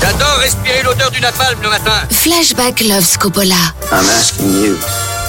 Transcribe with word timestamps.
J'adore 0.00 0.36
respirer 0.42 0.82
l'odeur 0.82 1.10
du 1.10 1.20
napalm 1.20 1.58
le 1.62 1.68
matin. 1.68 1.92
Flashback 2.10 2.80
Loves 2.80 3.16
Coppola. 3.18 3.54
I'm 3.92 4.08
asking 4.18 4.50
you, 4.62 4.76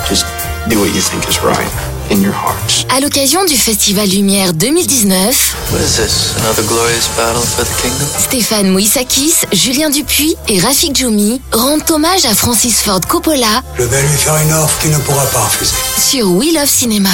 just 0.10 0.26
do 0.68 0.80
what 0.80 0.88
you 0.94 1.02
think 1.02 1.28
is 1.30 1.40
right 1.44 1.68
in 2.10 2.22
your 2.22 2.34
hearts. 2.34 2.86
À 2.96 3.00
l'occasion 3.00 3.44
du 3.46 3.56
Festival 3.58 4.08
Lumière 4.10 4.54
2019, 4.54 5.56
What 5.72 5.80
is 5.82 5.96
this? 5.98 6.34
Another 6.40 6.64
glorious 6.64 7.08
battle 7.18 7.42
for 7.42 7.66
the 7.66 7.82
kingdom? 7.82 8.08
Stéphane 8.20 8.70
Mouissakis, 8.72 9.34
Julien 9.52 9.90
Dupuis 9.90 10.36
et 10.48 10.60
Rafik 10.60 10.96
Djoumi 10.96 11.42
rendent 11.52 11.90
hommage 11.90 12.26
à 12.26 12.34
Francis 12.36 12.80
Ford 12.82 13.02
Coppola 13.08 13.62
Je 13.78 13.84
vais 13.84 14.02
lui 14.02 14.18
faire 14.18 14.38
une 14.38 14.54
offre 14.54 14.78
qu'il 14.82 14.92
ne 14.92 14.98
pourra 15.00 15.26
pas 15.28 15.40
refuser. 15.40 15.74
sur 15.98 16.28
We 16.32 16.54
Love 16.54 16.70
Cinéma. 16.70 17.10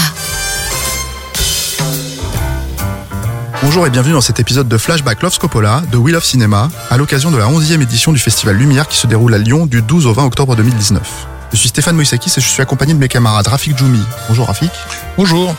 Bonjour 3.64 3.88
et 3.88 3.90
bienvenue 3.90 4.14
dans 4.14 4.22
cet 4.22 4.40
épisode 4.40 4.68
de 4.68 4.78
Flashback 4.78 5.24
Love 5.24 5.40
Coppola 5.40 5.82
de 5.92 5.98
Wheel 5.98 6.16
of 6.16 6.24
Cinema 6.24 6.70
à 6.92 6.98
l'occasion 6.98 7.32
de 7.32 7.38
la 7.38 7.48
11e 7.48 7.82
édition 7.82 8.12
du 8.12 8.20
Festival 8.20 8.56
Lumière 8.56 8.88
qui 8.88 8.98
se 8.98 9.08
déroule 9.08 9.34
à 9.34 9.40
Lyon 9.40 9.66
du 9.66 9.82
12 9.82 10.06
au 10.06 10.14
20 10.14 10.26
octobre 10.26 10.56
2019. 10.56 11.28
Je 11.52 11.58
suis 11.58 11.70
Stéphane 11.70 11.96
Moïsakis 11.96 12.32
et 12.38 12.42
je 12.42 12.48
suis 12.48 12.62
accompagné 12.62 12.94
de 12.94 13.00
mes 13.00 13.08
camarades 13.08 13.48
Rafik 13.48 13.76
Djoumi. 13.76 14.04
Bonjour 14.28 14.46
Rafik. 14.46 14.72
Bonjour. 15.18 15.56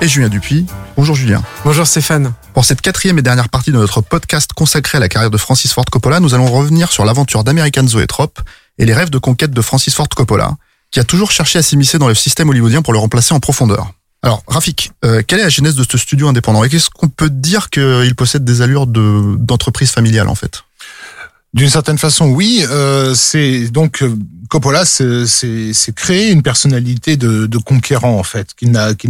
Et 0.00 0.06
Julien 0.06 0.28
Dupuis. 0.28 0.64
Bonjour 0.96 1.16
Julien. 1.16 1.42
Bonjour 1.64 1.88
Stéphane. 1.88 2.32
Pour 2.54 2.64
cette 2.64 2.82
quatrième 2.82 3.18
et 3.18 3.22
dernière 3.22 3.48
partie 3.48 3.72
de 3.72 3.78
notre 3.78 4.00
podcast 4.00 4.52
consacré 4.52 4.98
à 4.98 5.00
la 5.00 5.08
carrière 5.08 5.30
de 5.30 5.36
Francis 5.36 5.72
Ford 5.72 5.86
Coppola, 5.86 6.20
nous 6.20 6.34
allons 6.34 6.46
revenir 6.46 6.92
sur 6.92 7.04
l'aventure 7.04 7.42
d'American 7.42 7.86
Zoetrope 7.86 8.40
et 8.78 8.86
les 8.86 8.94
rêves 8.94 9.10
de 9.10 9.18
conquête 9.18 9.50
de 9.50 9.60
Francis 9.60 9.94
Ford 9.94 10.08
Coppola, 10.08 10.52
qui 10.92 11.00
a 11.00 11.04
toujours 11.04 11.32
cherché 11.32 11.58
à 11.58 11.62
s'immiscer 11.62 11.98
dans 11.98 12.08
le 12.08 12.14
système 12.14 12.48
hollywoodien 12.48 12.82
pour 12.82 12.92
le 12.92 13.00
remplacer 13.00 13.34
en 13.34 13.40
profondeur. 13.40 13.90
Alors, 14.22 14.42
Rafik, 14.46 14.92
euh, 15.04 15.22
quelle 15.26 15.40
est 15.40 15.44
la 15.44 15.48
genèse 15.48 15.74
de 15.76 15.84
ce 15.90 15.96
studio 15.96 16.28
indépendant? 16.28 16.62
Et 16.62 16.68
qu'est-ce 16.68 16.90
qu'on 16.90 17.08
peut 17.08 17.30
dire 17.30 17.70
qu'il 17.70 18.14
possède 18.14 18.44
des 18.44 18.60
allures 18.60 18.86
de- 18.86 19.36
d'entreprise 19.38 19.90
familiale 19.90 20.28
en 20.28 20.34
fait? 20.34 20.62
D'une 21.54 21.70
certaine 21.70 21.98
façon, 21.98 22.26
oui. 22.26 22.64
Euh, 22.70 23.14
c'est 23.14 23.68
donc 23.70 24.02
euh, 24.02 24.14
Coppola, 24.50 24.84
c'est 24.84 25.24
créer 25.96 26.30
une 26.30 26.42
personnalité 26.42 27.16
de, 27.16 27.46
de 27.46 27.58
conquérant 27.58 28.18
en 28.18 28.22
fait, 28.22 28.48
qui 28.56 28.66
n'a, 28.66 28.94
qui 28.94 29.08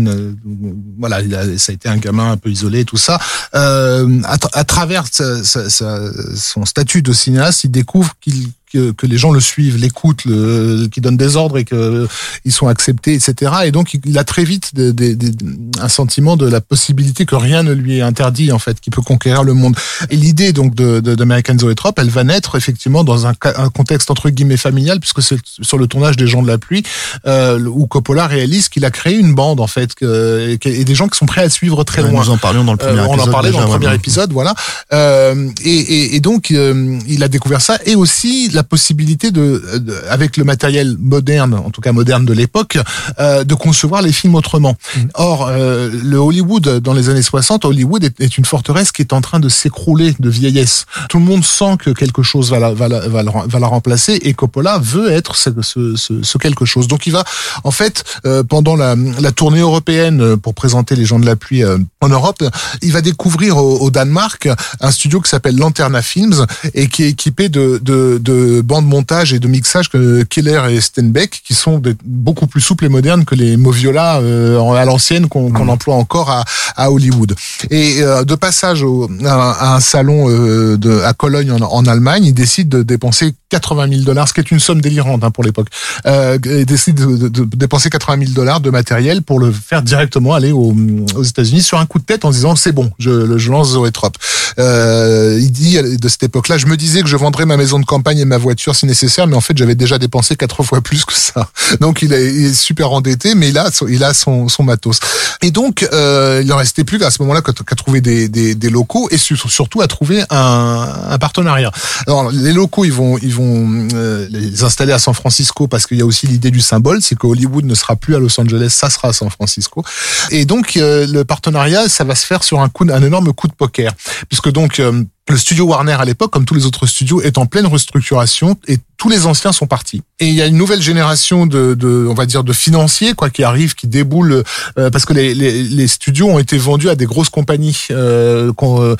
voilà, 0.98 1.20
il 1.22 1.34
a- 1.34 1.58
ça 1.58 1.72
a 1.72 1.74
été 1.74 1.88
un 1.88 1.96
gamin 1.98 2.30
un 2.32 2.36
peu 2.36 2.48
isolé, 2.50 2.84
tout 2.84 2.96
ça. 2.96 3.18
Euh, 3.54 4.20
à, 4.24 4.36
tra- 4.36 4.50
à 4.52 4.64
travers 4.64 5.04
sa- 5.10 5.42
sa- 5.44 6.10
son 6.36 6.64
statut 6.64 7.02
de 7.02 7.12
cinéaste, 7.12 7.64
il 7.64 7.70
découvre 7.70 8.12
qu'il 8.20 8.48
que, 8.72 8.92
que 8.92 9.06
les 9.06 9.18
gens 9.18 9.30
le 9.32 9.40
suivent, 9.40 9.76
l'écoutent, 9.76 10.24
le, 10.24 10.86
qui 10.90 11.00
donnent 11.00 11.16
des 11.16 11.36
ordres 11.36 11.58
et 11.58 11.64
que 11.64 12.06
ils 12.44 12.52
sont 12.52 12.68
acceptés, 12.68 13.14
etc. 13.14 13.52
Et 13.64 13.70
donc 13.72 13.94
il 14.04 14.16
a 14.18 14.24
très 14.24 14.44
vite 14.44 14.74
des- 14.74 14.92
des- 14.92 15.14
des- 15.14 15.32
un 15.80 15.88
sentiment 15.88 16.36
de 16.36 16.46
la 16.48 16.60
possibilité 16.60 17.26
que 17.26 17.34
rien 17.36 17.62
ne 17.62 17.72
lui 17.72 17.98
est 17.98 18.02
interdit 18.02 18.52
en 18.52 18.58
fait, 18.58 18.80
qu'il 18.80 18.92
peut 18.92 19.02
conquérir 19.02 19.42
le 19.44 19.54
monde. 19.54 19.76
Et 20.10 20.16
l'idée 20.16 20.52
donc 20.52 20.74
de 20.74 21.00
de- 21.00 21.14
d'American 21.14 21.58
Zoetrope, 21.58 21.98
elle 21.98 22.10
va 22.10 22.24
naître 22.24 22.56
effectivement 22.56 23.04
dans 23.04 23.26
un, 23.26 23.34
contexte 23.74 24.10
entre 24.10 24.30
guillemets 24.30 24.56
familial, 24.56 25.00
puisque 25.00 25.22
c'est 25.22 25.38
sur 25.62 25.78
le 25.78 25.86
tournage 25.86 26.16
des 26.16 26.26
Gens 26.26 26.42
de 26.42 26.46
la 26.48 26.58
pluie 26.58 26.82
euh, 27.26 27.58
où 27.66 27.86
Coppola 27.86 28.26
réalise 28.26 28.68
qu'il 28.68 28.84
a 28.84 28.90
créé 28.90 29.16
une 29.16 29.34
bande 29.34 29.60
en 29.60 29.66
fait, 29.66 29.94
que, 29.94 30.56
et 30.64 30.84
des 30.84 30.94
gens 30.94 31.08
qui 31.08 31.18
sont 31.18 31.26
prêts 31.26 31.42
à 31.42 31.50
suivre 31.50 31.82
très 31.84 32.02
Ouais, 32.02 32.10
loin. 32.10 32.24
Nous 32.24 32.30
en 32.30 32.38
parlions 32.38 32.64
dans 32.64 32.72
le 32.72 32.78
premier 32.78 33.00
Euh, 33.00 33.04
épisode. 33.06 33.18
on 33.20 33.28
en 33.28 33.32
parlait 33.32 33.50
dans 33.50 33.60
le 33.60 33.66
premier 33.66 33.86
ouais. 33.88 33.96
épisode, 33.96 34.32
voilà. 34.32 34.54
Euh, 34.92 35.48
et, 35.64 35.70
et, 35.70 36.16
et 36.16 36.20
donc 36.20 36.50
euh, 36.50 36.98
il 37.08 37.22
a 37.24 37.28
découvert 37.28 37.60
ça 37.60 37.78
et 37.84 37.96
aussi 37.96 38.48
la 38.52 38.59
possibilité 38.62 39.30
de, 39.30 39.62
de- 39.78 39.94
avec 40.08 40.36
le 40.36 40.44
matériel 40.44 40.96
moderne, 40.98 41.54
en 41.54 41.70
tout 41.70 41.80
cas 41.80 41.92
moderne 41.92 42.24
de 42.24 42.32
l'époque, 42.32 42.78
euh, 43.18 43.44
de 43.44 43.54
concevoir 43.54 44.02
les 44.02 44.12
films 44.12 44.34
autrement. 44.34 44.76
Mm. 44.96 45.00
Or, 45.14 45.48
euh, 45.48 45.90
le 45.92 46.16
Hollywood 46.18 46.78
dans 46.80 46.92
les 46.92 47.08
années 47.08 47.22
60, 47.22 47.64
Hollywood 47.64 48.04
est, 48.04 48.20
est 48.20 48.38
une 48.38 48.44
forteresse 48.44 48.92
qui 48.92 49.02
est 49.02 49.12
en 49.12 49.20
train 49.20 49.40
de 49.40 49.48
s'écrouler 49.48 50.14
de 50.18 50.30
vieillesse. 50.30 50.86
Tout 51.08 51.18
le 51.18 51.24
monde 51.24 51.44
sent 51.44 51.76
que 51.78 51.90
quelque 51.90 52.22
chose 52.22 52.50
va 52.50 52.58
la, 52.58 52.72
va 52.72 52.88
la, 52.88 53.00
va 53.08 53.22
la, 53.22 53.32
va 53.46 53.58
la 53.58 53.66
remplacer 53.66 54.18
et 54.22 54.32
Coppola 54.34 54.78
veut 54.78 55.10
être 55.10 55.36
ce, 55.36 55.50
ce, 55.62 55.96
ce, 55.96 56.22
ce 56.22 56.38
quelque 56.38 56.64
chose. 56.64 56.88
Donc 56.88 57.06
il 57.06 57.12
va, 57.12 57.24
en 57.64 57.70
fait, 57.70 58.04
euh, 58.26 58.42
pendant 58.42 58.76
la, 58.76 58.94
la 58.96 59.32
tournée 59.32 59.60
européenne 59.60 60.36
pour 60.36 60.54
présenter 60.54 60.96
les 60.96 61.04
gens 61.04 61.18
de 61.18 61.26
la 61.26 61.36
pluie 61.36 61.62
en 62.00 62.08
Europe, 62.08 62.42
il 62.82 62.92
va 62.92 63.00
découvrir 63.00 63.56
au, 63.56 63.78
au 63.80 63.90
Danemark 63.90 64.48
un 64.80 64.90
studio 64.90 65.20
qui 65.20 65.28
s'appelle 65.28 65.56
Lanterna 65.56 66.02
Films 66.02 66.46
et 66.74 66.88
qui 66.88 67.02
est 67.04 67.08
équipé 67.10 67.48
de, 67.48 67.80
de, 67.82 68.18
de 68.20 68.32
bandes 68.62 68.86
montage 68.86 69.32
et 69.32 69.38
de 69.38 69.48
mixage 69.48 69.88
que 69.88 70.22
Keller 70.24 70.60
et 70.70 70.80
Steinbeck, 70.80 71.42
qui 71.46 71.54
sont 71.54 71.80
beaucoup 72.04 72.46
plus 72.46 72.60
souples 72.60 72.84
et 72.86 72.88
modernes 72.88 73.24
que 73.24 73.34
les 73.34 73.56
Moviola 73.56 74.18
euh, 74.20 74.60
à 74.74 74.84
l'ancienne 74.84 75.28
qu'on 75.28 75.50
qu'on 75.50 75.68
emploie 75.68 75.94
encore 75.94 76.30
à, 76.30 76.44
à 76.76 76.90
Hollywood. 76.90 77.34
Et 77.70 78.02
euh, 78.02 78.24
de 78.24 78.34
passage 78.34 78.82
au, 78.82 79.08
à, 79.24 79.52
à 79.72 79.74
un 79.76 79.80
salon 79.80 80.28
euh, 80.28 80.76
de, 80.76 81.00
à 81.02 81.12
Cologne 81.12 81.52
en, 81.52 81.60
en 81.60 81.86
Allemagne, 81.86 82.24
il 82.24 82.34
décide 82.34 82.68
de 82.68 82.82
dépenser 82.82 83.34
80 83.50 83.88
000 83.88 84.00
dollars, 84.02 84.28
ce 84.28 84.34
qui 84.34 84.40
est 84.40 84.50
une 84.50 84.60
somme 84.60 84.80
délirante 84.80 85.24
hein, 85.24 85.30
pour 85.30 85.42
l'époque. 85.44 85.68
Il 86.06 86.64
décide 86.66 86.96
de, 86.96 87.28
de- 87.28 87.44
de 87.44 87.56
dépenser 87.56 87.90
80 87.90 88.18
000 88.26 88.32
dollars 88.32 88.60
de 88.60 88.70
matériel 88.70 89.22
pour 89.22 89.40
le 89.40 89.50
faire 89.52 89.82
directement 89.82 90.34
aller 90.34 90.52
au- 90.52 90.74
aux 91.16 91.22
États-Unis 91.22 91.62
sur 91.62 91.78
un 91.78 91.86
coup 91.86 91.98
de 91.98 92.04
tête 92.04 92.24
en 92.24 92.30
disant 92.30 92.54
c'est 92.56 92.72
bon, 92.72 92.90
je, 92.98 93.36
je 93.38 93.50
lance 93.50 93.70
Zoetrope. 93.72 94.16
Euh, 94.58 95.38
il 95.40 95.50
dit 95.52 95.78
de 95.82 96.08
cette 96.08 96.22
époque-là, 96.22 96.58
je 96.58 96.66
me 96.66 96.76
disais 96.76 97.02
que 97.02 97.08
je 97.08 97.16
vendrais 97.16 97.46
ma 97.46 97.56
maison 97.56 97.78
de 97.78 97.84
campagne 97.84 98.18
et 98.18 98.24
ma 98.24 98.38
voiture 98.40 98.74
si 98.74 98.86
nécessaire, 98.86 99.26
mais 99.26 99.36
en 99.36 99.40
fait 99.40 99.56
j'avais 99.56 99.74
déjà 99.74 99.98
dépensé 99.98 100.36
quatre 100.36 100.62
fois 100.62 100.80
plus 100.80 101.04
que 101.04 101.12
ça. 101.12 101.48
Donc 101.80 102.02
il 102.02 102.12
est, 102.12 102.52
super 102.54 102.92
endetté, 102.92 103.34
mais 103.34 103.48
il 103.50 103.58
a, 103.58 103.70
il 103.88 104.02
a 104.04 104.14
son, 104.14 104.48
son 104.48 104.62
matos. 104.64 104.98
Et 105.42 105.50
donc 105.50 105.86
euh, 105.92 106.42
il 106.44 106.52
en 106.52 106.56
restait 106.56 106.84
plus 106.84 106.98
qu'à 106.98 107.10
ce 107.10 107.22
moment-là 107.22 107.42
qu'à 107.42 107.52
trouver 107.76 108.00
des, 108.00 108.28
des, 108.28 108.70
locaux 108.70 109.08
et 109.10 109.18
su- 109.18 109.36
surtout 109.36 109.80
à 109.80 109.86
trouver 109.86 110.22
un, 110.30 110.88
un 111.10 111.18
partenariat. 111.18 111.70
Alors 112.06 112.30
les 112.30 112.52
locaux, 112.52 112.84
ils 112.84 112.92
vont, 112.92 113.18
ils 113.18 113.34
vont 113.34 113.88
euh, 113.94 114.26
les 114.30 114.64
installer 114.64 114.92
à 114.92 114.98
San 114.98 115.14
Francisco 115.14 115.68
parce 115.68 115.86
qu'il 115.86 115.98
y 115.98 116.02
a 116.02 116.06
aussi 116.06 116.26
l'idée 116.26 116.50
du 116.50 116.60
symbole, 116.60 117.00
c'est 117.02 117.16
que 117.16 117.26
Hollywood 117.26 117.64
ne 117.64 117.74
sera 117.74 117.96
plus 117.96 118.14
à 118.14 118.18
Los 118.18 118.38
Angeles, 118.40 118.70
ça 118.70 118.90
sera 118.90 119.08
à 119.08 119.12
San 119.12 119.30
Francisco. 119.30 119.84
Et 120.30 120.44
donc 120.44 120.76
euh, 120.76 121.06
le 121.06 121.24
partenariat, 121.24 121.88
ça 121.88 122.04
va 122.04 122.14
se 122.14 122.26
faire 122.26 122.42
sur 122.42 122.60
un 122.60 122.68
coup, 122.68 122.86
un 122.90 123.02
énorme 123.02 123.32
coup 123.32 123.48
de 123.48 123.54
poker, 123.54 123.92
puisque 124.28 124.50
donc 124.50 124.80
le 125.28 125.36
studio 125.36 125.66
Warner 125.66 125.92
à 125.92 126.04
l'époque, 126.04 126.32
comme 126.32 126.44
tous 126.44 126.54
les 126.54 126.66
autres 126.66 126.86
studios, 126.86 127.20
est 127.22 127.38
en 127.38 127.46
pleine 127.46 127.66
restructuration 127.66 128.58
et 128.66 128.78
tous 129.00 129.08
les 129.08 129.24
anciens 129.24 129.52
sont 129.52 129.66
partis. 129.66 130.02
Et 130.20 130.26
il 130.26 130.34
y 130.34 130.42
a 130.42 130.46
une 130.46 130.58
nouvelle 130.58 130.82
génération 130.82 131.46
de, 131.46 131.72
de 131.72 132.06
on 132.06 132.12
va 132.12 132.26
dire, 132.26 132.44
de 132.44 132.52
financiers 132.52 133.14
quoi 133.14 133.30
qui 133.30 133.42
arrive, 133.42 133.74
qui 133.74 133.86
déboule 133.86 134.44
euh, 134.78 134.90
parce 134.90 135.06
que 135.06 135.14
les, 135.14 135.34
les, 135.34 135.62
les 135.62 135.88
studios 135.88 136.28
ont 136.28 136.38
été 136.38 136.58
vendus 136.58 136.90
à 136.90 136.94
des 136.96 137.06
grosses 137.06 137.30
compagnies, 137.30 137.86
euh, 137.92 138.52
euh, 138.62 138.94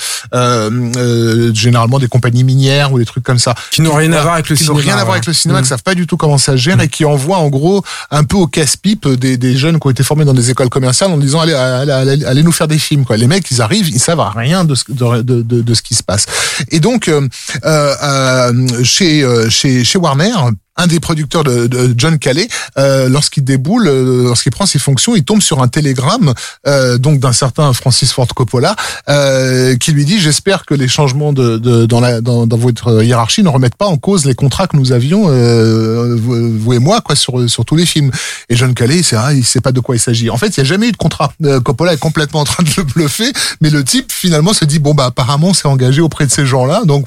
euh, 0.97 1.53
généralement 1.55 1.99
des 1.99 2.09
compagnies 2.09 2.45
minières 2.45 2.93
ou 2.95 2.99
des 2.99 3.05
trucs 3.05 3.25
comme 3.25 3.39
ça, 3.39 3.55
Qui 3.73 3.83
n'ont 3.83 3.95
rien 3.95 4.11
à 4.15 4.23
voir 4.23 4.35
avec 4.35 4.49
le 4.49 4.57
qui 4.57 4.65
n'ont 4.65 4.75
cinéma. 4.79 4.93
rien 4.95 5.01
à 5.03 5.05
voir 5.05 5.15
avec 5.17 5.27
le 5.27 5.35
cinéma, 5.35 5.61
Mm. 5.61 5.63
qui 5.65 5.69
savent 5.69 5.83
pas 5.83 5.95
du 5.95 6.07
tout 6.07 6.17
comment 6.17 6.39
ça 6.39 6.57
gère 6.57 6.81
et 6.81 6.89
qui 6.89 7.05
envoient 7.05 7.37
en 7.39 7.49
gros 7.49 7.85
un 8.11 8.25
peu 8.25 8.37
au 8.39 8.47
casse-pipe 8.47 9.07
des, 9.07 9.37
des 9.37 9.55
jeunes 9.57 9.79
qui 9.79 9.87
ont 9.87 9.91
été 9.91 10.03
formés 10.03 10.25
dans 10.25 10.33
des 10.35 10.49
écoles 10.51 10.71
commerciales 10.71 11.11
en 11.11 11.19
disant 11.19 11.41
allez, 11.41 11.53
allez, 11.53 11.93
allez, 11.93 12.25
allez 12.25 12.43
nous 12.43 12.53
faire 12.53 12.69
des 12.69 12.79
films 12.79 13.05
quoi. 13.05 13.19
Les 13.19 13.27
mecs 13.27 13.51
ils 13.51 13.61
arrivent, 13.61 13.89
ils 13.91 14.01
savent 14.01 14.25
rien 14.35 14.65
de 14.65 14.75
ce, 14.75 14.85
de, 14.89 15.21
de, 15.23 15.43
de, 15.43 15.61
de 15.61 15.75
ce 15.75 15.83
qui 15.83 15.95
se 15.95 16.03
passe. 16.03 16.25
Et 16.71 16.81
donc 16.81 17.09
euh, 17.09 17.29
euh, 17.65 17.95
euh, 18.03 18.85
chez, 18.85 19.23
euh, 19.23 19.51
chez 19.51 19.85
chez 19.91 19.99
Warner 19.99 20.53
un 20.81 20.87
des 20.87 21.01
producteurs 21.01 21.45
de, 21.45 21.95
John 21.97 22.19
Calais, 22.19 22.49
euh, 22.79 23.09
lorsqu'il 23.09 23.45
déboule, 23.45 23.87
euh, 23.87 24.25
lorsqu'il 24.25 24.53
prend 24.53 24.67
ses 24.67 24.79
fonctions, 24.79 25.15
il 25.15 25.25
tombe 25.25 25.43
sur 25.43 25.63
un 25.63 25.69
télégramme 25.69 26.35
euh, 26.67 26.99
donc 26.99 27.21
d'un 27.21 27.33
certain 27.33 27.73
Francis 27.73 28.13
Ford 28.13 28.29
Coppola 28.29 28.75
euh, 29.09 29.77
qui 29.77 29.93
lui 29.93 30.05
dit 30.05 30.19
j'espère 30.21 30.65
que 30.65 30.75
les 30.75 30.89
changements 30.89 31.33
de, 31.33 31.59
de 31.59 31.87
dans 31.87 32.01
la 32.01 32.21
dans, 32.21 32.47
votre 32.57 33.03
hiérarchie 33.03 33.43
ne 33.43 33.49
remettent 33.49 33.77
pas 33.77 33.87
en 33.87 33.97
cause 33.97 34.25
les 34.25 34.35
contrats 34.35 34.67
que 34.67 34.77
nous 34.77 34.93
avions 34.93 35.27
euh, 35.29 36.17
vous, 36.17 36.59
vous 36.59 36.73
et 36.73 36.79
moi 36.79 37.01
quoi 37.01 37.15
sur 37.15 37.49
sur 37.49 37.65
tous 37.65 37.77
les 37.77 37.87
films. 37.87 38.11
Et 38.49 38.57
John 38.57 38.75
Calais 38.75 39.03
c'est 39.03 39.17
ah, 39.17 39.33
il 39.33 39.45
sait 39.45 39.61
pas 39.61 39.73
de 39.73 39.81
quoi 39.81 39.97
il 39.97 40.01
s'agit. 40.01 40.31
En 40.31 40.37
fait, 40.37 40.49
il 40.49 40.59
y 40.59 40.61
a 40.61 40.65
jamais 40.65 40.89
eu 40.89 40.93
de 40.93 40.97
contrat. 40.97 41.33
Euh, 41.45 41.61
Coppola 41.61 41.93
est 41.95 41.99
complètement 41.99 42.41
en 42.41 42.45
train 42.45 42.63
de 42.63 42.71
le 42.77 42.85
bluffer, 42.85 43.33
mais 43.61 43.71
le 43.71 43.85
type 43.85 44.13
finalement 44.13 44.53
se 44.53 44.65
dit 44.65 44.79
bon 44.79 44.95
bah 44.95 45.07
apparemment 45.07 45.55
c'est 45.55 45.69
engagé 45.69 46.01
auprès 46.01 46.27
de 46.27 46.31
ces 46.31 46.47
gens-là, 46.47 46.83
donc 46.85 47.07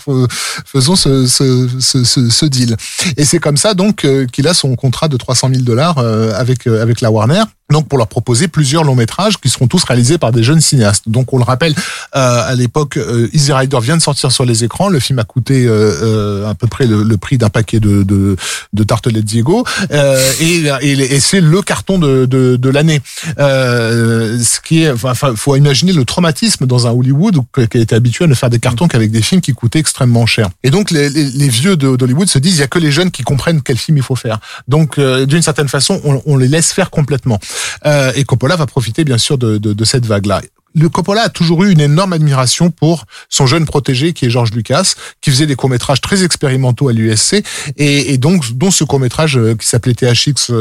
faisons 0.66 0.96
ce, 0.96 1.26
ce, 1.28 1.70
ce, 1.80 2.04
ce 2.04 2.46
deal. 2.46 2.76
Et 3.18 3.26
c'est 3.26 3.40
comme 3.40 3.58
ça 3.58 3.63
donc 3.74 4.04
euh, 4.04 4.26
qu'il 4.26 4.48
a 4.50 4.54
son 4.54 4.76
contrat 4.76 5.08
de 5.08 5.16
300 5.16 5.50
000 5.50 5.62
dollars 5.64 5.98
avec 5.98 6.68
euh, 6.68 6.82
avec 6.82 7.00
la 7.00 7.10
Warner. 7.10 7.44
Donc 7.74 7.90
pour 7.90 7.98
leur 7.98 8.08
proposer 8.08 8.48
plusieurs 8.48 8.86
longs 8.86 8.96
métrages 8.96 9.38
qui 9.38 9.50
seront 9.50 9.68
tous 9.68 9.84
réalisés 9.84 10.18
par 10.18 10.32
des 10.32 10.44
jeunes 10.44 10.62
cinéastes. 10.62 11.10
Donc 11.10 11.34
on 11.34 11.38
le 11.38 11.44
rappelle, 11.44 11.76
euh, 12.16 12.52
à 12.52 12.56
l'époque, 12.56 12.96
euh, 12.96 13.28
Easy 13.34 13.52
Rider 13.52 13.80
vient 13.82 13.98
de 13.98 14.02
sortir 14.02 14.32
sur 14.32 14.46
les 14.46 14.64
écrans. 14.64 14.88
Le 14.88 15.00
film 15.00 15.20
a 15.20 15.26
coûté 15.26 15.66
euh, 15.66 15.92
euh 16.04 16.50
à 16.50 16.56
peu 16.56 16.68
près 16.68 16.86
le, 16.86 17.18
prix 17.18 17.38
d'un 17.38 17.50
paquet 17.50 17.80
de, 17.80 18.04
de, 18.04 18.36
de 18.74 18.84
tartelettes 18.84 19.26
Diego, 19.26 19.66
euh, 19.92 20.20
et, 20.40 20.66
et, 20.82 20.92
et 20.92 21.20
c'est 21.20 21.42
le 21.42 21.62
carton 21.62 21.98
de, 21.98 22.26
de, 22.26 22.58
de 22.58 22.70
l'année. 22.70 23.02
ce 23.38 24.60
qui 24.60 24.84
est, 24.84 24.92
enfin, 24.92 25.14
faut 25.36 25.56
imaginer 25.56 25.94
le 25.94 26.06
traumatisme 26.06 26.68
dans 26.68 26.86
un 26.86 26.92
Hollywood 26.92 27.40
qui 27.54 27.78
été 27.80 27.96
habitué 27.96 28.26
à 28.26 28.28
ne 28.28 28.36
faire 28.36 28.50
des 28.50 28.60
cartons 28.60 28.88
qu'avec 28.88 29.10
des 29.12 29.22
films 29.22 29.42
qui 29.42 29.54
coûtaient 29.54 29.80
extrêmement 29.80 30.26
cher. 30.26 30.50
Et 30.64 30.70
donc 30.70 30.92
les, 30.92 31.10
les, 31.10 31.24
les 31.24 31.50
vieux 31.50 31.76
d'Hollywood 31.76 32.30
se 32.30 32.40
disent 32.40 32.56
il 32.58 32.60
y 32.60 32.64
a 32.64 32.68
que 32.68 32.80
les 32.80 32.92
jeunes 32.92 33.10
qui 33.10 33.24
comprennent 33.24 33.62
quel 33.62 33.78
film 33.78 33.98
il 33.98 34.04
faut 34.04 34.16
faire. 34.16 34.40
Donc 34.68 35.00
d'une 35.00 35.42
certaine 35.42 35.70
façon, 35.70 36.00
on, 36.04 36.22
on 36.26 36.38
les 36.38 36.48
laisse 36.48 36.72
faire 36.72 36.90
complètement. 36.90 37.40
Euh, 37.86 38.12
et 38.16 38.24
Coppola 38.24 38.56
va 38.56 38.66
profiter 38.66 39.04
bien 39.04 39.18
sûr 39.18 39.38
de, 39.38 39.58
de, 39.58 39.74
de 39.74 39.86
cette 39.86 40.06
vague-là. 40.06 40.42
Le 40.76 40.90
Coppola 40.90 41.24
a 41.24 41.30
toujours 41.30 41.64
eu 41.64 41.72
une 41.72 41.82
énorme 41.82 42.14
admiration 42.14 42.72
pour 42.72 43.06
son 43.30 43.46
jeune 43.46 43.66
protégé 43.66 44.14
qui 44.14 44.26
est 44.26 44.30
George 44.30 44.52
Lucas, 44.52 44.96
qui 45.22 45.30
faisait 45.30 45.46
des 45.46 45.56
courts-métrages 45.56 46.02
très 46.02 46.24
expérimentaux 46.24 46.90
à 46.90 46.94
l'USC 46.94 47.44
et, 47.78 48.14
et, 48.14 48.18
donc 48.18 48.54
dont 48.54 48.72
ce 48.72 48.84
court-métrage 48.84 49.38
euh, 49.38 49.56
qui 49.56 49.68
s'appelait 49.68 49.94
THX 49.94 50.52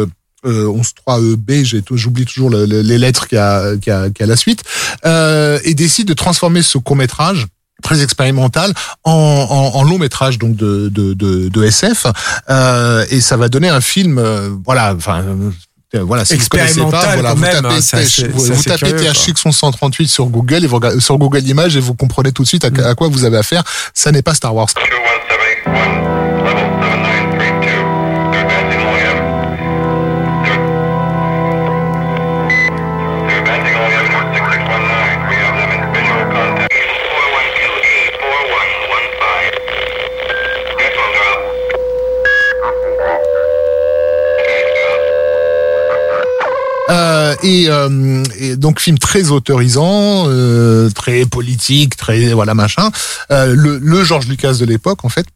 euh, 0.45 0.67
11.3B, 0.67 1.75
euh, 1.75 1.97
j'oublie 1.97 2.25
toujours 2.25 2.51
le, 2.51 2.65
les 2.65 2.99
lettres 2.99 3.29
qui 3.29 3.37
a, 3.37 3.75
a, 3.87 4.05
a 4.21 4.27
la 4.27 4.37
suite, 4.37 4.63
euh, 5.05 5.59
et 5.65 5.75
décide 5.75 6.09
de 6.09 6.15
transformer 6.15 6.63
ce 6.63 6.79
court-métrage 6.79 7.47
très 7.83 8.03
expérimental 8.03 8.73
en, 9.03 9.13
en, 9.75 9.83
long 9.83 9.99
métrage 9.99 10.39
donc 10.39 10.55
de, 10.55 10.89
de, 10.89 11.15
de, 11.15 11.49
de 11.49 11.65
SF 11.65 12.07
euh, 12.49 13.05
et 13.11 13.21
ça 13.21 13.37
va 13.37 13.49
donner 13.49 13.71
un 13.71 13.81
film 13.81 14.21
voilà 14.65 14.95
enfin 14.95 15.25
voilà, 16.01 16.25
si 16.25 16.37
vous 16.37 16.49
connaissez 16.49 16.81
pas, 16.91 17.15
voilà, 17.15 17.35
vous 17.35 17.43
tapez, 17.43 17.67
hein, 17.67 18.01
vous, 18.33 18.63
tapez 18.63 18.93
THX 18.93 19.45
1138 19.45 20.09
sur 20.09 20.27
Google 20.27 20.65
et 20.65 20.67
vous, 20.67 20.81
sur 21.01 21.19
Google 21.19 21.47
Images 21.47 21.77
et 21.77 21.81
vous 21.81 21.95
comprenez 21.95 22.33
tout 22.33 22.43
de 22.43 22.49
suite 22.49 22.65
à, 22.65 22.89
à 22.89 22.95
quoi 22.95 23.09
vous 23.09 23.25
avez 23.25 23.37
affaire. 23.37 23.63
Ça 23.93 24.11
n'est 24.11 24.23
pas 24.23 24.35
Star 24.35 24.55
Wars. 24.55 24.69
Euh, 47.45 48.25
et, 48.39 48.57
donc 48.57 48.81
film 48.81 48.99
très 48.99 49.31
autorisant, 49.31 50.25
euh, 50.29 50.91
très 50.91 51.25
politique, 51.25 51.97
très 51.97 52.33
voilà 52.33 52.55
machin. 52.55 52.91
Euh, 53.31 53.55
le, 53.55 53.79
le 53.79 54.05
George 54.05 54.29
Lucas 54.29 54.55
de 54.55 54.65
l'époque 54.65 55.05
en 55.05 55.09
fait 55.09 55.27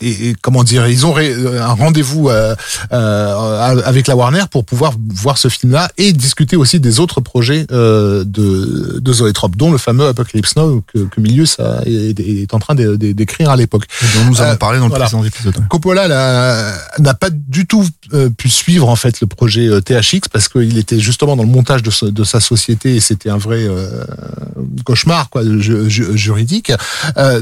et, 0.00 0.34
comment 0.40 0.64
dire, 0.64 0.86
ils 0.86 1.06
ont 1.06 1.16
euh, 1.16 1.62
un 1.62 1.72
rendez-vous 1.72 2.28
euh, 2.28 2.54
euh, 2.92 3.82
avec 3.84 4.06
la 4.06 4.16
Warner 4.16 4.44
pour 4.50 4.64
pouvoir 4.64 4.94
voir 5.14 5.38
ce 5.38 5.48
film-là 5.48 5.90
et 5.98 6.12
discuter 6.12 6.56
aussi 6.56 6.80
des 6.80 7.00
autres 7.00 7.20
projets 7.20 7.66
euh, 7.70 8.24
de, 8.24 8.98
de 9.00 9.12
Zoetrope, 9.12 9.56
dont 9.56 9.70
le 9.70 9.78
fameux 9.78 10.06
Apocalypse 10.08 10.56
Now 10.56 10.82
que, 10.92 10.98
que 11.04 11.20
Milieu 11.20 11.46
ça 11.46 11.80
est, 11.86 12.18
est, 12.18 12.54
en 12.54 12.58
train 12.58 12.74
d'écrire 12.74 13.50
à 13.50 13.56
l'époque. 13.56 13.84
Dont 14.14 14.24
nous 14.26 14.40
avons 14.40 14.52
euh, 14.52 14.56
parlé 14.56 14.78
dans 14.78 14.86
le 14.86 14.90
voilà. 14.90 15.04
précédent 15.06 15.24
épisode. 15.24 15.68
Coppola 15.68 16.08
n'a 16.98 17.14
pas 17.14 17.30
du 17.30 17.66
tout 17.66 17.86
pu 18.36 18.48
suivre 18.48 18.88
en 18.88 18.96
fait 18.96 19.20
le 19.20 19.26
projet 19.26 19.68
THX 19.80 20.28
parce 20.32 20.48
qu'il 20.48 20.76
était 20.78 20.98
justement 20.98 21.36
dans 21.36 21.42
le 21.42 21.48
montage 21.48 21.82
de, 21.82 22.10
de 22.10 22.24
sa 22.24 22.40
société 22.40 22.96
et 22.96 23.00
c'était 23.00 23.30
un 23.30 23.38
vrai 23.38 23.68
cauchemar 24.84 25.30
quoi 25.30 25.42
juridique. 25.88 26.72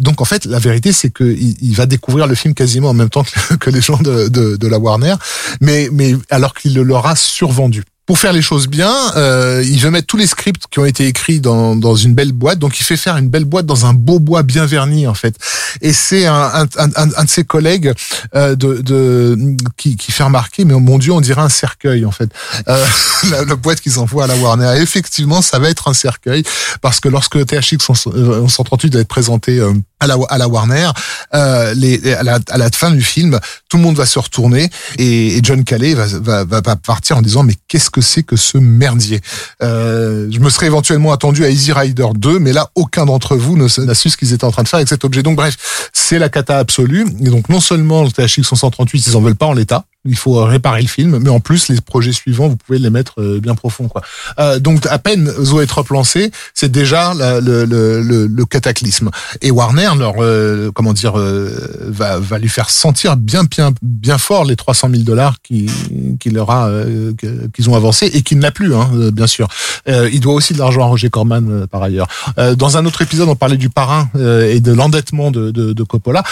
donc 0.01 0.21
en 0.21 0.25
fait, 0.25 0.45
la 0.45 0.59
vérité 0.59 0.93
c'est 0.93 1.11
qu'il 1.11 1.57
il 1.61 1.75
va 1.75 1.87
découvrir 1.87 2.27
le 2.27 2.35
quasiment 2.51 2.91
en 2.91 2.95
même 2.95 3.11
temps 3.11 3.25
que, 3.61 3.71
les 3.71 3.81
gens 3.81 3.99
de, 3.99 4.29
de, 4.29 4.67
la 4.69 4.79
Warner, 4.79 5.15
mais, 5.61 5.89
mais 5.93 6.15
alors 6.31 6.55
qu'il 6.55 6.75
le 6.75 6.83
leur 6.83 7.07
a 7.07 7.17
survendu 7.17 7.85
pour 8.05 8.19
faire 8.19 8.33
les 8.33 8.43
choses 8.43 8.67
bien, 8.67 8.93
euh, 9.17 9.63
il 9.65 9.79
veut 9.79 9.91
mettre 9.91 10.09
tous 10.09 10.17
les 10.17 10.27
scripts 10.27 10.65
qui 10.71 10.81
ont 10.81 10.85
été 10.85 11.07
écrits 11.07 11.41
dans, 11.41 11.77
dans 11.77 11.95
une 11.95 12.15
belle 12.15 12.33
boîte. 12.33 12.59
Donc, 12.59 12.81
il 12.81 12.83
fait 12.83 12.97
faire 12.97 13.17
une 13.17 13.29
belle 13.29 13.45
boîte 13.45 13.65
dans 13.65 13.87
un 13.87 13.95
beau 13.95 14.19
bois 14.19 14.43
bien 14.43 14.67
verni, 14.67 15.07
en 15.07 15.15
fait. 15.15 15.37
Et 15.81 15.93
c'est 15.93 16.27
un, 16.27 16.67
un, 16.79 16.89
un, 16.97 17.25
de 17.25 17.29
ses 17.29 17.45
collègues 17.45 17.93
euh, 18.35 18.57
de, 18.57 18.83
de 18.83 19.39
qui, 19.77 19.97
qui 19.97 20.11
fait 20.11 20.25
remarquer, 20.25 20.65
mais 20.65 20.75
mon 20.75 20.99
Dieu, 20.99 21.13
on 21.13 21.21
dirait 21.21 21.43
un 21.43 21.49
cercueil, 21.49 22.05
en 22.05 22.11
fait. 22.11 22.29
Euh, 22.69 22.85
la, 23.31 23.45
la, 23.45 23.55
boîte 23.55 23.81
qu'ils 23.81 24.01
envoient 24.01 24.25
à 24.25 24.27
la 24.27 24.37
Warner. 24.37 24.75
Effectivement, 24.83 25.41
ça 25.41 25.61
va 25.61 25.71
être 25.71 25.87
un 25.89 25.95
cercueil 25.95 26.43
parce 26.81 26.99
que 26.99 27.09
lorsque 27.09 27.45
THX 27.47 27.79
138 27.79 28.95
va 28.95 29.01
être 29.01 29.09
présenté 29.09 29.61
euh, 29.61 29.73
à 30.03 30.07
la, 30.07 30.17
à 30.29 30.39
la 30.39 30.49
Warner, 30.49 30.91
euh, 31.35 31.75
les, 31.75 32.13
à, 32.15 32.23
la, 32.23 32.39
à 32.51 32.59
la 32.59 32.71
fin 32.71 32.91
du 32.91 33.03
film, 33.03 33.39
tout 33.69 33.77
le 33.77 33.83
monde 33.83 33.97
va 33.97 34.07
se 34.07 34.19
retourner 34.19 34.69
et, 34.99 35.41
John 35.43 35.65
Calais 35.65 35.95
va, 35.95 36.45
va, 36.45 36.61
va 36.61 36.77
partir 36.77 37.17
en 37.17 37.23
disant 37.23 37.43
mais 37.43 37.55
qu'est-ce 37.69 37.91
que 37.91 38.01
c'est 38.01 38.23
que 38.23 38.37
ce 38.37 38.59
merdier? 38.59 39.21
Euh, 39.63 40.29
Je 40.31 40.39
me 40.41 40.51
serais 40.51 40.67
éventuellement 40.67 41.13
attendu 41.13 41.45
à 41.45 41.51
Easy 41.51 41.73
Rider 41.73 42.07
2, 42.15 42.39
mais 42.39 42.53
là 42.53 42.71
aucun 42.75 43.07
d'entre 43.07 43.37
vous 43.37 43.57
n'a 43.57 43.95
su 43.95 44.11
ce 44.11 44.17
qu'ils 44.17 44.33
étaient 44.33 44.45
en 44.45 44.51
train 44.51 44.63
de 44.63 44.69
faire 44.69 44.79
avec 44.79 44.89
cet 44.89 45.05
objet. 45.05 45.23
Donc 45.23 45.37
bref, 45.37 45.57
c'est 45.93 46.19
la 46.19 46.29
cata 46.29 46.59
absolue. 46.59 47.07
Et 47.21 47.31
donc 47.31 47.49
non 47.49 47.61
seulement 47.61 48.03
le 48.03 48.11
THX 48.11 48.43
138, 48.43 49.07
ils 49.07 49.17
en 49.17 49.21
veulent 49.21 49.37
pas 49.37 49.47
en 49.47 49.53
l'état, 49.55 49.85
il 50.05 50.17
faut 50.17 50.43
réparer 50.45 50.83
le 50.83 50.89
film, 50.89 51.19
mais 51.21 51.31
en 51.31 51.39
plus 51.39 51.69
les 51.69 51.81
projets 51.81 52.13
suivants, 52.13 52.49
vous 52.49 52.57
pouvez 52.57 52.79
les 52.79 52.91
mettre 52.91 53.21
euh, 53.21 53.39
bien 53.41 53.55
profond, 53.55 53.87
quoi. 53.87 54.03
Euh, 54.41 54.59
donc 54.59 54.85
à 54.87 54.99
peine 54.99 55.31
Zoetrope 55.41 55.91
lancé, 55.91 56.33
c'est 56.55 56.73
déjà 56.73 57.15
le, 57.15 57.65
le, 57.65 58.03
le, 58.03 58.27
le, 58.27 58.45
cataclysme. 58.45 59.11
Et 59.43 59.53
Warner, 59.53 59.91
leur, 59.97 60.15
euh, 60.19 60.73
comment 60.75 60.93
dire, 60.93 61.19
euh, 61.19 61.87
va, 61.87 62.19
va 62.19 62.39
lui 62.39 62.49
faire 62.49 62.69
sentir 62.69 63.17
bien, 63.17 63.45
bien, 63.45 63.73
bien 63.81 64.19
fort 64.19 64.45
les 64.45 64.57
300 64.57 64.89
000 64.91 65.03
dollars 65.05 65.37
qu'il 65.43 65.71
qui 66.19 66.31
leur 66.31 66.51
euh, 66.51 67.13
qu'ils 67.55 67.71
ont 67.71 67.77
avancé 67.77 68.07
et 68.07 68.23
qu'il 68.23 68.41
n'a 68.41 68.51
plus, 68.51 68.75
hein, 68.75 68.91
bien 69.13 69.29
sûr. 69.29 69.49
il 69.87 70.21
doit 70.21 70.35
aussi 70.35 70.53
de 70.53 70.59
l'argent 70.59 70.83
à 70.83 70.87
Roger 70.87 71.11
Corman 71.11 71.67
par 71.69 71.83
ailleurs. 71.83 72.09
dans 72.57 72.77
un 72.77 72.85
autre 72.87 73.03
épisode, 73.03 73.29
on 73.29 73.37
parlait 73.37 73.57
du 73.57 73.71
parrain 73.71 74.11
et 74.17 74.61
de 74.61 74.73
l'endettement 74.73 75.31
de, 75.31 75.51
de, 75.51 75.73
de, 75.73 75.83
Coppola. 75.85 76.23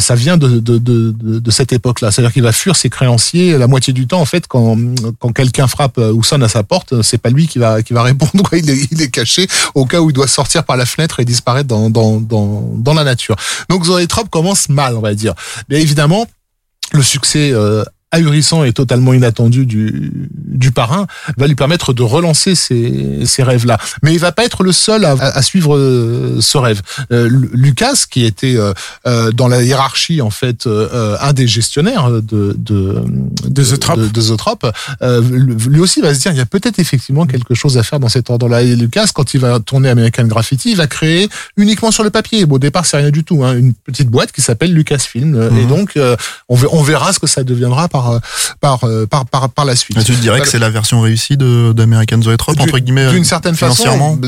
ça 0.00 0.14
vient 0.14 0.36
de, 0.36 0.58
de, 0.58 0.78
de, 0.78 1.12
de 1.12 1.50
cette 1.50 1.72
époque-là. 1.72 2.10
C'est-à-dire 2.10 2.32
qu'il 2.32 2.42
va 2.42 2.52
fuir 2.52 2.76
ses 2.76 2.90
créances 2.90 3.19
la 3.32 3.66
moitié 3.66 3.92
du 3.92 4.06
temps 4.06 4.20
en 4.20 4.24
fait 4.24 4.46
quand 4.46 4.76
quand 5.18 5.32
quelqu'un 5.32 5.66
frappe 5.66 5.98
euh, 5.98 6.12
ou 6.12 6.22
sonne 6.22 6.42
à 6.42 6.48
sa 6.48 6.62
porte 6.62 7.02
c'est 7.02 7.18
pas 7.18 7.30
lui 7.30 7.46
qui 7.46 7.58
va 7.58 7.82
qui 7.82 7.92
va 7.92 8.02
répondre 8.02 8.52
il 8.52 8.68
est, 8.68 8.88
il 8.90 9.02
est 9.02 9.10
caché 9.10 9.46
au 9.74 9.86
cas 9.86 10.00
où 10.00 10.10
il 10.10 10.12
doit 10.12 10.28
sortir 10.28 10.64
par 10.64 10.76
la 10.76 10.86
fenêtre 10.86 11.20
et 11.20 11.24
disparaître 11.24 11.68
dans 11.68 11.90
dans 11.90 12.20
dans, 12.20 12.72
dans 12.76 12.94
la 12.94 13.04
nature. 13.04 13.36
Donc 13.68 13.84
Zoetrope 13.84 14.30
commence 14.30 14.68
mal 14.68 14.96
on 14.96 15.00
va 15.00 15.14
dire. 15.14 15.34
Mais 15.68 15.80
évidemment 15.80 16.26
le 16.92 17.02
succès 17.02 17.50
euh, 17.52 17.84
ahurissant 18.12 18.64
et 18.64 18.72
totalement 18.72 19.12
inattendu 19.12 19.66
du, 19.66 20.12
du 20.34 20.72
parrain 20.72 21.06
va 21.36 21.46
lui 21.46 21.54
permettre 21.54 21.92
de 21.92 22.02
relancer 22.02 22.54
ces, 22.54 23.20
ces 23.24 23.42
rêves-là. 23.42 23.78
Mais 24.02 24.12
il 24.12 24.18
va 24.18 24.32
pas 24.32 24.44
être 24.44 24.62
le 24.64 24.72
seul 24.72 25.04
à, 25.04 25.12
à 25.12 25.42
suivre 25.42 25.76
euh, 25.76 26.40
ce 26.40 26.58
rêve. 26.58 26.82
Euh, 27.12 27.28
Lucas, 27.52 28.04
qui 28.10 28.24
était 28.24 28.56
euh, 28.56 28.72
euh, 29.06 29.30
dans 29.32 29.48
la 29.48 29.62
hiérarchie 29.62 30.20
en 30.20 30.30
fait 30.30 30.66
euh, 30.66 31.16
un 31.20 31.32
des 31.32 31.46
gestionnaires 31.46 32.10
de 32.10 32.56
de 32.58 33.02
de 33.46 33.62
The 33.64 33.78
Trop, 33.78 33.96
de, 33.96 34.08
de 34.08 35.68
lui 35.68 35.80
aussi 35.80 36.00
va 36.00 36.14
se 36.14 36.20
dire 36.20 36.32
il 36.32 36.38
y 36.38 36.40
a 36.40 36.46
peut-être 36.46 36.78
effectivement 36.78 37.26
quelque 37.26 37.54
chose 37.54 37.78
à 37.78 37.82
faire 37.82 38.00
dans 38.00 38.08
cet 38.08 38.28
ordre-là. 38.30 38.62
Et 38.62 38.74
Lucas, 38.76 39.08
quand 39.14 39.34
il 39.34 39.40
va 39.40 39.60
tourner 39.60 39.88
American 39.88 40.24
Graffiti, 40.24 40.72
il 40.72 40.76
va 40.76 40.86
créer 40.86 41.28
uniquement 41.56 41.90
sur 41.90 42.02
le 42.02 42.10
papier. 42.10 42.44
Bon, 42.46 42.56
au 42.56 42.58
départ, 42.58 42.86
c'est 42.86 42.96
rien 42.96 43.10
du 43.10 43.24
tout. 43.24 43.44
Hein, 43.44 43.56
une 43.56 43.74
petite 43.74 44.08
boîte 44.08 44.32
qui 44.32 44.42
s'appelle 44.42 44.72
Lucasfilm. 44.74 45.36
Mmh. 45.36 45.58
Et 45.58 45.66
donc, 45.66 45.98
on, 46.48 46.58
on 46.72 46.82
verra 46.82 47.12
ce 47.12 47.18
que 47.18 47.26
ça 47.26 47.44
deviendra 47.44 47.88
par 47.88 47.99
euh, 48.08 48.18
par, 48.60 48.84
euh, 48.84 49.06
par, 49.06 49.26
par, 49.26 49.50
par, 49.50 49.64
la 49.64 49.76
suite. 49.76 49.96
Mais 49.96 50.04
tu 50.04 50.14
dirais 50.14 50.40
que 50.40 50.48
c'est 50.48 50.58
la 50.58 50.70
version 50.70 51.00
réussie 51.00 51.36
d'American 51.36 52.22
Zoetrope, 52.22 52.60
entre 52.60 52.78
guillemets, 52.78 53.10
d'une 53.10 53.24
certaine 53.24 53.56
façon, 53.56 54.18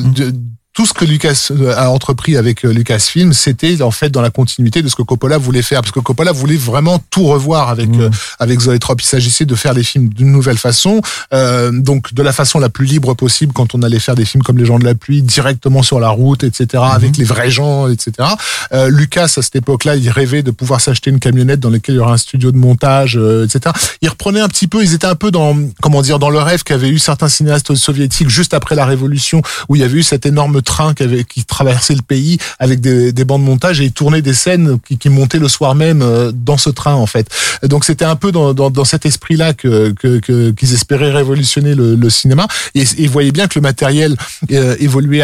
tout 0.73 0.87
ce 0.87 0.95
que 0.95 1.05
Lucas 1.05 1.49
euh, 1.51 1.75
a 1.77 1.91
entrepris 1.91 2.37
avec 2.37 2.65
euh, 2.65 2.73
Lucasfilm, 2.73 3.35
c'était 3.35 3.83
en 3.83 3.91
fait 3.91 4.09
dans 4.09 4.23
la 4.23 4.31
continuité 4.31 4.81
de 4.81 4.89
ce 4.89 4.97
que 4.97 5.03
Coppola 5.03 5.37
voulait 5.37 5.63
faire, 5.63 5.83
parce 5.83 5.93
que 5.93 6.01
Coppola 6.01 6.33
voulait 6.33 6.57
vraiment 6.57 6.99
tout 7.11 7.25
revoir 7.25 7.69
avec 7.69 7.91
mmh. 7.91 8.01
euh, 8.01 8.11
avec 8.39 8.61
Zoetrope. 8.61 9.03
Il 9.03 9.07
s'agissait 9.07 9.45
de 9.45 9.55
faire 9.55 9.75
les 9.75 9.83
films 9.83 10.09
d'une 10.09 10.33
nouvelle 10.33 10.57
façon, 10.57 11.03
euh, 11.35 11.71
donc 11.71 12.15
de 12.15 12.23
la 12.23 12.33
façon 12.33 12.59
la 12.59 12.71
plus 12.71 12.87
libre 12.87 13.15
possible 13.15 13.53
quand 13.53 13.75
on 13.75 13.83
allait 13.83 13.99
faire 13.99 14.15
des 14.15 14.25
films 14.25 14.43
comme 14.43 14.57
Les 14.57 14.65
gens 14.65 14.79
de 14.79 14.85
la 14.85 14.95
pluie, 14.95 15.23
directement 15.23 15.83
sur 15.83 16.01
la 16.01 16.09
route, 16.09 16.43
etc., 16.43 16.67
mmh. 16.73 16.77
avec 16.95 17.17
les 17.19 17.25
vrais 17.25 17.51
gens, 17.51 17.89
etc. 17.89 18.29
Euh, 18.73 18.89
Lucas 18.89 19.35
à 19.37 19.43
cette 19.43 19.57
époque-là, 19.57 19.97
il 19.97 20.09
rêvait 20.09 20.43
de 20.43 20.51
pouvoir 20.51 20.81
s'acheter 20.81 21.11
une 21.11 21.21
camionnette 21.21 21.61
dans 21.61 21.71
laquelle 21.71 21.97
il 21.97 21.99
y 21.99 22.01
aurait 22.01 22.13
un 22.13 22.17
studio 22.17 22.51
de 22.51 22.57
montage, 22.57 23.19
euh, 23.19 23.45
etc. 23.45 23.75
Il 24.01 24.09
reprenait 24.09 24.41
un 24.41 24.49
petit 24.49 24.69
peu, 24.69 24.83
ils 24.83 24.95
étaient 24.95 25.07
un 25.07 25.17
peu 25.17 25.31
dans 25.31 25.55
comment 25.83 26.01
dire 26.01 26.19
dans 26.19 26.31
le 26.31 26.39
rêve 26.39 26.63
qu'avaient 26.63 26.89
eu 26.89 26.99
certains 26.99 27.29
cinéastes 27.29 27.75
soviétiques 27.75 28.31
juste 28.31 28.55
après 28.55 28.75
la 28.75 28.87
révolution, 28.87 29.43
où 29.69 29.77
il 29.77 29.83
y 29.83 29.85
avait 29.85 29.99
eu 29.99 30.03
cette 30.03 30.25
énorme 30.25 30.62
train 30.63 30.95
qui, 30.95 31.03
avait, 31.03 31.25
qui 31.25 31.45
traversait 31.45 31.95
le 31.95 32.03
pays 32.03 32.39
avec 32.59 32.81
des, 32.81 33.13
des 33.13 33.25
bancs 33.25 33.41
de 33.41 33.45
montage 33.45 33.81
et 33.81 33.85
il 33.85 33.93
tournait 33.93 34.23
des 34.23 34.35
scènes 34.35 34.79
qui, 34.87 34.99
qui 34.99 35.09
montaient 35.09 35.39
le 35.39 35.49
soir 35.49 35.75
même 35.75 36.05
dans 36.35 36.57
ce 36.57 36.71
train 36.71 36.95
en 36.95 37.07
fait. 37.07 37.27
Donc 37.63 37.85
c'était 37.85 38.05
un 38.05 38.17
peu 38.17 38.33
dans, 38.33 38.55
dans, 38.55 38.71
dans 38.71 38.85
cet 38.85 39.07
esprit-là 39.07 39.53
que 39.53 39.91
qu'ils 40.01 40.55
que, 40.55 40.75
espéraient 40.75 41.11
révolutionner 41.11 41.75
le, 41.75 41.95
le 41.95 42.11
cinéma 42.11 42.47
et, 42.75 42.85
et 42.99 43.07
voyaient 43.07 43.33
bien 43.33 43.47
que 43.47 43.59
le 43.59 43.63
matériel 43.63 44.17
évoluait 44.49 45.23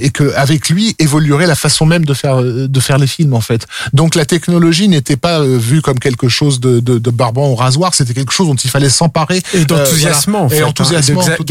et 0.00 0.10
que 0.10 0.34
avec 0.34 0.68
lui 0.68 0.94
évoluerait 0.98 1.46
la 1.46 1.54
façon 1.54 1.86
même 1.86 2.04
de 2.04 2.14
faire 2.14 2.42
de 2.42 2.80
faire 2.80 2.98
les 2.98 3.06
films 3.06 3.34
en 3.34 3.40
fait. 3.40 3.66
Donc 3.92 4.14
la 4.14 4.24
technologie 4.24 4.88
n'était 4.88 5.16
pas 5.16 5.42
vue 5.42 5.82
comme 5.82 5.98
quelque 5.98 6.28
chose 6.28 6.60
de, 6.60 6.80
de, 6.80 6.98
de 6.98 7.10
barbant 7.10 7.48
au 7.48 7.54
rasoir, 7.54 7.94
c'était 7.94 8.14
quelque 8.14 8.32
chose 8.32 8.48
dont 8.48 8.54
il 8.54 8.70
fallait 8.70 8.88
s'emparer 8.90 9.42
et 9.54 9.64
d'enthousiasmant 9.64 10.44
euh, 10.44 10.46
voilà. 10.48 10.56
et 10.56 10.62
hein, 10.62 10.66
enthousiasmant, 10.68 11.22
tout 11.22 11.44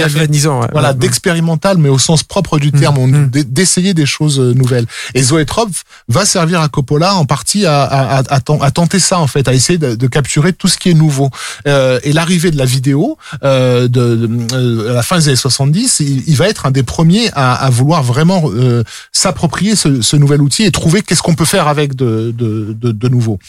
voilà, 0.72 0.94
d'expérimental, 0.94 1.78
mais 1.78 1.90
au 1.90 2.00
sens 2.00 2.24
propre 2.24 2.57
du 2.60 2.72
terme, 2.72 2.98
Mmh. 2.98 3.18
mmh. 3.18 3.30
d'essayer 3.44 3.94
des 3.94 4.06
choses 4.06 4.40
nouvelles. 4.40 4.86
Et 5.14 5.22
Zoetrope 5.22 5.72
va 6.08 6.26
servir 6.26 6.62
à 6.62 6.70
Coppola 6.70 7.16
en 7.16 7.26
partie 7.26 7.66
à, 7.66 7.84
à, 7.84 8.20
à, 8.20 8.40
à, 8.62 8.72
tenter 8.72 9.00
ça 9.00 9.20
en 9.20 9.28
fait, 9.28 9.48
à 9.48 9.54
essayer 9.54 9.78
de, 9.78 9.96
de 9.96 10.08
capturer 10.08 10.54
tout 10.54 10.68
ce 10.68 10.78
qui 10.78 10.90
est 10.90 10.94
nouveau. 10.94 11.30
Euh, 11.68 12.00
et 12.04 12.14
l'arrivée 12.14 12.52
de 12.52 12.58
la 12.58 12.66
vidéo 12.66 13.18
euh, 13.44 13.88
de, 13.88 14.16
de, 14.16 14.88
à 14.90 14.94
la 14.94 15.04
fin 15.04 15.18
des 15.18 15.28
années 15.28 15.36
70, 15.36 16.00
il, 16.00 16.24
il 16.28 16.36
va 16.36 16.48
être 16.48 16.66
un 16.66 16.72
des 16.72 16.84
premiers 16.84 17.30
à, 17.34 17.54
à 17.54 17.70
vouloir 17.70 18.04
vraiment 18.04 18.44
euh, 18.48 18.84
s'approprier 19.12 19.76
ce, 19.76 20.02
ce, 20.02 20.16
nouvel 20.16 20.42
outil 20.42 20.64
et 20.64 20.72
trouver 20.72 21.02
qu'est-ce 21.02 21.22
qu'on 21.22 21.36
peut 21.36 21.46
faire 21.46 21.68
avec 21.68 21.96
de, 21.96 22.34
de, 22.36 22.76
de, 22.80 22.92
de 22.92 23.08
nouveau. 23.10 23.40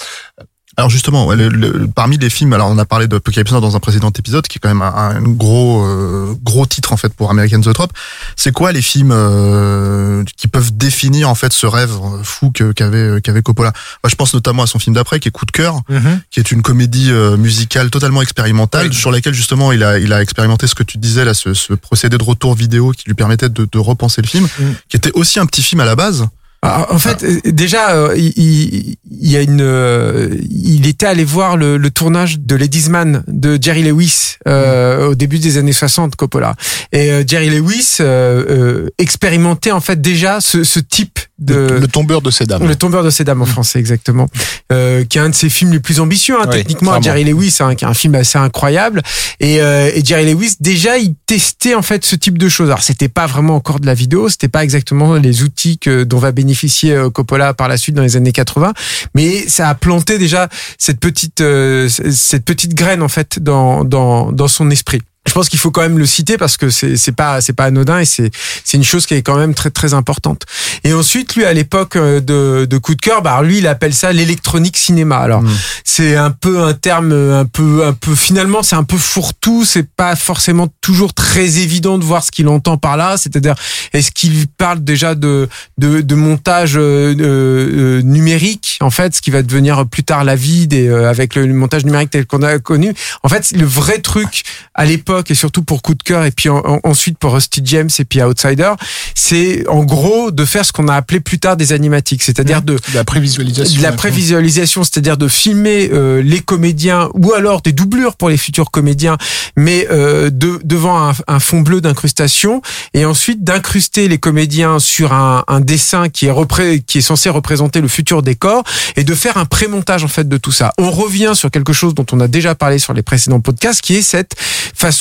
Alors 0.79 0.91
justement, 0.91 1.33
le, 1.33 1.49
le, 1.49 1.89
parmi 1.89 2.19
les 2.19 2.31
films, 2.31 2.53
alors 2.53 2.69
on 2.71 2.79
a 2.79 2.85
parlé 2.85 3.09
de 3.09 3.17
Apocalypse 3.17 3.51
Now 3.51 3.61
dans 3.61 3.75
un 3.75 3.81
précédent 3.81 4.13
épisode, 4.17 4.47
qui 4.47 4.59
est 4.59 4.61
quand 4.61 4.69
même 4.69 4.81
un, 4.81 4.95
un 4.95 5.21
gros 5.23 5.85
euh, 5.85 6.37
gros 6.45 6.67
titre 6.67 6.93
en 6.93 6.97
fait 6.97 7.13
pour 7.13 7.33
American 7.33 7.61
Zoetrope. 7.61 7.93
C'est 8.37 8.53
quoi 8.53 8.71
les 8.71 8.81
films 8.81 9.11
euh, 9.13 10.23
qui 10.37 10.47
peuvent 10.47 10.71
définir 10.77 11.29
en 11.29 11.35
fait 11.35 11.53
ce 11.53 11.67
rêve 11.67 11.91
fou 12.23 12.53
qu'avait 12.53 13.21
qu'avait 13.21 13.43
Coppola? 13.43 13.73
Moi, 14.05 14.09
je 14.09 14.15
pense 14.15 14.33
notamment 14.35 14.63
à 14.63 14.69
son 14.69 14.79
film 14.79 14.95
d'après, 14.95 15.19
qui 15.19 15.27
est 15.27 15.33
Coup 15.33 15.47
de 15.47 15.51
cœur, 15.51 15.75
mm 15.89 15.97
-hmm. 15.97 16.21
qui 16.31 16.39
est 16.39 16.53
une 16.53 16.63
comédie 16.63 17.11
euh, 17.11 17.37
musicale 17.37 17.91
totalement 17.91 18.23
expérimentale, 18.23 18.87
oui. 18.89 18.95
sur 18.95 19.11
laquelle 19.11 19.35
justement 19.35 19.73
il 19.73 19.83
a 19.83 19.99
il 19.99 20.13
a 20.13 20.23
expérimenté 20.23 20.69
ce 20.69 20.77
que 20.77 20.85
tu 20.85 20.97
disais 20.99 21.25
là, 21.25 21.35
ce, 21.35 21.55
ce 21.55 21.73
procédé 21.75 22.17
de 22.19 22.25
retour 22.33 22.55
vidéo 22.55 22.93
qui 22.93 23.05
lui 23.11 23.15
permettait 23.23 23.49
de, 23.59 23.63
de 23.75 23.79
repenser 23.91 24.23
le 24.23 24.29
film, 24.29 24.45
mm. 24.47 24.75
qui 24.89 24.97
était 24.97 25.15
aussi 25.21 25.41
un 25.41 25.47
petit 25.47 25.65
film 25.69 25.81
à 25.81 25.89
la 25.93 25.97
base. 25.97 26.21
En 26.63 26.99
fait, 26.99 27.25
ah. 27.25 27.51
déjà, 27.51 27.91
euh, 27.95 28.17
il, 28.17 28.97
y 29.11 29.37
a 29.37 29.43
une, 29.43 29.61
euh, 29.61 30.35
il 30.51 30.89
était 30.89 31.07
allé 31.07 31.25
voir 31.25 31.57
le, 31.57 31.79
tournage 31.91 32.41
de 32.41 32.57
Ladies 32.57 32.91
Man 32.91 33.23
de 33.29 33.59
Jerry 33.61 33.83
Lewis 33.85 34.37
euh, 34.49 35.09
au 35.09 35.15
début 35.15 35.39
des 35.39 35.57
années 35.57 35.73
60, 35.73 36.17
Coppola. 36.17 36.55
Et 36.93 37.13
euh, 37.13 37.23
Jerry 37.25 37.51
Lewis 37.51 37.99
euh, 38.01 38.89
expérimentait 38.99 39.71
en 39.71 39.81
fait 39.81 40.01
déjà 40.01 40.41
ce 40.41 40.81
type 40.81 41.21
de 41.39 41.55
le, 41.55 41.89
tombeur 41.89 42.21
de 42.21 42.31
ces 42.31 42.45
dames. 42.45 42.67
Le 42.67 42.75
tombeur 42.77 43.05
de 43.05 43.11
ces 43.11 43.25
dames 43.25 43.41
en 43.41 43.45
mmh. 43.45 43.49
français, 43.49 43.79
exactement. 43.79 44.29
qui 44.69 45.19
est 45.19 45.19
un 45.19 45.29
de 45.29 45.35
ses 45.35 45.49
films 45.49 45.73
les 45.73 45.81
plus 45.81 46.01
ambitieux, 46.01 46.37
hein, 46.39 46.47
oui, 46.47 46.57
techniquement. 46.57 47.01
Jerry 47.01 47.25
Lewis, 47.25 47.59
hein, 47.61 47.75
qui 47.75 47.85
est 47.85 47.89
un 47.89 47.95
film 47.95 48.15
assez 48.15 48.39
incroyable. 48.39 49.03
Et, 49.41 49.57
et 49.57 50.05
Jerry 50.05 50.33
Lewis, 50.33 50.57
déjà, 50.61 50.99
il 50.99 51.15
testait 51.27 51.75
en 51.75 51.83
fait 51.83 52.05
ce 52.05 52.17
type 52.17 52.39
de 52.39 52.49
choses. 52.49 52.69
Alors, 52.69 52.83
c'était 52.83 53.09
pas 53.09 53.27
vraiment 53.27 53.55
encore 53.55 53.81
de 53.81 53.87
la 53.87 53.95
vidéo, 53.95 54.29
c'était 54.29 54.49
pas 54.49 54.65
exactement 54.65 55.15
les 55.15 55.43
outils 55.43 55.79
que 55.79 56.05
dont 56.05 56.19
va 56.19 56.33
bénéficier 56.33 56.49
bénéficié 56.59 57.11
Coppola 57.13 57.55
par 57.55 57.69
la 57.69 57.77
suite 57.77 57.95
dans 57.95 58.03
les 58.03 58.17
années 58.17 58.33
80 58.33 58.73
mais 59.15 59.47
ça 59.49 59.69
a 59.69 59.75
planté 59.75 60.19
déjà 60.19 60.49
cette 60.79 60.99
petite 60.99 61.41
euh, 61.41 61.89
cette 61.89 62.45
petite 62.45 62.75
graine 62.75 63.03
en 63.03 63.09
fait 63.09 63.39
dans 63.39 63.85
dans 63.85 64.33
dans 64.33 64.49
son 64.49 64.71
esprit 64.71 65.03
je 65.29 65.35
pense 65.35 65.49
qu'il 65.49 65.59
faut 65.59 65.71
quand 65.71 65.83
même 65.83 65.99
le 65.99 66.07
citer 66.07 66.37
parce 66.39 66.57
que 66.57 66.71
c'est 66.71 66.97
c'est 66.97 67.13
pas 67.13 67.41
c'est 67.41 67.53
pas 67.53 67.65
anodin 67.65 68.01
et 68.01 68.05
c'est 68.05 68.31
c'est 68.65 68.77
une 68.77 68.85
chose 68.85 69.07
qui 69.07 69.15
est 69.15 69.23
quand 69.23 69.37
même 69.37 69.55
très 69.55 69.71
très 69.71 69.95
importante. 69.95 70.45
Et 70.85 70.93
ensuite 70.93 71.37
lui 71.37 71.45
à 71.45 71.53
l'époque 71.53 71.97
euh, 71.97 72.21
de 72.21 72.65
de 72.65 72.79
coup 72.79 72.95
de 72.95 73.01
cœur, 73.01 73.23
bah 73.23 73.41
lui 73.43 73.59
il 73.59 73.67
appelle 73.67 73.95
ça 73.95 74.13
l'électronique 74.13 74.77
cinéma. 74.77 75.19
Alors 75.19 75.43
mmh. 75.43 75.51
c'est 75.85 76.17
un 76.17 76.31
peu 76.31 76.63
un 76.63 76.75
terme 76.75 77.13
un 77.13 77.45
peu 77.45 77.87
un 77.87 77.93
peu 77.93 78.15
finalement 78.15 78.63
c'est 78.63 78.77
un 78.77 78.85
peu 78.85 78.97
fourre-tout, 78.97 79.65
c'est 79.65 79.89
pas 79.89 80.17
forcément 80.17 80.69
toujours 80.81 81.15
très 81.15 81.59
évident 81.59 81.99
de 81.99 82.05
voir 82.05 82.25
ce 82.25 82.31
qu'il 82.31 82.49
entend 82.49 82.79
par 82.79 82.97
là, 82.97 83.17
c'est-à-dire 83.17 83.55
est-ce 83.93 84.11
qu'il 84.11 84.49
parle 84.49 84.83
déjà 84.83 85.15
de 85.15 85.49
de, 85.79 86.01
de 86.01 86.15
montage 86.15 86.77
euh, 86.77 87.15
euh, 87.19 88.03
numérique 88.03 88.79
en 88.81 88.91
fait, 88.91 89.15
ce 89.15 89.21
qui 89.21 89.31
va 89.31 89.43
devenir 89.43 89.87
plus 89.87 90.05
tard 90.05 90.25
la 90.25 90.37
vide 90.37 90.73
et 90.73 90.89
euh, 90.89 91.09
avec 91.09 91.35
le 91.35 91.53
montage 91.53 91.85
numérique 91.85 92.11
tel 92.11 92.27
qu'on 92.27 92.43
a 92.43 92.59
connu. 92.59 92.95
En 93.23 93.29
fait, 93.29 93.51
le 93.53 93.67
vrai 93.67 93.99
truc 93.99 94.43
à 94.75 94.85
l'époque 94.85 95.18
et 95.31 95.35
surtout 95.35 95.63
pour 95.63 95.83
Coup 95.83 95.95
de 95.95 96.03
cœur 96.03 96.25
et 96.25 96.31
puis 96.31 96.49
en, 96.49 96.59
en, 96.59 96.81
ensuite 96.83 97.19
pour 97.19 97.35
Rusty 97.35 97.61
James 97.65 97.89
et 97.99 98.05
puis 98.05 98.23
Outsider, 98.23 98.73
c'est 99.15 99.67
en 99.69 99.85
gros 99.85 100.31
de 100.31 100.45
faire 100.45 100.65
ce 100.65 100.73
qu'on 100.73 100.89
a 100.89 100.95
appelé 100.95 101.21
plus 101.21 101.39
tard 101.39 101.57
des 101.57 101.73
animatiques, 101.73 102.23
c'est-à-dire 102.23 102.63
de, 102.63 102.75
de, 102.75 102.81
la 102.95 103.05
prévisualisation, 103.05 103.79
de 103.79 103.83
la 103.83 103.93
prévisualisation, 103.93 104.85
c'est-à-dire 104.85 105.17
de 105.17 105.29
filmer 105.29 105.91
euh, 105.93 106.23
les 106.23 106.41
comédiens 106.41 107.09
ou 107.15 107.33
alors 107.33 107.63
des 107.63 107.73
doublures 107.73 108.17
pour 108.17 108.29
les 108.29 108.37
futurs 108.37 108.71
comédiens, 108.71 109.17
mais 109.57 109.87
euh, 109.91 110.31
de, 110.31 110.61
devant 110.65 111.09
un, 111.09 111.13
un, 111.27 111.39
fond 111.39 111.61
bleu 111.61 111.81
d'incrustation 111.81 112.61
et 112.95 113.05
ensuite 113.05 113.45
d'incruster 113.45 114.09
les 114.09 114.19
comédiens 114.19 114.79
sur 114.79 115.13
un, 115.13 115.45
un 115.47 115.61
dessin 115.61 116.09
qui 116.09 116.27
est 116.27 116.31
repré 116.31 116.81
qui 116.87 116.99
est 116.99 117.03
censé 117.03 117.29
représenter 117.29 117.81
le 117.81 117.89
futur 117.89 118.23
décor 118.23 118.65
et 118.97 119.05
de 119.05 119.15
faire 119.15 119.37
un 119.37 119.45
prémontage 119.45 120.05
en 120.05 120.09
fait 120.09 120.29
de 120.29 120.37
tout 120.37 120.53
ça. 120.53 120.73
On 120.79 120.91
revient 120.91 121.33
sur 121.35 121.51
quelque 121.51 121.73
chose 121.73 121.95
dont 121.95 122.07
on 122.13 122.21
a 122.21 122.29
déjà 122.29 122.55
parlé 122.55 122.79
sur 122.79 122.95
les 122.95 123.03
précédents 123.03 123.41
podcasts, 123.41 123.81
qui 123.81 123.97
est 123.97 124.03
cette 124.03 124.35
façon 124.75 124.98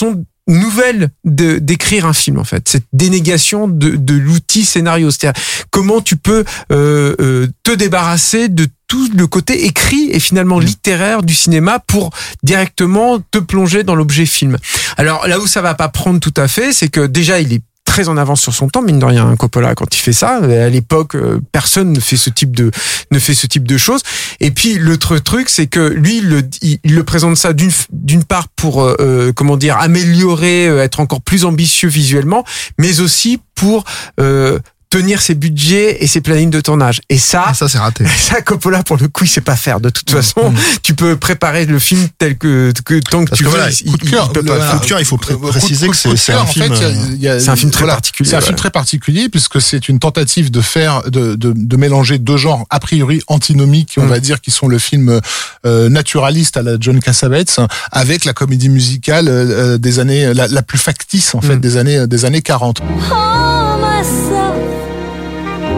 nouvelle 0.47 1.09
de 1.25 1.59
d'écrire 1.59 2.05
un 2.05 2.13
film 2.13 2.39
en 2.39 2.43
fait. 2.43 2.67
Cette 2.67 2.85
dénégation 2.93 3.67
de, 3.67 3.95
de 3.95 4.13
l'outil 4.15 4.65
scénario. 4.65 5.11
C'est-à-dire 5.11 5.41
comment 5.69 6.01
tu 6.01 6.15
peux 6.15 6.45
euh, 6.71 7.15
euh, 7.19 7.47
te 7.63 7.71
débarrasser 7.71 8.49
de 8.49 8.67
tout 8.87 9.09
le 9.13 9.27
côté 9.27 9.65
écrit 9.65 10.09
et 10.11 10.19
finalement 10.19 10.59
littéraire 10.59 11.21
du 11.21 11.35
cinéma 11.35 11.79
pour 11.79 12.11
directement 12.43 13.19
te 13.19 13.37
plonger 13.37 13.83
dans 13.83 13.95
l'objet 13.95 14.25
film. 14.25 14.57
Alors 14.95 15.27
là 15.27 15.39
où 15.39 15.47
ça 15.47 15.61
va 15.61 15.73
pas 15.73 15.89
prendre 15.89 16.19
tout 16.19 16.33
à 16.37 16.47
fait, 16.47 16.71
c'est 16.71 16.87
que 16.87 17.05
déjà 17.05 17.41
il 17.41 17.53
est 17.53 17.61
très 17.87 18.09
en 18.09 18.17
avance 18.17 18.41
sur 18.41 18.53
son 18.53 18.67
temps, 18.67 18.81
mine 18.81 18.99
de 18.99 19.05
rien, 19.05 19.35
Coppola, 19.37 19.73
quand 19.73 19.95
il 19.95 19.99
fait 19.99 20.13
ça. 20.13 20.35
À 20.37 20.69
l'époque, 20.69 21.15
personne 21.51 21.93
ne 21.93 21.99
fait 21.99 22.17
ce 22.17 22.29
type 22.29 22.55
de, 22.55 22.69
ne 23.11 23.17
fait 23.17 23.33
ce 23.33 23.47
type 23.47 23.67
de 23.67 23.77
choses. 23.77 24.01
Et 24.39 24.51
puis, 24.51 24.77
l'autre 24.77 25.17
truc, 25.17 25.49
c'est 25.49 25.67
que 25.67 25.79
lui, 25.79 26.17
il 26.17 26.29
le, 26.29 26.41
il, 26.61 26.95
le 26.95 27.03
présente 27.03 27.37
ça 27.37 27.53
d'une, 27.53 27.71
d'une 27.91 28.25
part 28.25 28.49
pour, 28.49 28.83
euh, 28.83 29.31
comment 29.33 29.57
dire, 29.57 29.77
améliorer, 29.77 30.65
être 30.65 30.99
encore 30.99 31.21
plus 31.21 31.45
ambitieux 31.45 31.89
visuellement, 31.89 32.43
mais 32.77 32.99
aussi 32.99 33.39
pour, 33.55 33.85
euh, 34.19 34.59
tenir 34.89 35.21
ses 35.21 35.35
budgets 35.35 36.03
et 36.03 36.07
ses 36.07 36.21
plannings 36.21 36.49
de 36.49 36.61
tournage. 36.61 37.01
Et 37.09 37.17
ça, 37.17 37.47
et 37.51 37.53
ça 37.53 37.67
c'est 37.67 37.77
raté. 37.77 38.05
Ça, 38.17 38.41
Coppola, 38.41 38.83
pour 38.83 38.97
le 38.97 39.07
coup, 39.07 39.23
il 39.23 39.27
sait 39.27 39.41
pas 39.41 39.55
faire. 39.55 39.79
De 39.79 39.89
toute 39.89 40.09
façon, 40.09 40.51
mmh. 40.51 40.57
tu 40.83 40.93
peux 40.93 41.15
préparer 41.15 41.65
le 41.65 41.79
film 41.79 42.07
tel 42.17 42.37
que, 42.37 42.73
que 42.83 42.99
tant 42.99 43.23
que 43.23 43.29
Parce 43.29 43.37
tu 43.37 43.45
que 43.45 43.49
veux. 43.49 43.55
Voilà, 43.55 43.71
il, 43.71 43.91
coup 43.91 43.97
de 43.97 44.09
cœur, 44.09 44.27
il 44.29 44.33
peut 44.33 44.43
pas 44.43 44.71
coup 44.71 44.79
de 44.79 44.85
cœur, 44.85 44.99
il 44.99 45.05
faut 45.05 45.17
pré 45.17 45.35
préciser 45.35 45.87
que 45.87 45.95
c'est 45.95 46.33
un 46.33 46.45
film. 46.45 46.73
c'est 46.75 47.49
un 47.49 47.55
film 47.55 47.71
très 47.71 47.81
voilà, 47.81 47.93
particulier. 47.93 48.29
C'est 48.29 48.35
un 48.35 48.39
ouais. 48.39 48.45
film 48.45 48.57
très 48.57 48.71
particulier 48.71 49.29
puisque 49.29 49.61
c'est 49.61 49.87
une 49.87 49.99
tentative 49.99 50.51
de 50.51 50.61
faire, 50.61 51.03
de, 51.03 51.35
de, 51.35 51.53
de, 51.55 51.77
mélanger 51.77 52.17
deux 52.17 52.37
genres 52.37 52.65
a 52.69 52.79
priori 52.79 53.21
antinomiques, 53.27 53.95
on 53.97 54.03
mmh. 54.03 54.09
va 54.09 54.19
dire, 54.19 54.41
qui 54.41 54.51
sont 54.51 54.67
le 54.67 54.79
film 54.79 55.21
euh, 55.65 55.89
naturaliste 55.89 56.57
à 56.57 56.63
la 56.63 56.77
John 56.79 56.99
Cassavetes 56.99 57.59
avec 57.91 58.25
la 58.25 58.33
comédie 58.33 58.69
musicale 58.69 59.27
euh, 59.27 59.77
des 59.77 59.99
années, 59.99 60.33
la, 60.33 60.47
la, 60.47 60.61
plus 60.61 60.79
factice 60.79 61.35
en 61.35 61.41
fait, 61.41 61.55
mmh. 61.55 61.59
des 61.59 61.77
années, 61.77 62.07
des 62.07 62.25
années 62.25 62.41
40. 62.41 62.81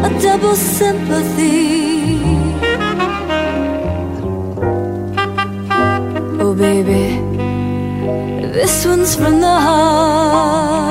A 0.08 0.10
double 0.22 0.56
sympathy. 0.56 2.22
Oh, 6.42 6.54
baby, 6.56 7.06
this 8.54 8.86
one's 8.86 9.16
from 9.16 9.40
the 9.42 9.56
heart. 9.66 10.89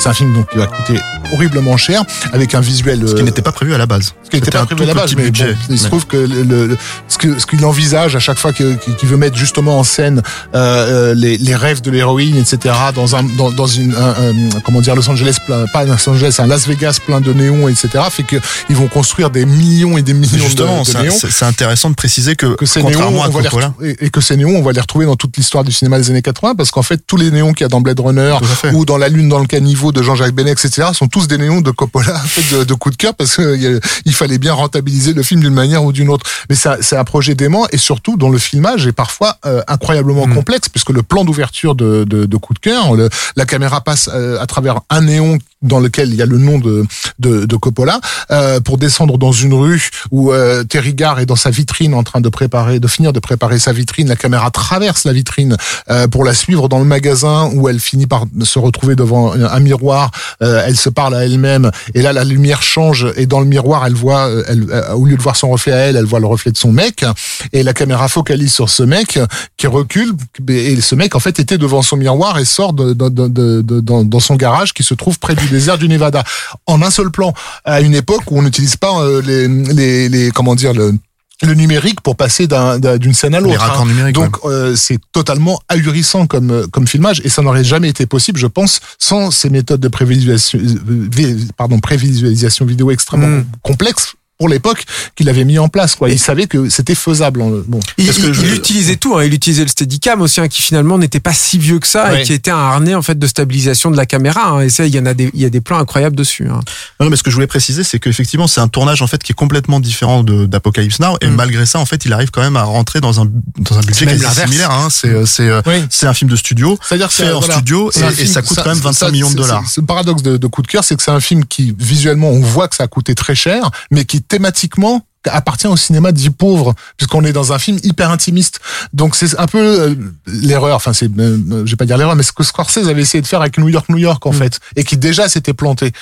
C'est 0.00 0.08
un 0.08 0.14
film 0.14 0.32
donc 0.34 0.50
qui 0.50 0.56
va 0.56 0.66
coûter 0.66 0.98
horriblement 1.32 1.76
cher 1.76 2.02
avec 2.32 2.54
un 2.54 2.60
visuel 2.60 3.06
ce 3.06 3.14
qui 3.14 3.22
n'était 3.22 3.42
pas 3.42 3.52
prévu 3.52 3.74
à 3.74 3.78
la 3.78 3.86
base. 3.86 4.14
ce 4.24 4.30
qui 4.30 4.36
n'était 4.36 4.50
pas 4.50 4.64
prévu 4.66 4.82
à 4.82 4.86
la 4.86 4.94
base 4.94 5.14
mais. 5.14 5.30
Bon, 5.30 5.46
il 5.68 5.78
se 5.78 5.86
trouve 5.86 6.06
que 6.06 6.16
le, 6.16 6.42
le, 6.42 6.78
ce 7.08 7.46
qu'il 7.46 7.64
envisage 7.64 8.16
à 8.16 8.18
chaque 8.18 8.38
fois 8.38 8.52
qu'il 8.52 8.78
qu 8.78 9.06
veut 9.06 9.16
mettre 9.16 9.36
justement 9.36 9.78
en 9.78 9.84
scène 9.84 10.22
euh, 10.54 11.14
les, 11.14 11.36
les 11.36 11.54
rêves 11.54 11.82
de 11.82 11.90
l'héroïne 11.90 12.36
etc 12.36 12.74
dans 12.94 13.14
un 13.14 13.22
dans, 13.22 13.50
dans 13.52 13.66
une 13.66 13.94
un, 13.94 14.08
un, 14.10 14.60
comment 14.64 14.80
dire 14.80 14.96
Los 14.96 15.08
Angeles 15.08 15.36
plein, 15.46 15.66
pas 15.72 15.84
Los 15.84 16.08
Angeles 16.08 16.36
un 16.38 16.46
Las 16.46 16.66
Vegas 16.66 16.98
plein 17.04 17.20
de 17.20 17.32
néons 17.32 17.68
etc 17.68 18.04
fait 18.10 18.22
que 18.22 18.36
ils 18.70 18.76
vont 18.76 18.88
construire 18.88 19.30
des 19.30 19.44
millions 19.44 19.98
et 19.98 20.02
des 20.02 20.14
millions 20.14 20.46
justement, 20.46 20.82
de, 20.82 20.92
de 20.92 20.98
néons. 21.02 21.14
c'est 21.18 21.44
intéressant 21.44 21.90
de 21.90 21.94
préciser 21.94 22.36
que, 22.36 22.54
que 22.56 22.66
ces 22.66 22.82
néons 22.82 23.08
on 23.08 23.28
va 23.28 23.40
les 23.40 23.90
et, 23.90 24.06
et 24.06 24.10
que 24.10 24.20
ces 24.20 24.36
néons 24.36 24.56
on 24.56 24.62
va 24.62 24.72
les 24.72 24.80
retrouver 24.80 25.06
dans 25.06 25.16
toute 25.16 25.36
l'histoire 25.36 25.62
du 25.62 25.72
cinéma 25.72 25.98
des 25.98 26.10
années 26.10 26.22
80 26.22 26.54
parce 26.54 26.70
qu'en 26.70 26.82
fait 26.82 27.00
tous 27.06 27.16
les 27.18 27.30
néons 27.30 27.52
qu'il 27.52 27.64
y 27.64 27.66
a 27.66 27.68
dans 27.68 27.80
Blade 27.80 28.00
Runner 28.00 28.34
ou 28.72 28.84
dans 28.84 28.96
La 28.96 29.08
Lune 29.08 29.28
dans 29.28 29.38
le 29.38 29.46
caniveau 29.46 29.89
de 29.92 30.02
Jean-Jacques 30.02 30.34
Benet 30.34 30.52
etc 30.52 30.88
sont 30.92 31.08
tous 31.08 31.28
des 31.28 31.38
néons 31.38 31.60
de 31.60 31.70
Coppola 31.70 32.18
fait, 32.18 32.56
de, 32.56 32.64
de 32.64 32.74
coup 32.74 32.90
de 32.90 32.96
cœur 32.96 33.14
parce 33.14 33.36
qu'il 33.36 33.80
il 34.04 34.14
fallait 34.14 34.38
bien 34.38 34.52
rentabiliser 34.52 35.12
le 35.12 35.22
film 35.22 35.40
d'une 35.40 35.54
manière 35.54 35.84
ou 35.84 35.92
d'une 35.92 36.08
autre. 36.08 36.26
Mais 36.48 36.56
c'est 36.56 36.96
un 36.96 37.04
projet 37.04 37.34
dément 37.34 37.66
et 37.72 37.78
surtout 37.78 38.16
dont 38.16 38.30
le 38.30 38.38
filmage 38.38 38.86
est 38.86 38.92
parfois 38.92 39.36
euh, 39.46 39.62
incroyablement 39.68 40.26
mmh. 40.26 40.34
complexe 40.34 40.68
puisque 40.68 40.90
le 40.90 41.02
plan 41.02 41.24
d'ouverture 41.24 41.74
de, 41.74 42.04
de, 42.04 42.26
de, 42.26 42.36
coup 42.36 42.54
de 42.54 42.58
cœur, 42.58 42.94
le, 42.94 43.08
la 43.36 43.46
caméra 43.46 43.80
passe 43.80 44.10
euh, 44.12 44.40
à 44.40 44.46
travers 44.46 44.80
un 44.90 45.02
néon 45.02 45.38
dans 45.62 45.80
lequel 45.80 46.08
il 46.08 46.16
y 46.16 46.22
a 46.22 46.26
le 46.26 46.38
nom 46.38 46.58
de 46.58 46.86
de, 47.20 47.44
de 47.44 47.56
Coppola, 47.56 48.00
euh, 48.30 48.60
pour 48.60 48.78
descendre 48.78 49.18
dans 49.18 49.32
une 49.32 49.54
rue 49.54 49.90
où 50.10 50.32
euh, 50.32 50.64
Terry 50.64 50.94
Garr 50.94 51.20
est 51.20 51.26
dans 51.26 51.36
sa 51.36 51.50
vitrine 51.50 51.94
en 51.94 52.02
train 52.02 52.20
de 52.20 52.28
préparer, 52.28 52.80
de 52.80 52.88
finir 52.88 53.12
de 53.12 53.20
préparer 53.20 53.58
sa 53.58 53.72
vitrine. 53.72 54.08
La 54.08 54.16
caméra 54.16 54.50
traverse 54.50 55.04
la 55.04 55.12
vitrine 55.12 55.56
euh, 55.90 56.08
pour 56.08 56.24
la 56.24 56.34
suivre 56.34 56.68
dans 56.68 56.78
le 56.78 56.84
magasin 56.84 57.50
où 57.54 57.68
elle 57.68 57.80
finit 57.80 58.06
par 58.06 58.24
se 58.42 58.58
retrouver 58.58 58.96
devant 58.96 59.32
un 59.32 59.60
miroir. 59.60 60.10
Euh, 60.42 60.62
elle 60.66 60.76
se 60.76 60.88
parle 60.88 61.14
à 61.14 61.24
elle-même 61.24 61.70
et 61.94 62.02
là 62.02 62.12
la 62.12 62.24
lumière 62.24 62.62
change 62.62 63.06
et 63.16 63.26
dans 63.26 63.40
le 63.40 63.46
miroir 63.46 63.86
elle 63.86 63.94
voit, 63.94 64.28
euh, 64.28 64.42
elle, 64.48 64.66
euh, 64.70 64.92
au 64.94 65.04
lieu 65.04 65.16
de 65.16 65.22
voir 65.22 65.36
son 65.36 65.50
reflet 65.50 65.72
à 65.72 65.76
elle, 65.76 65.96
elle 65.96 66.06
voit 66.06 66.20
le 66.20 66.26
reflet 66.26 66.50
de 66.50 66.56
son 66.56 66.72
mec 66.72 67.04
et 67.52 67.62
la 67.62 67.74
caméra 67.74 68.08
focalise 68.08 68.52
sur 68.52 68.70
ce 68.70 68.82
mec 68.82 69.18
qui 69.56 69.66
recule 69.66 70.12
et 70.48 70.80
ce 70.80 70.94
mec 70.94 71.14
en 71.14 71.20
fait 71.20 71.38
était 71.38 71.58
devant 71.58 71.82
son 71.82 71.96
miroir 71.96 72.38
et 72.38 72.44
sort 72.44 72.72
de, 72.72 72.94
de, 72.94 73.08
de, 73.08 73.28
de 73.28 73.80
dans, 73.80 74.04
dans 74.04 74.20
son 74.20 74.36
garage 74.36 74.72
qui 74.72 74.82
se 74.82 74.94
trouve 74.94 75.18
près 75.18 75.34
du 75.34 75.46
désert 75.50 75.78
du 75.78 75.88
Nevada 75.88 76.22
en 76.66 76.82
un 76.82 76.90
seul 76.90 77.10
plan 77.10 77.32
à 77.64 77.80
une 77.80 77.94
époque 77.94 78.30
où 78.30 78.38
on 78.38 78.42
n'utilise 78.42 78.76
pas 78.76 79.00
euh, 79.00 79.20
les, 79.22 79.48
les, 79.48 80.08
les 80.08 80.30
comment 80.30 80.54
dire 80.54 80.72
le 80.72 80.94
le 81.42 81.54
numérique 81.54 82.02
pour 82.02 82.16
passer 82.16 82.46
d'un- 82.46 82.78
d'un- 82.78 82.98
d'une 82.98 83.14
scène 83.14 83.34
à 83.34 83.40
l'autre. 83.40 83.54
hein. 83.64 83.84
Donc 84.12 84.36
euh, 84.44 84.76
c'est 84.76 84.98
totalement 85.10 85.58
ahurissant 85.70 86.26
comme 86.26 86.50
euh, 86.50 86.66
comme 86.66 86.86
filmage 86.86 87.22
et 87.24 87.30
ça 87.30 87.40
n'aurait 87.40 87.64
jamais 87.64 87.88
été 87.88 88.04
possible, 88.04 88.38
je 88.38 88.46
pense, 88.46 88.80
sans 88.98 89.30
ces 89.30 89.48
méthodes 89.48 89.80
de 89.80 89.88
prévisualisation, 89.88 90.58
vi- 90.58 91.48
pardon, 91.56 91.78
prévisualisation 91.78 92.66
vidéo 92.66 92.90
extrêmement 92.90 93.26
Mm. 93.38 93.44
complexes 93.62 94.12
pour 94.40 94.48
l'époque 94.48 94.84
qu'il 95.16 95.28
avait 95.28 95.44
mis 95.44 95.58
en 95.58 95.68
place. 95.68 95.96
Quoi, 95.96 96.08
il 96.08 96.18
savait 96.18 96.46
que 96.46 96.70
c'était 96.70 96.94
faisable. 96.94 97.40
Bon, 97.68 97.78
Il, 97.98 98.06
Parce 98.06 98.16
que 98.16 98.28
il- 98.28 98.32
je- 98.32 98.40
il 98.46 98.54
utilisait 98.54 98.96
tout, 98.96 99.14
hein. 99.18 99.22
il 99.24 99.34
utilisait 99.34 99.62
le 99.64 99.68
Steadicam 99.68 100.22
aussi, 100.22 100.40
hein, 100.40 100.48
qui 100.48 100.62
finalement 100.62 100.96
n'était 100.96 101.20
pas 101.20 101.34
si 101.34 101.58
vieux 101.58 101.78
que 101.78 101.86
ça 101.86 102.10
Ouais. 102.10 102.22
et 102.22 102.24
qui 102.24 102.32
était 102.32 102.50
un 102.50 102.56
harnais 102.56 102.94
en 102.94 103.02
fait 103.02 103.18
de 103.18 103.26
stabilisation 103.26 103.90
de 103.90 103.98
la 103.98 104.06
caméra. 104.06 104.48
hein. 104.52 104.60
Et 104.62 104.70
ça, 104.70 104.86
il 104.86 104.94
y 104.94 104.98
en 104.98 105.04
a 105.04 105.12
des, 105.12 105.30
il 105.34 105.40
y 105.40 105.44
a 105.44 105.50
des 105.50 105.60
plans 105.60 105.78
incroyables 105.78 106.16
dessus. 106.16 106.46
hein. 106.48 106.60
Non, 107.00 107.04
non, 107.06 107.10
mais 107.10 107.16
ce 107.16 107.22
que 107.22 107.28
je 107.30 107.34
voulais 107.34 107.46
préciser, 107.46 107.84
c'est 107.84 107.98
qu'effectivement, 107.98 108.46
c'est 108.46 108.62
un 108.62 108.68
tournage 108.68 109.02
en 109.02 109.06
fait 109.06 109.22
qui 109.22 109.32
est 109.32 109.34
complètement 109.34 109.78
différent 109.78 110.22
de 110.22 110.46
d'Apocalypse 110.46 111.00
Now, 111.00 111.18
et 111.20 111.26
Mm. 111.26 111.34
malgré 111.34 111.66
ça, 111.66 111.78
en 111.78 111.84
fait, 111.84 112.06
il 112.06 112.12
arrive 112.14 112.30
quand 112.30 112.40
même 112.40 112.56
à 112.56 112.62
rentrer 112.62 113.00
dans 113.02 113.20
un 113.20 113.26
dans 113.58 113.76
un 113.76 113.82
budget 113.82 114.06
quasi 114.06 114.24
similaire. 114.40 114.70
Hein. 114.70 114.88
C'est 114.90 115.08
euh, 115.08 115.26
c'est 115.26 115.48
euh, 115.50 115.60
Oui. 115.66 115.84
c'est 115.90 116.06
un 116.06 116.14
film 116.14 116.30
de 116.30 116.36
studio, 116.36 116.78
C'est-à-dire 116.82 117.12
fait 117.12 117.24
c'est- 117.26 117.32
en 117.32 117.40
voilà. 117.40 117.54
studio, 117.56 117.90
et, 117.90 118.26
ça 118.26 118.40
coûte 118.40 118.56
quand 118.56 118.64
même 118.70 118.76
ça- 118.76 118.84
25 118.84 119.06
ça- 119.06 119.12
millions 119.12 119.30
de 119.30 119.36
dollars. 119.36 119.62
Le 119.76 119.82
paradoxe 119.84 120.22
de, 120.22 120.38
de 120.38 120.46
Coup 120.46 120.62
de 120.62 120.66
cœur, 120.66 120.82
c'est 120.82 120.96
que 120.96 121.02
c'est 121.02 121.10
un 121.10 121.20
film 121.20 121.44
qui 121.44 121.74
visuellement 121.78 122.30
on 122.30 122.40
voit 122.40 122.68
que 122.68 122.76
ça 122.76 122.84
a 122.84 122.88
coûté 122.88 123.14
très 123.14 123.34
cher, 123.34 123.70
mais 123.90 124.04
qui 124.06 124.22
thématiquement 124.30 125.04
appartient 125.28 125.66
au 125.66 125.76
cinéma 125.76 126.12
dit 126.12 126.30
pauvre 126.30 126.74
puisqu'on 126.96 127.24
est 127.26 127.34
dans 127.34 127.52
un 127.52 127.58
film 127.58 127.78
hyper 127.82 128.10
intimiste 128.10 128.60
donc 128.94 129.14
c'est 129.14 129.38
un 129.38 129.46
peu 129.46 129.58
euh, 129.58 129.94
l'erreur 130.26 130.76
enfin 130.76 130.94
c'est 130.94 131.10
euh, 131.18 131.66
je 131.66 131.70
vais 131.70 131.76
pas 131.76 131.84
dire 131.84 131.98
l'erreur 131.98 132.16
mais 132.16 132.22
ce 132.22 132.32
que 132.32 132.42
Scorsese 132.42 132.88
avait 132.88 133.02
essayé 133.02 133.20
de 133.20 133.26
faire 133.26 133.42
avec 133.42 133.58
New 133.58 133.68
York 133.68 133.90
New 133.90 133.98
York 133.98 134.24
Mm. 134.24 134.28
en 134.28 134.32
fait 134.32 134.60
et 134.76 134.84
qui 134.84 134.96
déjà 134.96 135.28
s'était 135.28 135.52
planté 135.52 135.92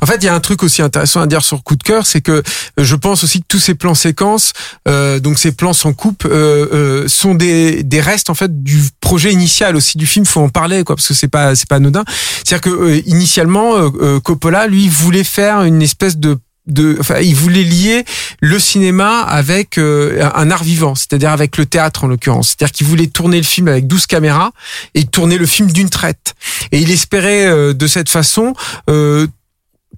En 0.00 0.06
fait, 0.06 0.16
il 0.22 0.24
y 0.24 0.28
a 0.28 0.34
un 0.34 0.40
truc 0.40 0.62
aussi 0.62 0.82
intéressant 0.82 1.20
à 1.20 1.26
dire 1.26 1.42
sur 1.42 1.62
coup 1.62 1.74
de 1.76 1.82
cœur, 1.82 2.06
c'est 2.06 2.20
que 2.20 2.32
euh, 2.32 2.42
je 2.78 2.94
pense 2.94 3.24
aussi 3.24 3.40
que 3.40 3.46
tous 3.48 3.58
ces 3.58 3.74
plans 3.74 3.96
séquences, 3.96 4.52
euh, 4.88 5.18
donc 5.18 5.36
ces 5.38 5.50
plans 5.50 5.72
sans 5.72 5.92
coupe, 5.92 6.24
euh, 6.24 6.68
euh, 6.72 7.08
sont 7.08 7.34
des, 7.34 7.82
des 7.82 8.00
restes 8.00 8.30
en 8.30 8.34
fait 8.34 8.62
du 8.62 8.78
projet 9.00 9.32
initial 9.32 9.74
aussi 9.76 9.98
du 9.98 10.06
film. 10.06 10.24
Faut 10.26 10.40
en 10.40 10.48
parler 10.48 10.84
quoi, 10.84 10.94
parce 10.96 11.08
que 11.08 11.14
c'est 11.14 11.28
pas 11.28 11.54
c'est 11.56 11.68
pas 11.68 11.76
anodin. 11.76 12.04
C'est-à-dire 12.44 12.60
que 12.60 12.70
euh, 12.70 13.02
initialement, 13.06 13.74
euh, 13.74 13.90
euh, 14.00 14.20
Coppola 14.20 14.68
lui 14.68 14.88
voulait 14.88 15.24
faire 15.24 15.62
une 15.62 15.82
espèce 15.82 16.16
de 16.18 16.38
de, 16.66 16.96
enfin, 16.98 17.18
il 17.20 17.34
voulait 17.34 17.62
lier 17.62 18.04
le 18.40 18.58
cinéma 18.58 19.20
avec 19.20 19.78
euh, 19.78 20.28
un 20.34 20.50
art 20.50 20.64
vivant, 20.64 20.94
c'est-à-dire 20.94 21.30
avec 21.30 21.56
le 21.56 21.66
théâtre 21.66 22.04
en 22.04 22.06
l'occurrence. 22.06 22.48
C'est-à-dire 22.48 22.72
qu'il 22.72 22.86
voulait 22.86 23.06
tourner 23.06 23.36
le 23.36 23.44
film 23.44 23.68
avec 23.68 23.86
12 23.86 24.06
caméras 24.06 24.50
et 24.94 25.04
tourner 25.04 25.36
le 25.38 25.46
film 25.46 25.70
d'une 25.70 25.90
traite. 25.90 26.34
Et 26.72 26.80
il 26.80 26.90
espérait 26.90 27.46
euh, 27.46 27.74
de 27.74 27.86
cette 27.86 28.08
façon 28.08 28.54
euh, 28.88 29.26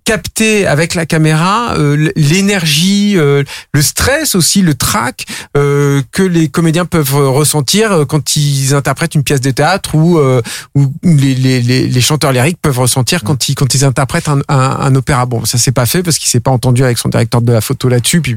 capter 0.06 0.66
avec 0.68 0.94
la 0.94 1.04
caméra 1.04 1.74
euh, 1.76 2.10
l'énergie, 2.14 3.18
euh, 3.18 3.42
le 3.74 3.82
stress 3.82 4.36
aussi, 4.36 4.62
le 4.62 4.74
trac 4.74 5.26
euh, 5.56 6.00
que 6.12 6.22
les 6.22 6.48
comédiens 6.48 6.86
peuvent 6.86 7.16
ressentir 7.16 7.90
euh, 7.90 8.04
quand 8.04 8.36
ils 8.36 8.72
interprètent 8.72 9.16
une 9.16 9.24
pièce 9.24 9.40
de 9.40 9.50
théâtre 9.50 9.96
ou, 9.96 10.18
euh, 10.18 10.40
ou 10.76 10.92
les, 11.02 11.34
les, 11.34 11.60
les, 11.60 11.88
les 11.88 12.00
chanteurs 12.00 12.32
lyriques 12.32 12.58
peuvent 12.62 12.78
ressentir 12.78 13.24
quand 13.24 13.48
ils 13.48 13.56
quand 13.56 13.74
ils 13.74 13.84
interprètent 13.84 14.28
un, 14.28 14.38
un, 14.48 14.76
un 14.80 14.94
opéra. 14.94 15.26
Bon, 15.26 15.44
ça 15.44 15.58
s'est 15.58 15.72
pas 15.72 15.86
fait 15.86 16.04
parce 16.04 16.18
qu'il 16.18 16.28
s'est 16.28 16.40
pas 16.40 16.52
entendu 16.52 16.84
avec 16.84 16.98
son 16.98 17.08
directeur 17.08 17.42
de 17.42 17.52
la 17.52 17.60
photo 17.60 17.88
là-dessus. 17.88 18.20
Puis 18.20 18.36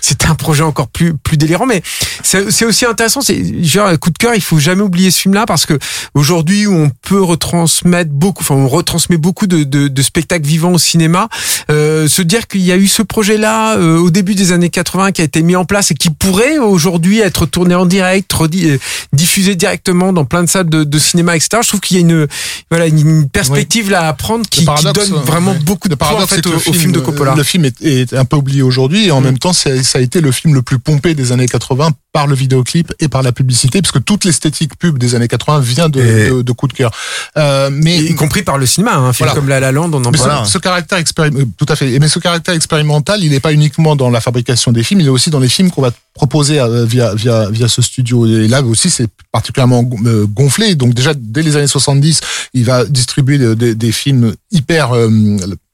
c'était 0.00 0.26
un 0.26 0.34
projet 0.34 0.62
encore 0.62 0.88
plus 0.88 1.14
plus 1.14 1.36
délirant, 1.36 1.66
mais 1.66 1.82
c'est 2.22 2.50
c'est 2.50 2.64
aussi 2.64 2.84
intéressant. 2.86 3.20
C'est 3.20 3.62
genre 3.64 3.90
coup 3.98 4.10
de 4.10 4.18
cœur. 4.18 4.34
Il 4.34 4.40
faut 4.42 4.58
jamais 4.58 4.82
oublier 4.82 5.10
ce 5.10 5.20
film-là 5.20 5.46
parce 5.46 5.66
que 5.66 5.78
aujourd'hui 6.14 6.66
où 6.66 6.74
on 6.74 6.90
peut 7.02 7.22
retransmettre 7.22 8.10
beaucoup, 8.10 8.42
enfin 8.42 8.54
on 8.54 8.68
retransmet 8.68 9.16
beaucoup 9.16 9.46
de, 9.46 9.64
de, 9.64 9.88
de 9.88 10.02
spectacles 10.02 10.46
vivants 10.46 10.72
au 10.72 10.78
cinéma. 10.78 11.28
Euh, 11.70 12.08
se 12.08 12.22
dire 12.22 12.46
qu'il 12.48 12.60
y 12.62 12.72
a 12.72 12.76
eu 12.76 12.86
ce 12.86 13.02
projet-là 13.02 13.76
euh, 13.76 13.98
au 13.98 14.10
début 14.10 14.34
des 14.34 14.52
années 14.52 14.70
80 14.70 15.12
qui 15.12 15.20
a 15.20 15.24
été 15.24 15.42
mis 15.42 15.56
en 15.56 15.64
place 15.64 15.90
et 15.90 15.94
qui 15.94 16.10
pourrait 16.10 16.58
aujourd'hui 16.58 17.20
être 17.20 17.46
tourné 17.46 17.74
en 17.74 17.86
direct, 17.86 18.32
euh, 18.40 18.78
diffusé 19.12 19.54
directement 19.54 20.12
dans 20.12 20.24
plein 20.24 20.42
de 20.42 20.48
salles 20.48 20.68
de, 20.68 20.84
de 20.84 20.98
cinéma, 20.98 21.36
etc. 21.36 21.58
Je 21.62 21.68
trouve 21.68 21.80
qu'il 21.80 21.96
y 21.96 22.00
a 22.00 22.02
une 22.02 22.26
voilà 22.70 22.86
une 22.86 23.28
perspective 23.28 23.90
là 23.90 24.08
à 24.08 24.12
prendre 24.12 24.46
qui, 24.48 24.64
paradoxe, 24.64 25.10
donne 25.10 25.22
vraiment 25.22 25.52
ouais. 25.52 25.58
beaucoup 25.58 25.88
de 25.88 25.94
poids 25.94 26.14
en 26.22 26.26
fait 26.26 26.36
c'est 26.36 26.46
au, 26.46 26.72
film 26.72 26.92
de 26.92 27.00
Coppola. 27.00 27.34
Le 27.36 27.42
film 27.42 27.64
est, 27.64 27.80
est 27.82 28.12
un 28.14 28.24
peu 28.24 28.36
oublié 28.36 28.62
aujourd'hui 28.62 29.06
et 29.06 29.10
en 29.10 29.20
Mm. 29.20 29.24
même 29.24 29.38
temps, 29.38 29.52
c'est- 29.52 29.82
ça 29.90 29.98
a 29.98 30.02
été 30.02 30.20
le 30.20 30.30
film 30.30 30.54
le 30.54 30.62
plus 30.62 30.78
pompé 30.78 31.14
des 31.14 31.32
années 31.32 31.48
80 31.48 31.88
par 32.12 32.26
le 32.26 32.34
vidéoclip 32.34 32.92
et 32.98 33.08
par 33.08 33.22
la 33.22 33.30
publicité, 33.32 33.80
puisque 33.82 34.04
toute 34.04 34.24
l'esthétique 34.24 34.76
pub 34.78 34.98
des 34.98 35.14
années 35.14 35.28
80 35.28 35.60
vient 35.60 35.88
de, 35.88 36.00
Et- 36.00 36.30
de, 36.30 36.42
de 36.42 36.52
coup 36.52 36.66
de 36.66 36.72
cœur. 36.72 36.90
Euh, 37.36 37.70
mais 37.72 37.98
y 37.98 38.14
compris 38.14 38.42
par 38.42 38.58
le 38.58 38.66
cinéma, 38.66 38.94
hein, 38.94 39.04
un 39.08 39.12
film 39.12 39.28
Voilà. 39.28 39.40
comme 39.40 39.48
La 39.48 39.60
La 39.60 39.70
Land, 39.72 39.90
on 39.92 40.04
en 40.04 40.10
mais 40.10 40.18
ce- 40.18 40.24
parle. 40.24 40.46
ce, 40.46 40.58
caractère 40.58 40.98
euh, 40.98 41.30
tout 41.56 41.66
à 41.68 41.76
fait. 41.76 41.98
Mais 42.00 42.08
ce 42.08 42.18
caractère 42.18 42.54
expérimental, 42.54 43.22
il 43.22 43.30
n'est 43.30 43.40
pas 43.40 43.52
uniquement 43.52 43.94
dans 43.96 44.10
la 44.10 44.20
fabrication 44.20 44.72
des 44.72 44.82
films, 44.82 45.00
il 45.00 45.06
est 45.06 45.10
aussi 45.10 45.30
dans 45.30 45.38
les 45.40 45.48
films 45.48 45.70
qu'on 45.70 45.82
va 45.82 45.92
proposer 46.14 46.58
euh, 46.60 46.84
via 46.84 47.14
via 47.14 47.48
via 47.50 47.68
ce 47.68 47.80
studio. 47.82 48.26
Et 48.26 48.48
là 48.48 48.62
aussi, 48.62 48.90
c'est 48.90 49.06
particulièrement 49.30 49.88
euh, 50.04 50.26
gonflé. 50.26 50.74
Donc 50.74 50.94
déjà 50.94 51.12
dès 51.16 51.42
les 51.42 51.56
années 51.56 51.66
70, 51.68 52.20
il 52.54 52.64
va 52.64 52.84
distribuer 52.84 53.38
des, 53.38 53.54
des- 53.54 53.74
des 53.76 53.92
films 53.92 54.34
hyper 54.50 54.92
euh, 54.92 55.08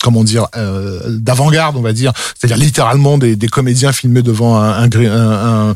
comment 0.02 0.22
dire 0.22 0.46
euh, 0.56 1.00
d'avant-garde, 1.08 1.76
on 1.76 1.80
va 1.82 1.92
dire, 1.92 2.12
c'est-à-dire 2.38 2.58
littéralement 2.62 3.18
des, 3.18 3.34
des 3.34 3.48
comédiens 3.48 3.92
filmés 3.92 4.22
devant 4.22 4.60
un, 4.60 4.84
un, 4.84 4.90
un- 4.94 5.70
un- 5.70 5.74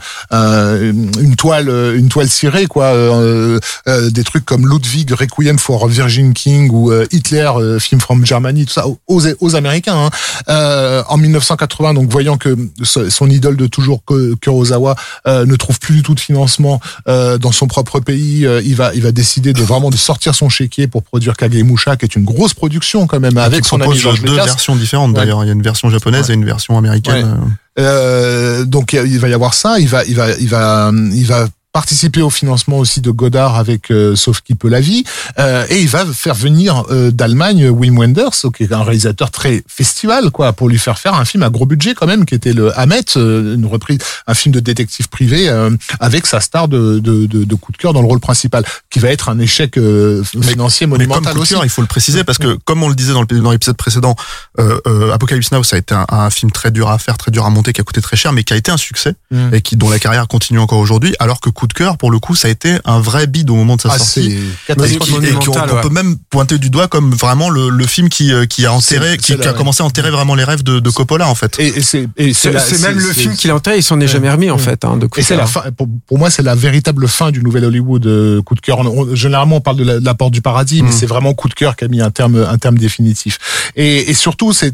un- 0.51 0.81
une 1.21 1.37
toile 1.37 1.69
euh, 1.69 1.97
une 1.99 2.09
toile 2.09 2.29
cirée 2.29 2.67
quoi, 2.67 2.87
euh, 2.87 3.59
euh, 3.89 4.11
des 4.11 4.25
trucs 4.25 4.45
comme 4.45 4.69
Ludwig 4.69 5.11
Requiem 5.13 5.59
for 5.59 5.87
Virgin 5.89 6.33
King 6.35 6.71
ou 6.73 6.91
euh, 6.93 7.07
Hitler 7.13 7.51
euh, 7.57 7.79
film 7.79 8.01
from 8.01 8.25
Germany, 8.27 8.67
tout 8.67 8.73
ça 8.73 8.87
aux, 9.07 9.23
aux 9.41 9.57
Américains. 9.57 9.97
hein. 10.07 10.11
Euh, 10.49 11.03
en 11.09 11.17
1980, 11.17 11.95
donc 11.95 12.11
voyant 12.11 12.37
que 12.37 12.57
son 12.83 13.31
idole 13.31 13.57
de 13.57 13.67
toujours 13.67 14.03
Kurosawa 14.41 14.97
euh, 15.27 15.47
ne 15.47 15.57
trouve 15.57 15.79
plus 15.79 15.95
du 15.97 16.03
tout 16.03 16.15
de 16.15 16.21
financement 16.21 16.81
euh, 17.09 17.39
dans 17.39 17.53
son 17.53 17.67
propre 17.67 18.01
pays, 18.01 18.47
euh, 18.47 18.61
il 18.65 18.75
va 18.77 18.93
il 18.95 19.03
va 19.03 19.13
décider 19.13 19.53
de 19.53 19.63
vraiment 19.63 19.91
de 19.91 19.97
sortir 19.97 20.35
son 20.35 20.49
chéquier 20.49 20.87
pour 20.87 21.03
produire 21.03 21.37
Kagemusha, 21.37 21.97
qui 21.97 22.05
est 22.05 22.17
une 22.17 22.25
grosse 22.25 22.55
production 22.55 23.07
quand 23.07 23.21
même 23.21 23.37
avec 23.39 23.63
qui 23.63 23.69
son 23.69 23.81
ami 23.81 23.97
George 23.97 24.21
deux 24.23 24.33
Lucas. 24.33 24.45
versions 24.45 24.77
différentes 24.77 25.15
d'ailleurs. 25.15 25.43
Il 25.45 25.47
y 25.47 25.51
a 25.51 25.53
une 25.55 25.63
version 25.63 25.91
japonaise 25.91 26.27
Ouais. 26.29 26.33
et 26.33 26.35
une 26.35 26.45
version 26.45 26.77
américaine. 26.79 27.25
Ouais. 27.25 27.49
Euh, 27.81 28.65
donc 28.65 28.93
il 28.93 29.19
va 29.19 29.29
y 29.29 29.35
avoir 29.35 29.55
ça. 29.55 29.79
Il 29.79 29.89
va, 29.89 30.05
il 30.05 30.15
va, 30.15 30.31
il 30.33 30.49
va, 30.49 30.91
il 30.95 31.27
va 31.27 31.47
participer 31.73 32.23
au 32.23 32.31
financement 32.31 32.79
aussi 32.79 33.01
de 33.01 33.11
Godard 33.11 33.57
avec 33.57 33.91
euh, 33.91 34.17
Sauf 34.17 34.41
qui 34.41 34.55
peut 34.55 34.69
la 34.69 34.81
vie 34.81 35.05
euh, 35.39 35.65
et 35.71 35.81
il 35.81 35.89
va 35.89 36.05
faire 36.07 36.35
venir 36.35 36.85
euh, 36.91 37.11
d'Allemagne 37.11 37.69
Wim 37.69 37.99
Wenders 37.99 38.31
qui 38.55 38.65
est 38.65 38.73
un 38.73 38.83
réalisateur 38.83 39.31
très 39.31 39.63
festival 39.69 40.31
quoi 40.31 40.53
pour 40.53 40.69
lui 40.69 40.79
faire 40.79 40.99
faire 40.99 41.15
un 41.15 41.25
film 41.25 41.43
à 41.43 41.51
gros 41.51 41.67
budget 41.67 41.95
quand 41.95 42.07
même 42.07 42.25
qui 42.25 42.35
était 42.35 42.53
le 42.53 42.77
Hamet 42.79 43.05
euh, 43.17 43.55
une 43.55 43.67
reprise 43.67 43.99
un 44.27 44.35
film 44.35 44.55
de 44.55 44.61
détective 44.61 45.09
privé 45.09 45.49
euh, 45.49 45.71
avec 46.01 46.27
sa 46.27 46.41
star 46.41 46.69
de, 46.69 46.99
de, 46.99 47.27
de, 47.27 47.45
de 47.45 47.55
coup 47.55 47.73
de 47.73 47.77
cœur 47.77 47.93
dans 47.93 48.03
le 48.03 48.09
rôle 48.09 48.21
principal 48.21 48.65
qui 48.91 48.99
va 48.99 49.09
être 49.09 49.29
un 49.29 49.39
échec 49.39 49.79
euh, 49.79 50.23
financier 50.25 50.87
Mais 50.87 50.93
comme 50.93 50.99
monumental 50.99 51.33
coup 51.33 51.39
de 51.39 51.43
aussi 51.43 51.55
cœur, 51.55 51.65
il 51.65 51.71
faut 51.71 51.83
le 51.83 51.87
préciser 51.87 52.25
parce 52.25 52.39
que, 52.39 52.59
comme 52.65 52.83
on 52.83 52.89
le 52.89 52.95
disait 52.95 53.13
dans 53.13 53.23
l'épisode 53.53 53.77
précédent, 53.77 54.17
euh, 54.59 54.81
euh, 54.87 55.13
Apocalypse 55.13 55.53
Now, 55.53 55.63
ça 55.63 55.77
a 55.77 55.79
été 55.79 55.95
un, 55.95 56.07
un 56.09 56.31
film 56.31 56.51
très 56.51 56.71
dur 56.71 56.91
à 56.91 56.99
faire, 56.99 57.17
très 57.17 57.31
dur 57.31 57.47
à 57.47 57.51
monter, 57.51 57.73
qui 57.73 57.81
a 57.81 57.85
coûté 57.85 58.01
très 58.01 58.17
cher, 58.17 58.33
mais 58.33 58.45
qui 58.45 58.53
a 58.53 58.57
été 58.57 58.71
un 58.71 58.77
succès 58.77 59.15
Mm. 59.31 59.55
et 59.55 59.61
qui 59.61 59.77
dont 59.77 59.89
la 59.89 60.01
carrière 60.01 60.27
continue 60.27 60.59
encore 60.59 60.81
aujourd'hui. 60.81 61.15
Alors 61.21 61.41
que 61.41 61.51
Coup 61.61 61.67
de 61.67 61.75
cœur, 61.75 61.99
pour 61.99 62.11
le 62.11 62.19
coup, 62.19 62.35
ça 62.35 62.49
a 62.49 62.51
été 62.51 62.79
un 62.87 63.01
vrai 63.01 63.27
bide 63.27 63.51
au 63.51 63.55
moment 63.55 63.77
de 63.77 63.83
sa 63.83 63.91
ah, 63.93 63.99
sortie. 63.99 64.21
Et 64.21 64.75
qui- 64.99 65.13
et 65.13 65.35
ouais. 65.75 65.81
peut 65.83 65.91
même 65.91 66.17
pointer 66.31 66.57
du 66.57 66.71
doigt 66.71 66.89
comme 66.89 67.11
vraiment 67.11 67.51
le, 67.51 67.69
le 67.69 67.87
film 67.87 68.09
qui, 68.09 68.33
euh, 68.33 68.47
qui 68.47 68.65
a 68.65 68.73
enterré, 68.73 69.11
C'est- 69.11 69.17
qui, 69.19 69.27
c'est 69.33 69.37
qui 69.37 69.45
la- 69.45 69.51
a 69.51 69.53
commencé 69.53 69.83
à 69.83 69.87
enterrer 69.87 70.11
vraiment 70.11 70.35
les 70.35 70.45
rêves 70.45 70.63
de, 70.63 70.79
de 70.81 70.89
Coppola 70.91 71.29
en 71.29 71.35
fait. 71.35 71.59
et, 71.59 71.67
et 71.67 71.83
c'est 71.83 72.09
et 72.17 72.33
C'est 72.33 72.51
la- 72.51 72.61
c'est 72.61 72.81
même 72.81 72.97
le 72.99 73.13
c'est- 73.13 73.21
film 73.21 73.35
qu'il 73.37 73.51
a 73.51 73.57
enterré, 73.57 73.77
il 73.77 73.83
s'en 73.83 74.01
est 74.01 74.09
jamais 74.09 74.31
remis 74.31 74.51
en 74.51 74.57
fait. 74.57 74.87
Hein, 74.87 74.97
de 74.97 75.07
coup 75.07 75.21
Et 75.21 75.23
de 75.23 75.27
c'est 75.27 75.35
la 75.37 75.41
cœur. 75.43 75.51
fin. 75.65 75.71
Pour, 75.73 75.87
pour 76.07 76.19
moi, 76.19 76.31
c'est 76.31 76.43
la 76.43 76.55
véritable 76.55 77.07
fin 77.09 77.31
du 77.31 77.43
nouvel 77.43 77.67
Hollywood 77.67 78.07
euh, 78.07 78.41
coup 78.41 78.55
de 78.55 78.61
cœur. 78.61 78.79
On- 78.79 78.87
on- 78.87 79.15
généralement, 79.15 79.57
on 79.57 79.61
parle 79.61 79.77
de 79.77 79.85
la, 79.85 80.01
de 80.01 80.05
la 80.07 80.15
porte 80.15 80.33
du 80.33 80.41
paradis, 80.41 80.83
mais 80.83 80.89
Mm. 80.89 80.93
c'est 80.93 81.05
vraiment 81.07 81.35
coup 81.35 81.49
de 81.51 81.55
cœur 81.55 81.77
qui 81.77 81.85
a 81.85 81.89
mis 81.89 82.01
un 82.01 82.11
terme, 82.11 82.37
un 82.43 82.57
terme 82.57 82.79
définitif. 82.79 83.39
Et, 83.77 84.09
et 84.09 84.15
surtout, 84.15 84.55
c'est 84.55 84.73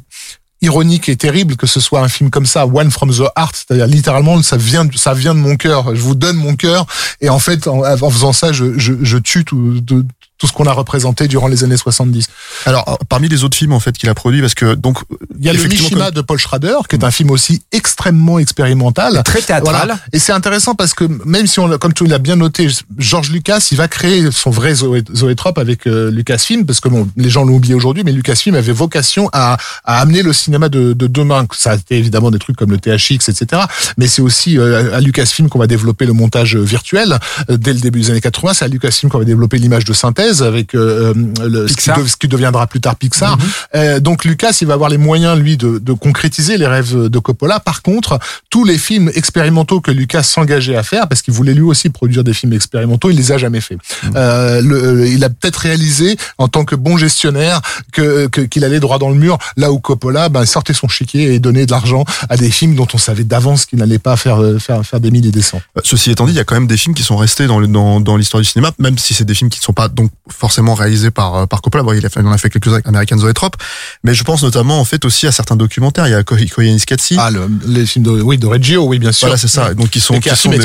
ironique 0.67 1.09
et 1.09 1.17
terrible 1.17 1.57
que 1.57 1.67
ce 1.67 1.81
soit 1.81 2.01
un 2.01 2.09
film 2.09 2.29
comme 2.31 2.47
ça, 2.47 2.67
One 2.67 2.91
from 2.91 3.11
the 3.11 3.23
Heart, 3.37 3.55
c'est-à-dire 3.57 3.87
littéralement, 3.87 4.43
ça 4.43 4.57
vient, 4.57 4.87
ça 4.95 5.15
vient 5.15 5.35
de 5.35 5.41
mon 5.41 5.57
cœur. 5.57 5.95
Je 5.97 6.01
vous 6.01 6.15
donne 6.15 6.37
mon 6.37 6.55
cœur, 6.57 6.87
et 7.21 7.29
en 7.31 7.39
fait, 7.39 7.67
en, 7.69 7.83
en 7.85 8.11
faisant 8.11 8.33
ça, 8.33 8.53
je, 8.53 8.79
je, 8.79 8.93
je 9.03 9.19
tue 9.19 9.45
tout, 9.45 9.81
tout- 9.87 10.05
tout 10.39 10.47
ce 10.47 10.53
qu'on 10.53 10.67
a 10.67 10.73
représenté 10.73 11.29
durant 11.29 11.49
les 11.49 11.65
années 11.65 11.77
70. 11.77 12.29
Alors 12.67 12.99
parmi 13.09 13.29
les 13.29 13.45
autres 13.45 13.57
films 13.57 13.73
en 13.73 13.81
fait 13.81 13.97
qu'il 13.97 14.09
a 14.09 14.15
produit 14.15 14.41
parce 14.41 14.55
que 14.55 14.75
donc 14.75 14.99
il 15.39 15.45
y 15.47 15.49
a 15.49 15.53
le 15.53 15.63
Mishima 15.63 16.11
de 16.11 16.21
Paul 16.21 16.39
Schrader 16.39 16.77
qui 16.89 16.97
est 16.97 17.05
un 17.05 17.11
film 17.11 17.31
aussi 17.31 17.63
extrêmement 17.73 18.39
expérimental, 18.39 19.23
très 19.25 19.41
théâtral. 19.41 19.97
Et 20.13 20.19
c'est 20.19 20.33
intéressant 20.33 20.75
parce 20.75 20.95
que 20.95 21.05
même 21.25 21.47
si 21.47 21.59
on 21.61 21.69
comme 21.79 21.95
tu 21.95 22.07
l'as 22.07 22.19
bien 22.19 22.37
noté, 22.37 22.69
George 22.99 23.31
Lucas, 23.31 23.69
il 23.71 23.77
va 23.77 23.89
créer 23.89 24.31
son 24.31 24.51
vrai 24.51 24.75
zoétrope 24.75 25.59
avec 25.59 25.87
euh, 25.87 26.11
Lucasfilm 26.11 26.67
parce 26.67 26.81
que 26.81 26.89
bon, 26.89 27.09
les 27.17 27.31
gens 27.31 27.45
l'ont 27.45 27.55
oublié 27.55 27.75
aujourd'hui, 27.75 28.05
mais 28.05 28.13
Lucasfilm 28.13 28.55
avait 28.55 28.73
vocation 28.73 29.29
à, 29.33 29.57
à 29.85 30.01
amener 30.01 30.23
le 30.23 30.33
cinéma 30.33 30.69
de, 30.69 30.93
de 30.93 31.07
demain. 31.07 31.47
Ça 31.53 31.73
a 31.73 31.75
été 31.77 31.97
évidemment 31.97 32.31
des 32.31 32.39
trucs 32.39 32.57
comme 32.57 32.71
le 32.71 32.79
THX, 32.79 33.29
etc. 33.29 33.63
Mais 33.97 34.07
c'est 34.07 34.23
aussi 34.23 34.59
euh, 34.59 34.95
à 34.95 35.01
Lucasfilm 35.01 35.49
qu'on 35.49 35.59
va 35.59 35.67
développer 35.67 36.07
le 36.07 36.13
montage 36.13 36.57
virtuel 36.57 37.19
euh, 37.51 37.57
dès 37.57 37.73
le 37.73 37.81
début 37.81 38.01
des 38.01 38.11
années 38.11 38.21
80. 38.21 38.55
C'est 38.55 38.65
à 38.65 38.69
Lucasfilm 38.69 39.11
qu'on 39.11 39.19
va 39.19 39.25
développer 39.25 39.59
l'image 39.59 39.85
de 39.85 39.93
synthèse 39.93 40.26
avec 40.43 40.75
euh, 40.75 41.15
le, 41.43 41.69
ce 41.69 42.17
qui, 42.17 42.29
deviendra 42.29 42.67
plus 42.67 42.81
tard 42.81 42.97
Pixar. 42.97 43.39
Mhm. 43.75 44.01
donc 44.01 44.25
Lucas, 44.25 44.59
il 44.61 44.67
va 44.67 44.75
avoir 44.75 44.91
les 44.91 44.99
moyens 44.99 45.39
lui 45.39 45.57
de, 45.57 45.79
de 45.79 45.93
concrétiser 45.93 46.57
les 46.57 46.67
rêves 46.67 47.09
de 47.09 47.19
Coppola. 47.19 47.61
Par 47.61 47.83
contre, 47.83 48.19
tous 48.51 48.65
les 48.65 48.79
films 48.79 49.11
expérimentaux 49.15 49.81
que 49.81 49.91
Lucas 49.91 50.23
s'engageait 50.23 50.77
à 50.77 50.83
faire, 50.83 51.09
parce 51.09 51.23
qu'il 51.23 51.35
voulait 51.35 51.55
lui 51.55 51.63
aussi 51.63 51.91
produire 51.91 52.25
des 52.25 52.35
films 52.35 52.53
expérimentaux, 52.53 53.11
il 53.11 53.17
les 53.17 53.33
a 53.33 53.39
jamais 53.39 53.61
fait. 53.61 53.75
Mhm. 53.75 54.13
Euh, 54.17 54.61
le, 54.63 55.07
il 55.09 55.23
a 55.25 55.31
peut-être 55.31 55.57
réalisé 55.57 56.17
en 56.39 56.49
tant 56.49 56.65
que 56.65 56.75
bon 56.75 56.97
gestionnaire 56.97 57.61
que 57.93 58.27
qu'il 58.27 58.65
allait 58.65 58.81
droit 58.81 58.99
dans 58.99 59.11
le 59.11 59.17
mur, 59.17 59.39
là 59.57 59.73
où 59.73 59.79
Coppola 59.79 60.29
ben, 60.29 60.45
sortait 60.45 60.75
son 60.75 60.89
chéquier 60.89 61.35
et 61.35 61.39
donnait 61.39 61.67
de 61.67 61.71
l'argent 61.71 62.05
à 62.29 62.37
des 62.37 62.51
films 62.51 62.75
dont 62.75 62.89
on 62.93 62.99
savait 62.99 63.25
d'avance 63.25 63.67
qu'ils 63.67 63.79
n'allaient 63.79 63.99
pas 63.99 64.17
faire, 64.17 64.41
faire 64.59 64.85
faire 64.85 65.01
des 65.01 65.11
milliers 65.11 65.29
et 65.29 65.33
des 65.33 65.43
cents. 65.43 65.61
Ceci 65.85 66.11
étant 66.11 66.27
dit, 66.27 66.33
il 66.33 66.37
y 66.37 66.41
a 66.41 66.45
quand 66.45 66.55
même 66.55 66.67
des 66.67 66.77
films 66.77 66.95
qui 66.95 67.03
sont 67.03 67.17
restés 67.17 67.47
dans, 67.47 67.61
dans, 67.61 68.01
dans 68.01 68.17
l'histoire 68.17 68.43
du 68.43 68.49
cinéma, 68.49 68.73
même 68.79 68.99
si 68.99 69.15
c'est 69.15 69.25
des 69.25 69.35
films 69.35 69.51
qui 69.51 69.61
ne 69.61 69.65
sont 69.65 69.73
pas 69.73 69.89
donc 69.89 70.11
forcément 70.31 70.75
réalisés 70.75 71.11
par 71.11 71.35
euh, 71.35 71.47
par 71.47 71.63
Coppola. 71.63 71.85
Bon, 71.85 71.93
il, 71.93 72.05
a 72.05 72.09
fait, 72.09 72.21
il 72.21 72.27
en 72.27 72.33
a 72.33 72.39
fait 72.39 72.51
quelques-uns 72.51 72.75
avec 72.75 72.87
American 72.87 73.19
Zoetrope, 73.19 73.57
mais 74.05 74.15
je 74.15 74.25
pense 74.25 74.43
notamment 74.43 74.81
en 74.81 74.85
fait 74.85 75.05
aussi 75.05 75.27
à 75.27 75.33
certains 75.33 75.57
documentaires. 75.57 76.07
Il 76.07 76.11
y 76.11 76.15
a 76.15 76.23
Koyanis 76.23 76.85
Katsi. 76.87 77.17
Ah, 77.19 77.31
le, 77.31 77.49
les 77.67 77.87
films 77.87 78.05
de 78.05 78.11
oui 78.11 78.39
de 78.39 78.47
Reggio, 78.47 78.85
oui 78.85 78.99
bien 78.99 79.13
sûr. 79.13 79.29
Voilà, 79.29 79.39
c'est 79.39 79.49
ça. 79.49 79.75
Donc 79.75 79.91
qui 79.91 80.01
sont 80.01 80.19
qui, 80.21 80.29
sont 80.31 80.51
des... 80.51 80.59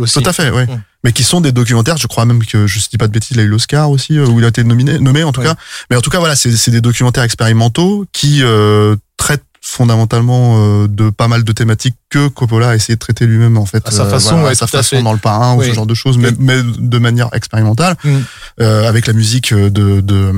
aussi. 0.00 0.22
Tout 0.22 0.28
à 0.28 0.32
fait, 0.32 0.50
oui. 0.50 0.62
Mais 1.02 1.12
qui 1.12 1.22
sont 1.22 1.40
des 1.40 1.52
documentaires. 1.52 1.96
Je 1.96 2.06
crois 2.06 2.24
même 2.24 2.44
que 2.44 2.66
je 2.66 2.78
ne 2.78 2.84
dis 2.90 2.98
pas 2.98 3.06
de 3.06 3.12
bêtises, 3.12 3.36
il 3.36 3.40
a 3.40 3.42
eu 3.42 3.48
l'Oscar 3.48 3.90
aussi, 3.90 4.18
euh, 4.18 4.26
où 4.26 4.38
il 4.38 4.44
a 4.44 4.48
été 4.48 4.64
nominé, 4.64 4.98
nommé 4.98 5.24
en 5.24 5.32
tout 5.32 5.40
cas. 5.40 5.54
Mais 5.90 5.96
en 5.96 6.00
tout 6.00 6.10
cas, 6.10 6.18
voilà, 6.18 6.36
c'est 6.36 6.70
des 6.70 6.80
documentaires 6.80 7.24
expérimentaux 7.24 8.06
qui 8.12 8.42
euh, 8.42 8.96
traitent 9.16 9.44
fondamentalement 9.60 10.56
euh, 10.56 10.88
de 10.88 11.10
pas 11.10 11.28
mal 11.28 11.44
de 11.44 11.52
thématiques 11.52 11.96
que 12.08 12.28
Coppola 12.28 12.70
a 12.70 12.74
essayé 12.74 12.94
de 12.94 12.98
traiter 12.98 13.26
lui-même 13.26 13.58
en 13.58 13.66
fait. 13.66 13.86
À 13.86 13.90
sa 13.90 14.06
façon, 14.06 14.36
voilà, 14.36 14.50
à 14.50 14.54
sa 14.54 14.66
façon 14.66 15.02
dans 15.02 15.12
le 15.12 15.18
parrain 15.18 15.54
ou 15.54 15.62
ce 15.62 15.72
genre 15.72 15.86
de 15.86 15.94
choses 15.94 16.16
mais, 16.18 16.30
mais 16.38 16.60
de 16.62 16.98
manière 16.98 17.28
expérimentale 17.34 17.96
mm. 18.02 18.16
euh, 18.60 18.88
avec 18.88 19.06
la 19.06 19.12
musique 19.12 19.52
de 19.54 20.00
de 20.00 20.32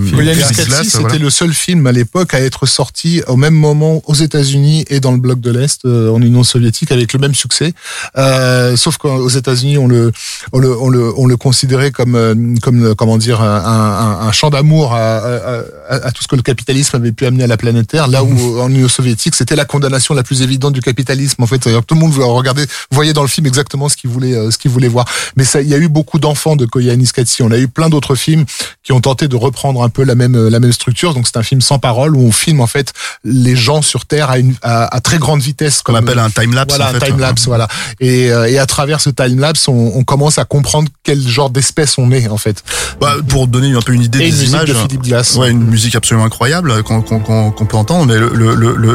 c'était 0.85 1.19
le 1.19 1.31
seul 1.31 1.55
film 1.55 1.87
à 1.87 1.93
l'époque 1.93 2.35
à 2.35 2.41
être 2.41 2.67
sorti 2.67 3.23
au 3.29 3.37
même 3.37 3.55
moment 3.55 4.03
aux 4.07 4.15
États-Unis 4.15 4.85
et 4.89 5.01
dans 5.01 5.13
le 5.13 5.19
bloc 5.19 5.41
de 5.41 5.51
l'Est 5.51 5.85
euh, 5.85 6.11
en 6.11 6.21
Union 6.21 6.43
soviétique 6.43 6.91
avec 6.91 7.13
le 7.13 7.19
même 7.21 7.35
succès. 7.35 7.73
Euh, 8.19 8.77
sauf 8.77 8.97
qu'aux 8.99 9.29
États-Unis 9.29 9.79
on 9.79 9.87
le 9.87 10.13
on 10.53 10.59
le 10.59 10.77
on 10.79 10.89
le 10.89 11.13
on 11.17 11.27
le 11.27 11.37
considérait 11.37 11.93
comme 11.93 12.17
euh, 12.17 12.35
comme 12.61 12.95
comment 12.97 13.19
dire 13.19 13.41
un, 13.41 14.21
un, 14.23 14.27
un 14.27 14.33
champ 14.33 14.51
d'amour 14.51 14.95
à, 14.95 15.19
à, 15.19 15.63
à, 15.89 16.11
tout 16.13 16.23
ce 16.23 16.29
que 16.29 16.37
le 16.37 16.43
capitalisme 16.43 16.97
avait 16.97 17.13
pu 17.13 17.25
amener 17.25 17.45
à 17.45 17.47
la 17.47 17.57
planète 17.57 17.87
Terre 17.87 18.09
là 18.09 18.25
où 18.25 18.61
en 18.61 18.69
Union 18.69 18.89
soviétique 18.89 19.12
c'était 19.19 19.57
la 19.57 19.65
condamnation 19.65 20.15
la 20.15 20.23
plus 20.23 20.43
évidente 20.43 20.73
du 20.73 20.81
capitalisme 20.81 21.43
en 21.43 21.47
fait 21.47 21.69
tout 21.81 21.95
le 21.95 22.01
monde 22.01 22.13
voulait 22.13 22.27
regarder, 22.27 22.65
voyait 22.91 23.13
dans 23.13 23.23
le 23.23 23.29
film 23.29 23.47
exactement 23.47 23.89
ce 23.89 23.97
qu'il 23.97 24.11
voulait, 24.11 24.35
euh, 24.35 24.51
ce 24.51 24.59
qu'il 24.59 24.71
voulait 24.71 24.89
voir. 24.89 25.07
Mais 25.37 25.45
ça, 25.45 25.61
il 25.61 25.69
y 25.69 25.75
a 25.75 25.79
eu 25.79 25.89
beaucoup 25.89 26.19
d'enfants 26.19 26.57
de 26.57 26.67
Koyanis 26.67 27.11
Katsi. 27.15 27.43
On 27.43 27.51
a 27.51 27.59
eu 27.59 27.69
plein 27.69 27.89
d'autres 27.89 28.15
films 28.15 28.45
qui 28.83 28.93
ont 28.93 29.01
tenté 29.01 29.29
de 29.29 29.37
reprendre 29.37 29.83
un 29.83 29.89
peu 29.89 30.05
la 30.05 30.15
même, 30.15 30.49
la 30.49 30.61
même 30.61 30.73
structure. 30.73 31.15
Donc 31.15 31.27
c'est 31.27 31.37
un 31.37 31.43
film 31.43 31.61
sans 31.61 31.79
parole 31.79 32.17
où 32.17 32.21
on 32.21 32.33
filme 32.33 32.61
en 32.61 32.67
fait 32.67 32.93
les 33.25 33.57
gens 33.57 33.83
sur 33.83 34.07
Terre 34.07 34.31
à 34.31 34.39
une, 34.39 34.55
à, 34.63 35.01
très 35.01 35.19
grande 35.19 35.41
vitesse. 35.41 35.83
Qu'on 35.83 35.95
appelle 35.95 36.19
un 36.19 36.31
time 36.31 36.55
lapse. 36.55 36.77
Voilà, 36.77 36.97
un 36.97 36.99
time 36.99 37.19
lapse, 37.19 37.47
voilà. 37.47 37.69
Et, 38.01 38.31
euh, 38.31 38.49
et 38.49 38.59
à 38.59 38.67
travers 38.67 39.01
ce 39.01 39.11
time 39.11 39.39
lapse, 39.39 39.69
on, 39.69 39.93
on 39.95 40.05
commence 40.05 40.39
à 40.39 40.45
comprendre 40.45 40.89
quel 41.03 41.21
genre 41.21 41.51
d'espèce 41.51 41.99
on 41.99 42.11
est 42.11 42.29
en 42.29 42.37
fait. 42.37 42.63
Bah, 43.01 43.17
pour 43.29 43.47
donner 43.47 43.73
un 43.75 43.81
peu 43.81 43.93
une 43.93 44.03
idée 44.03 44.21
et 44.21 44.31
des 44.31 44.43
une 44.43 44.49
images. 44.51 44.69
De 44.69 44.75
Philippe 44.75 45.03
Glass. 45.03 45.37
Ouais, 45.37 45.51
une 45.51 45.65
musique 45.65 45.95
absolument 45.95 46.25
incroyable 46.25 46.83
qu'on 46.83 47.03
qu'on 47.03 47.67
peut 47.67 47.77
entendre. 47.77 48.07
Mais 48.07 48.19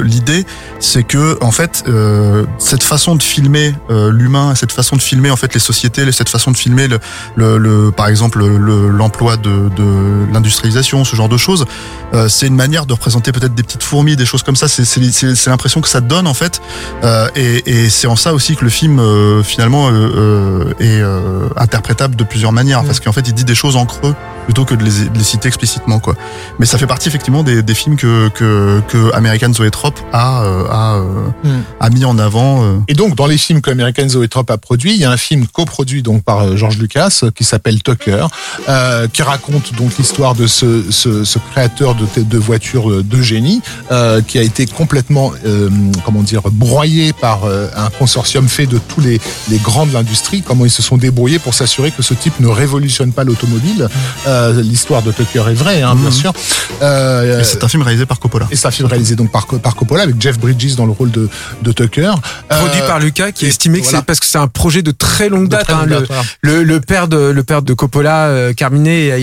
l'idée, 0.07 0.45
c'est 0.79 1.03
que 1.03 1.37
en 1.41 1.51
fait, 1.51 1.83
euh, 1.87 2.45
cette 2.57 2.83
façon 2.83 3.15
de 3.15 3.23
filmer 3.23 3.75
euh, 3.89 4.11
l'humain, 4.11 4.55
cette 4.55 4.71
façon 4.71 4.95
de 4.95 5.01
filmer 5.01 5.29
en 5.29 5.35
fait 5.35 5.53
les 5.53 5.59
sociétés, 5.59 6.09
cette 6.11 6.29
façon 6.29 6.51
de 6.51 6.57
filmer 6.57 6.87
le, 6.87 6.99
le, 7.35 7.57
le 7.57 7.91
par 7.91 8.07
exemple 8.07 8.43
l'emploi 8.45 9.37
de, 9.37 9.69
de 9.75 10.31
l'industrialisation, 10.33 11.03
ce 11.03 11.15
genre 11.15 11.29
de 11.29 11.37
choses, 11.37 11.65
euh, 12.13 12.27
c'est 12.27 12.47
une 12.47 12.55
manière 12.55 12.85
de 12.85 12.93
représenter 12.93 13.31
peut-être 13.31 13.53
des 13.53 13.63
petites 13.63 13.83
fourmis, 13.83 14.15
des 14.15 14.25
choses 14.25 14.43
comme 14.43 14.55
ça. 14.55 14.67
C'est 14.67 15.47
l'impression 15.47 15.81
que 15.81 15.89
ça 15.89 16.01
donne 16.01 16.27
en 16.27 16.33
fait, 16.33 16.61
et, 17.35 17.63
et 17.65 17.89
c'est 17.89 18.07
en 18.07 18.15
ça 18.15 18.33
aussi 18.33 18.55
que 18.55 18.63
le 18.63 18.71
film 18.71 19.01
finalement 19.43 19.89
est 20.79 21.01
interprétable 21.55 22.15
de 22.15 22.23
plusieurs 22.23 22.51
manières, 22.51 22.83
parce 22.83 22.99
qu'en 22.99 23.11
fait 23.11 23.27
il 23.27 23.33
dit 23.33 23.43
des 23.43 23.55
choses 23.55 23.75
en 23.75 23.85
creux 23.85 24.15
plutôt 24.47 24.63
que 24.63 24.75
de 24.75 24.83
les, 24.83 25.09
de 25.09 25.17
les, 25.17 25.23
citer 25.25 25.49
explicitement 25.49 25.99
quoi. 25.99 26.15
Mais 26.57 26.65
ça 26.65 26.77
fait 26.77 26.87
partie 26.87 27.09
effectivement 27.09 27.43
des, 27.43 27.61
des 27.61 27.73
films 27.73 27.97
que 27.97 28.29
que, 28.29 28.81
que 28.87 29.13
American 29.13 29.51
Zoetrope 29.53 29.99
a 30.13 30.43
a, 30.71 30.99
mm. 31.43 31.63
a 31.81 31.89
mis 31.89 32.05
en 32.05 32.17
avant. 32.17 32.81
Et 32.87 32.93
donc 32.93 33.15
dans 33.15 33.27
les 33.27 33.37
films 33.37 33.59
que 33.61 33.71
American 33.71 34.07
Zoetrope 34.07 34.49
a 34.49 34.57
produit, 34.57 34.93
il 34.93 35.01
y 35.01 35.05
a 35.05 35.11
un 35.11 35.17
film 35.17 35.47
coproduit 35.47 36.01
donc 36.01 36.23
par 36.23 36.55
George 36.55 36.77
Lucas 36.77 37.23
qui 37.35 37.43
s'appelle 37.43 37.83
Tucker, 37.83 38.27
euh, 38.69 39.07
qui 39.11 39.21
raconte 39.21 39.73
donc 39.75 39.97
l'histoire 39.97 40.33
de 40.33 40.47
ce, 40.47 40.89
ce, 40.91 41.23
ce, 41.23 41.39
créateur 41.51 41.95
de, 41.95 42.05
de 42.21 42.37
voitures 42.37 43.03
de 43.03 43.21
génie 43.21 43.61
euh, 43.91 44.21
qui 44.21 44.39
a 44.39 44.41
été 44.41 44.65
complètement 44.65 45.31
euh, 45.45 45.69
comment 46.05 46.23
dire 46.23 46.41
broyé 46.51 47.11
par 47.13 47.41
un 47.45 47.89
consortium 47.97 48.47
fait 48.47 48.67
de 48.67 48.77
tous 48.77 49.01
les, 49.01 49.19
les 49.49 49.57
grands 49.57 49.85
de 49.85 49.93
l'industrie. 49.93 50.41
Comment 50.41 50.65
ils 50.65 50.71
se 50.71 50.81
sont 50.81 50.97
débrouillés 50.97 51.39
pour 51.39 51.53
s'assurer 51.53 51.91
que 51.91 52.01
ce 52.01 52.13
type 52.13 52.39
ne 52.39 52.47
révolutionne 52.47 53.11
pas 53.11 53.23
l'automobile. 53.23 53.87
L'histoire 54.61 55.01
de 55.03 55.11
Tucker 55.11 55.43
est 55.49 55.53
vraie, 55.53 55.81
hein, 55.81 55.95
bien 55.95 56.09
mmh. 56.09 56.13
sûr. 56.13 56.33
c'est 57.43 57.63
un 57.63 57.67
film 57.67 57.83
réalisé 57.83 58.05
par 58.05 58.19
Coppola. 58.19 58.47
Et 58.51 58.55
c'est 58.55 58.67
un 58.67 58.71
film 58.71 58.87
réalisé 58.87 59.15
donc 59.15 59.31
par, 59.31 59.47
par 59.47 59.75
Coppola 59.75 60.03
avec 60.03 60.21
Jeff 60.21 60.39
Bridges 60.39 60.75
dans 60.75 60.85
le 60.85 60.91
rôle 60.91 61.11
de, 61.11 61.29
de 61.61 61.71
Tucker. 61.71 62.13
Produit 62.49 62.81
par 62.81 62.99
Lucas 62.99 63.31
qui 63.31 63.45
estimé 63.45 63.81
que 63.81 63.87
c'est 63.87 64.01
parce 64.03 64.19
que 64.19 64.25
c'est 64.25 64.37
un 64.37 64.47
projet 64.47 64.81
de 64.81 64.91
très 64.91 65.29
longue 65.29 65.47
date. 65.47 65.69
hein, 65.69 65.85
le, 66.41 66.63
le, 66.63 66.79
père 66.79 67.07
de 67.07 67.17
le 67.17 67.43
père 67.43 67.61
de 67.61 67.73
Coppola, 67.73 68.27
euh, 68.27 68.53
Carminet, 68.53 69.19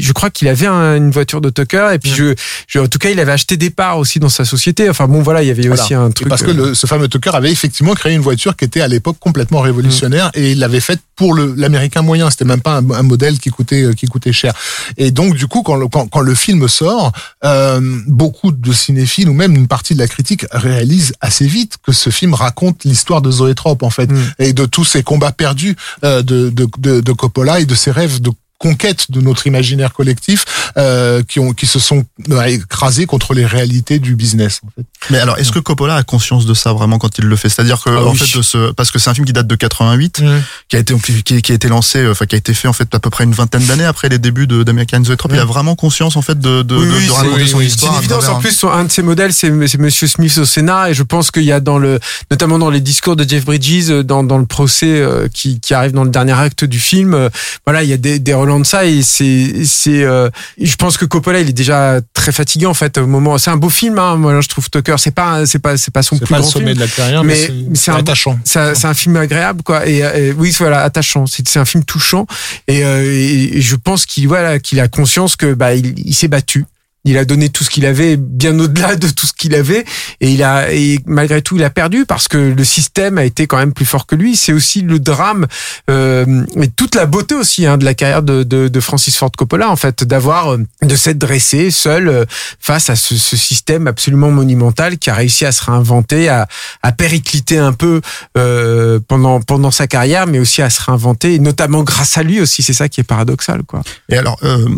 je 0.00 0.12
crois 0.12 0.30
qu'il 0.30 0.48
avait 0.48 0.66
une 0.66 1.10
voiture 1.10 1.40
de 1.40 1.50
Tucker 1.50 1.90
et 1.92 1.98
puis 1.98 2.10
je, 2.10 2.34
je, 2.66 2.78
en 2.78 2.86
tout 2.86 2.98
cas 2.98 3.10
il 3.10 3.20
avait 3.20 3.32
acheté 3.32 3.56
des 3.56 3.70
parts 3.70 3.98
aussi 3.98 4.18
dans 4.18 4.28
sa 4.28 4.44
société. 4.44 4.88
Enfin 4.88 5.06
bon 5.06 5.22
voilà, 5.22 5.42
il 5.42 5.48
y 5.48 5.50
avait 5.50 5.68
aussi 5.68 5.94
un 5.94 6.10
truc. 6.10 6.28
parce 6.28 6.42
que 6.42 6.50
euh, 6.50 6.74
ce 6.74 6.86
fameux 6.86 7.08
Tucker 7.08 7.30
avait 7.34 7.52
effectivement 7.52 7.94
créé 7.94 8.14
une 8.14 8.22
voiture 8.22 8.56
qui 8.56 8.64
était 8.64 8.80
à 8.80 8.88
l'époque 8.88 9.16
complètement 9.18 9.60
révolutionnaire 9.60 10.26
mm. 10.26 10.38
et 10.38 10.52
il 10.52 10.58
l'avait 10.58 10.80
faite 10.80 11.00
pour 11.18 11.34
l'américain 11.34 12.00
moyen. 12.00 12.30
C'était 12.30 12.46
même 12.46 12.62
pas 12.62 12.76
un, 12.78 13.02
modèle 13.02 13.38
qui 13.38 13.50
coûtait 13.50 13.90
qui 13.94 14.06
coûtait 14.06 14.32
cher. 14.32 14.54
Et 14.96 15.10
donc 15.10 15.34
du 15.34 15.46
coup 15.46 15.62
quand 15.62 15.76
le, 15.76 15.88
quand, 15.88 16.06
quand 16.06 16.20
le 16.20 16.34
film 16.34 16.66
sort, 16.68 17.12
euh, 17.44 17.80
beaucoup 18.06 18.52
de 18.52 18.72
cinéphiles 18.72 19.28
ou 19.28 19.34
même 19.34 19.54
une 19.54 19.66
partie 19.66 19.94
de 19.94 19.98
la 19.98 20.08
critique 20.08 20.46
réalisent 20.52 21.12
assez 21.20 21.46
vite 21.46 21.76
que 21.82 21.92
ce 21.92 22.10
film 22.10 22.34
raconte 22.34 22.84
l'histoire 22.84 23.20
de 23.20 23.30
Zoé 23.30 23.54
Trop 23.54 23.76
en 23.82 23.90
fait, 23.90 24.10
mm. 24.10 24.32
et 24.38 24.52
de 24.52 24.64
tous 24.64 24.84
ces 24.84 25.02
combats 25.02 25.32
perdus 25.32 25.76
euh, 26.04 26.22
de, 26.22 26.50
de, 26.50 26.68
de, 26.78 27.00
de 27.00 27.12
Coppola 27.12 27.60
et 27.60 27.66
de 27.66 27.74
ses 27.74 27.90
rêves 27.90 28.20
de 28.20 28.30
conquête 28.58 29.10
de 29.10 29.20
notre 29.20 29.46
imaginaire 29.46 29.92
collectif 29.92 30.44
euh, 30.76 31.22
qui 31.22 31.38
ont 31.38 31.52
qui 31.52 31.66
se 31.66 31.78
sont 31.78 32.04
euh, 32.30 32.42
écrasés 32.42 33.06
contre 33.06 33.32
les 33.32 33.46
réalités 33.46 34.00
du 34.00 34.16
business 34.16 34.60
en 34.66 34.70
fait. 34.74 34.84
Mais 35.10 35.18
alors 35.18 35.38
est-ce 35.38 35.52
que 35.52 35.60
Coppola 35.60 35.94
a 35.94 36.02
conscience 36.02 36.44
de 36.44 36.54
ça 36.54 36.72
vraiment 36.72 36.98
quand 36.98 37.18
il 37.18 37.24
le 37.24 37.36
fait? 37.36 37.48
C'est-à-dire 37.48 37.82
que 37.82 37.90
ah 37.90 38.04
en 38.04 38.14
fait 38.14 38.36
de 38.36 38.42
ce, 38.42 38.72
parce 38.72 38.90
que 38.90 38.98
c'est 38.98 39.10
un 39.10 39.14
film 39.14 39.26
qui 39.26 39.32
date 39.32 39.46
de 39.46 39.54
88 39.54 40.22
qui 40.68 40.76
a 40.76 40.78
été 40.80 40.94
qui, 40.98 41.42
qui, 41.42 41.52
a 41.52 41.54
été 41.54 41.68
lancé 41.68 42.06
enfin 42.08 42.26
qui 42.26 42.34
a 42.34 42.38
été 42.38 42.52
fait 42.52 42.66
en 42.66 42.72
fait 42.72 42.92
à 42.94 42.98
peu 42.98 43.10
près 43.10 43.24
une 43.24 43.32
vingtaine 43.32 43.64
d'années 43.64 43.84
après 43.84 44.08
les 44.08 44.18
débuts 44.18 44.48
de 44.48 44.64
d'American 44.64 45.04
Zoetrope, 45.04 45.32
il 45.34 45.38
a 45.38 45.44
vraiment 45.44 45.76
conscience 45.76 46.16
en 46.16 46.22
fait 46.22 46.38
de 46.40 46.62
de, 46.62 46.76
oui, 46.76 47.06
de, 47.06 47.12
raconter 47.12 47.46
son 47.46 47.60
histoire. 47.60 47.92
C'est 47.92 47.98
une 47.98 48.04
évidence. 48.04 48.28
en 48.28 48.40
plus 48.40 48.64
un 48.64 48.84
de 48.84 48.90
ses 48.90 49.02
modèles 49.02 49.32
c'est 49.32 49.50
monsieur 49.50 50.08
Smith 50.08 50.36
au 50.38 50.44
Sénat 50.44 50.90
et 50.90 50.94
je 50.94 51.04
pense 51.04 51.30
qu'il 51.30 51.44
y 51.44 51.52
a 51.52 51.60
dans 51.60 51.78
le 51.78 52.00
notamment 52.30 52.58
dans 52.58 52.70
les 52.70 52.80
discours 52.80 53.14
de 53.14 53.28
Jeff 53.28 53.44
Bridges 53.44 53.90
dans 54.04 54.24
dans 54.24 54.38
le 54.38 54.46
procès 54.46 55.00
euh, 55.00 55.28
qui 55.32 55.60
qui 55.60 55.74
arrive 55.74 55.92
dans 55.92 56.04
le 56.04 56.10
dernier 56.10 56.32
acte 56.32 56.64
du 56.64 56.80
film 56.80 57.30
voilà, 57.64 57.82
il 57.84 57.88
y 57.88 57.92
a 57.92 57.96
des 57.96 58.18
des 58.18 58.34
relents 58.48 58.60
de 58.60 58.66
ça 58.66 58.84
et 58.84 59.02
c'est 59.02 59.64
c'est 59.64 60.02
euh, 60.02 60.28
je 60.60 60.74
pense 60.76 60.96
que 60.96 61.04
Coppola 61.04 61.40
il 61.40 61.48
est 61.48 61.52
déjà 61.52 62.00
très 62.14 62.32
fatigué 62.32 62.66
en 62.66 62.74
fait 62.74 62.98
au 62.98 63.06
moment. 63.06 63.38
C'est 63.38 63.50
un 63.50 63.56
beau 63.56 63.68
film 63.68 63.98
hein, 63.98 64.16
moi 64.16 64.40
je 64.40 64.48
trouve 64.48 64.68
Tucker. 64.70 64.96
C'est 64.98 65.10
pas 65.10 65.46
c'est 65.46 65.58
pas 65.58 65.76
c'est 65.76 65.92
pas 65.92 66.02
son 66.02 66.16
plus 66.18 66.26
pas 66.26 66.38
grand 66.38 66.46
le 66.46 66.52
sommet 66.52 66.66
film 66.66 66.76
de 66.76 66.80
la 66.80 66.88
carrière 66.88 67.24
mais, 67.24 67.36
c'est 67.74 67.90
attachant. 67.90 68.38
c'est 68.44 68.84
un 68.84 68.94
film 68.94 69.16
agréable 69.16 69.62
quoi 69.62 69.86
et, 69.86 70.32
oui 70.32 70.54
voilà 70.58 70.82
attachant. 70.82 71.26
C'est 71.26 71.56
un 71.56 71.64
film 71.64 71.84
touchant 71.84 72.26
et, 72.66 72.84
euh, 72.84 73.02
et 73.02 73.60
je 73.60 73.76
pense 73.76 74.06
qu'il 74.06 74.28
voilà 74.28 74.58
qu'il 74.58 74.80
a 74.80 74.88
conscience 74.88 75.36
que 75.36 75.54
bah 75.54 75.74
il, 75.74 75.98
il 75.98 76.14
s'est 76.14 76.28
battu 76.28 76.64
il 77.08 77.18
a 77.18 77.24
donné 77.24 77.48
tout 77.48 77.64
ce 77.64 77.70
qu'il 77.70 77.86
avait, 77.86 78.16
bien 78.16 78.58
au-delà 78.58 78.96
de 78.96 79.08
tout 79.08 79.26
ce 79.26 79.32
qu'il 79.32 79.54
avait, 79.54 79.84
et 80.20 80.30
il 80.30 80.42
a, 80.42 80.72
et 80.72 81.00
malgré 81.06 81.42
tout, 81.42 81.56
il 81.56 81.64
a 81.64 81.70
perdu 81.70 82.04
parce 82.06 82.28
que 82.28 82.38
le 82.38 82.64
système 82.64 83.18
a 83.18 83.24
été 83.24 83.46
quand 83.46 83.56
même 83.56 83.72
plus 83.72 83.86
fort 83.86 84.06
que 84.06 84.14
lui. 84.14 84.36
C'est 84.36 84.52
aussi 84.52 84.82
le 84.82 84.98
drame 84.98 85.46
euh, 85.90 86.44
et 86.60 86.68
toute 86.68 86.94
la 86.94 87.06
beauté 87.06 87.34
aussi 87.34 87.66
hein, 87.66 87.78
de 87.78 87.84
la 87.84 87.94
carrière 87.94 88.22
de, 88.22 88.42
de, 88.42 88.68
de, 88.68 88.80
Francis 88.80 89.16
Ford 89.16 89.30
Coppola, 89.36 89.70
en 89.70 89.76
fait, 89.76 90.04
d'avoir 90.04 90.52
euh, 90.52 90.58
de 90.82 90.96
s'être 90.96 91.18
dressé 91.18 91.70
seul 91.70 92.08
euh, 92.08 92.24
face 92.60 92.90
à 92.90 92.96
ce, 92.96 93.16
ce, 93.16 93.36
système 93.36 93.86
absolument 93.86 94.30
monumental 94.30 94.98
qui 94.98 95.10
a 95.10 95.14
réussi 95.14 95.44
à 95.46 95.52
se 95.52 95.64
réinventer, 95.64 96.28
à, 96.28 96.46
à 96.82 96.92
péricliter 96.92 97.58
un 97.58 97.72
peu 97.72 98.00
euh, 98.36 99.00
pendant 99.06 99.40
pendant 99.40 99.70
sa 99.70 99.86
carrière, 99.86 100.26
mais 100.26 100.38
aussi 100.38 100.62
à 100.62 100.70
se 100.70 100.82
réinventer, 100.82 101.34
et 101.34 101.38
notamment 101.38 101.82
grâce 101.82 102.18
à 102.18 102.22
lui 102.22 102.40
aussi. 102.40 102.62
C'est 102.62 102.72
ça 102.72 102.88
qui 102.88 103.00
est 103.00 103.04
paradoxal, 103.04 103.62
quoi. 103.62 103.82
Et 104.10 104.16
alors, 104.16 104.38
euh, 104.42 104.68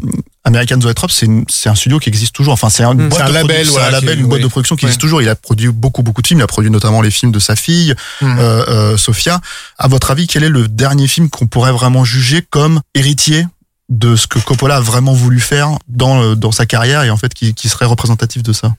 American 0.44 0.80
Zoetrope, 0.80 1.10
c'est 1.10 1.28
c'est 1.48 1.68
un 1.68 1.74
studio 1.74 1.98
qui 1.98 2.08
existe 2.08 2.34
toujours. 2.34 2.54
Enfin, 2.54 2.70
c'est 2.70 2.82
un, 2.82 2.94
mmh. 2.94 3.10
un 3.20 3.28
label, 3.28 3.66
voilà, 3.66 3.88
un 3.88 3.90
label, 3.90 4.20
une 4.20 4.26
boîte 4.26 4.42
de 4.42 4.46
production 4.46 4.76
qui 4.76 4.86
existe 4.86 5.00
toujours. 5.00 5.20
Il 5.20 5.28
a 5.28 5.36
produit 5.36 5.68
beaucoup, 5.68 6.02
beaucoup 6.02 6.22
de 6.22 6.26
films. 6.26 6.40
Il 6.40 6.42
a 6.42 6.46
produit 6.46 6.70
notamment 6.70 7.02
les 7.02 7.10
films 7.10 7.32
de 7.32 7.38
sa 7.38 7.56
fille, 7.56 7.94
mmh. 8.20 8.38
euh, 8.38 8.64
euh, 8.68 8.96
Sophia. 8.96 9.40
À 9.78 9.88
votre 9.88 10.10
avis, 10.10 10.26
quel 10.26 10.42
est 10.42 10.48
le 10.48 10.66
dernier 10.66 11.08
film 11.08 11.28
qu'on 11.28 11.46
pourrait 11.46 11.72
vraiment 11.72 12.04
juger 12.04 12.42
comme 12.48 12.80
héritier 12.94 13.46
de 13.90 14.16
ce 14.16 14.26
que 14.26 14.38
Coppola 14.38 14.76
a 14.76 14.80
vraiment 14.80 15.12
voulu 15.12 15.40
faire 15.40 15.70
dans 15.88 16.36
dans 16.36 16.52
sa 16.52 16.64
carrière 16.64 17.02
et 17.02 17.10
en 17.10 17.16
fait 17.16 17.34
qui, 17.34 17.54
qui 17.54 17.68
serait 17.68 17.86
représentatif 17.86 18.42
de 18.42 18.52
ça? 18.52 18.74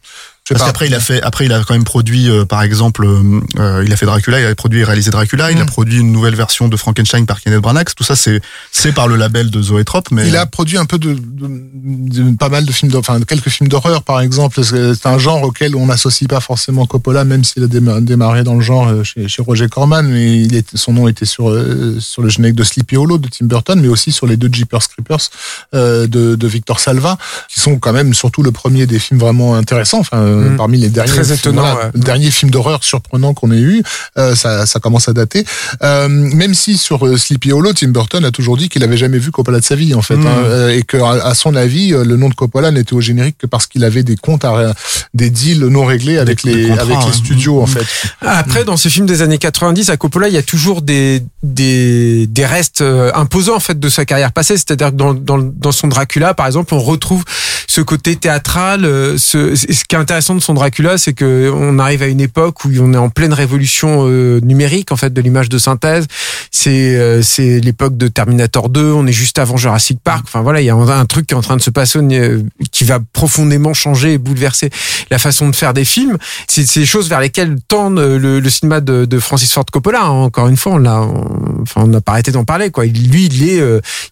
Parce 0.54 0.66
qu'après 0.66 0.88
il 0.88 0.96
a 0.96 1.00
fait, 1.00 1.22
après 1.22 1.46
il 1.46 1.54
a 1.54 1.64
quand 1.64 1.74
même 1.74 1.84
produit, 1.84 2.30
euh, 2.30 2.46
par 2.46 2.62
exemple, 2.62 3.06
euh, 3.06 3.84
il 3.86 3.92
a 3.92 3.96
fait 3.96 4.06
Dracula, 4.06 4.40
il 4.40 4.46
a 4.46 4.56
produit 4.56 4.82
et 4.82 4.84
réalisé 4.84 5.12
Dracula, 5.12 5.52
il 5.52 5.60
a 5.60 5.64
mm. 5.64 5.68
produit 5.68 6.00
une 6.00 6.12
nouvelle 6.12 6.36
version 6.36 6.68
de 6.68 6.78
Frankenstein 6.78 7.26
par 7.26 7.42
Kenneth 7.42 7.62
Branagh. 7.62 7.88
Tout 7.96 8.04
ça, 8.04 8.16
c'est 8.16 8.42
c'est 8.72 8.92
par 8.92 9.08
le 9.08 9.16
label 9.16 9.50
de 9.50 9.62
Zoetrope. 9.62 10.12
Mais 10.12 10.28
il 10.28 10.36
a 10.36 10.46
produit 10.46 10.78
un 10.78 10.86
peu 10.86 10.98
de, 10.98 11.18
de, 11.18 12.36
pas 12.36 12.50
mal 12.50 12.66
de 12.66 12.72
films, 12.72 12.92
enfin 12.96 13.20
quelques 13.22 13.50
films 13.50 13.70
d'horreur, 13.70 14.04
par 14.04 14.22
exemple. 14.22 14.62
C'est 14.64 15.06
un 15.06 15.18
genre 15.18 15.44
auquel 15.44 15.76
on 15.76 15.88
n'associe 15.88 16.28
pas 16.28 16.40
forcément 16.40 16.86
Coppola, 16.86 17.24
même 17.24 17.44
s'il 17.44 17.64
a 17.64 17.68
démarré 17.68 18.44
dans 18.44 18.56
le 18.56 18.62
genre 18.62 18.88
euh, 18.88 19.04
chez, 19.04 19.28
chez 19.28 19.42
Roger 19.42 19.70
Corman. 19.70 20.08
Mais 20.08 20.42
il 20.42 20.56
est, 20.56 20.76
son 20.76 20.94
nom 20.94 21.08
était 21.08 21.26
sur 21.26 21.52
sur 22.00 22.22
le 22.22 22.30
générique 22.30 22.56
de 22.56 22.64
Sleepy 22.64 22.98
Hollow 22.98 23.18
de 23.18 23.28
Tim 23.28 23.46
Burton, 23.46 23.80
mais 23.80 23.88
aussi 23.88 24.12
sur 24.12 24.28
les 24.28 24.38
deux 24.38 24.50
Jeepers 24.52 24.88
Creepers 24.90 25.30
de, 25.74 26.08
de 26.08 26.48
Victor 26.48 26.80
Salva, 26.80 27.18
qui 27.48 27.60
sont 27.60 27.78
quand 27.78 27.94
même 27.94 28.14
surtout 28.14 28.44
le 28.44 28.52
premier 28.52 28.86
des 28.88 29.00
films 29.00 29.20
vraiment 29.20 29.56
intéressants. 29.56 30.00
Enfin 30.00 30.41
euh, 30.42 30.58
parmi 30.58 30.78
les 30.78 30.90
derniers, 30.90 31.12
Très 31.12 31.34
étonnant, 31.34 31.78
films 32.32 32.52
d'horreur 32.52 32.84
surprenants 32.84 33.34
qu'on 33.34 33.52
ait 33.52 33.60
eu. 33.60 33.84
Euh, 34.18 34.36
ça, 34.36 34.66
ça 34.66 34.80
commence 34.80 35.08
à 35.08 35.14
dater. 35.14 35.46
Euh, 35.84 36.08
même 36.08 36.54
si 36.54 36.78
sur 36.78 37.18
Sleepy 37.18 37.52
Hollow, 37.52 37.74
Tim 37.74 37.90
Burton 37.90 38.24
a 38.26 38.32
toujours 38.32 38.58
dit 38.58 38.70
qu'il 38.70 38.84
avait 38.84 38.98
jamais 38.98 39.18
vu 39.18 39.32
Coppola 39.32 39.60
de 39.60 39.64
sa 39.64 39.76
vie 39.76 39.94
en 39.94 40.02
fait, 40.02 40.16
mm. 40.16 40.28
hein, 40.28 40.70
et 40.70 40.84
que 40.84 40.98
à 40.98 41.34
son 41.34 41.56
avis, 41.56 41.90
le 41.90 42.16
nom 42.16 42.30
de 42.30 42.34
Coppola 42.34 42.72
n'était 42.72 42.94
au 42.94 43.02
générique 43.02 43.38
que 43.38 43.48
parce 43.48 43.68
qu'il 43.68 43.84
avait 43.84 44.04
des 44.04 44.16
comptes, 44.16 44.46
à, 44.46 44.74
des 45.14 45.30
deals 45.30 45.66
non 45.66 45.86
réglés 45.86 46.18
avec 46.18 46.44
les 46.44 46.72
avec 46.72 46.88
les 46.88 46.96
hein. 46.96 47.12
studios 47.12 47.62
en 47.62 47.66
fait. 47.66 47.86
Après, 48.22 48.64
dans 48.64 48.78
ces 48.78 48.90
films 48.90 49.06
des 49.06 49.22
années 49.22 49.38
90, 49.38 49.90
à 49.90 49.98
Coppola, 49.98 50.28
il 50.28 50.34
y 50.34 50.38
a 50.38 50.44
toujours 50.44 50.82
des 50.82 51.22
des 51.44 52.28
des 52.28 52.46
restes 52.46 52.84
imposants 53.14 53.56
en 53.56 53.60
fait 53.60 53.80
de 53.80 53.90
sa 53.90 54.06
carrière 54.06 54.32
passée. 54.32 54.58
C'est-à-dire 54.58 54.92
que 54.92 54.96
dans, 54.96 55.14
dans 55.14 55.38
dans 55.38 55.72
son 55.72 55.88
Dracula, 55.88 56.34
par 56.34 56.46
exemple, 56.46 56.74
on 56.74 56.80
retrouve 56.80 57.24
ce 57.68 57.82
côté 57.82 58.16
théâtral, 58.16 58.82
ce, 59.18 59.56
ce 59.56 59.66
qui 59.66 59.96
est 59.96 60.00
intéressant 60.00 60.31
de 60.36 60.40
son 60.40 60.54
Dracula, 60.54 60.98
c'est 60.98 61.14
que 61.14 61.52
on 61.54 61.80
arrive 61.80 62.04
à 62.04 62.08
une 62.08 62.22
époque 62.22 62.66
où 62.66 62.70
on 62.80 62.94
est 62.94 62.98
en 62.98 63.10
pleine 63.10 63.34
révolution 63.34 64.06
euh, 64.08 64.40
numérique 64.42 64.92
en 64.92 64.96
fait 64.96 65.14
de 65.14 65.22
l'image 65.22 65.50
de 65.50 65.58
synthèse. 65.58 66.08
C'est 66.52 66.96
euh, 66.96 67.22
c'est 67.22 67.60
l'époque 67.60 67.98
de 67.98 68.08
Terminator 68.08 68.70
2. 68.70 68.92
On 68.92 69.08
est 69.08 69.12
juste 69.12 69.40
avant 69.40 69.58
Jurassic 69.58 70.00
Park. 70.04 70.24
Enfin 70.28 70.42
voilà, 70.42 70.62
il 70.62 70.66
y 70.66 70.70
a 70.70 70.76
un, 70.76 71.06
truc 71.06 71.28
qui 71.28 71.34
est 71.34 71.38
en 71.38 71.42
train 71.42 71.58
de 71.58 71.62
se 71.62 71.70
passer 71.70 72.00
euh, 72.00 72.44
qui 72.72 72.84
va 72.84 73.00
profondément 73.14 73.74
changer 73.74 74.14
et 74.14 74.18
bouleverser 74.18 74.70
la 75.10 75.20
façon 75.20 75.50
de 75.50 75.56
faire 75.56 75.74
des 75.74 75.86
films. 75.86 76.18
C'est 76.48 76.66
ces 76.66 76.86
choses 76.86 77.10
vers 77.10 77.20
lesquelles 77.20 77.58
tend 77.68 77.90
le, 77.90 78.18
le 78.18 78.50
cinéma 78.50 78.82
de, 78.82 79.06
de, 79.06 79.20
Francis 79.20 79.52
Ford 79.52 79.66
Coppola. 79.72 80.04
Hein. 80.04 80.10
Encore 80.10 80.48
une 80.48 80.58
fois, 80.58 80.74
on 80.74 80.78
l'a, 80.78 81.08
enfin 81.62 81.82
on 81.84 81.88
n'a 81.88 82.02
pas 82.02 82.14
arrêté 82.14 82.32
d'en 82.32 82.46
parler 82.46 82.72
quoi. 82.72 82.86
Lui, 82.86 83.26
il 83.26 83.50
est 83.50 83.62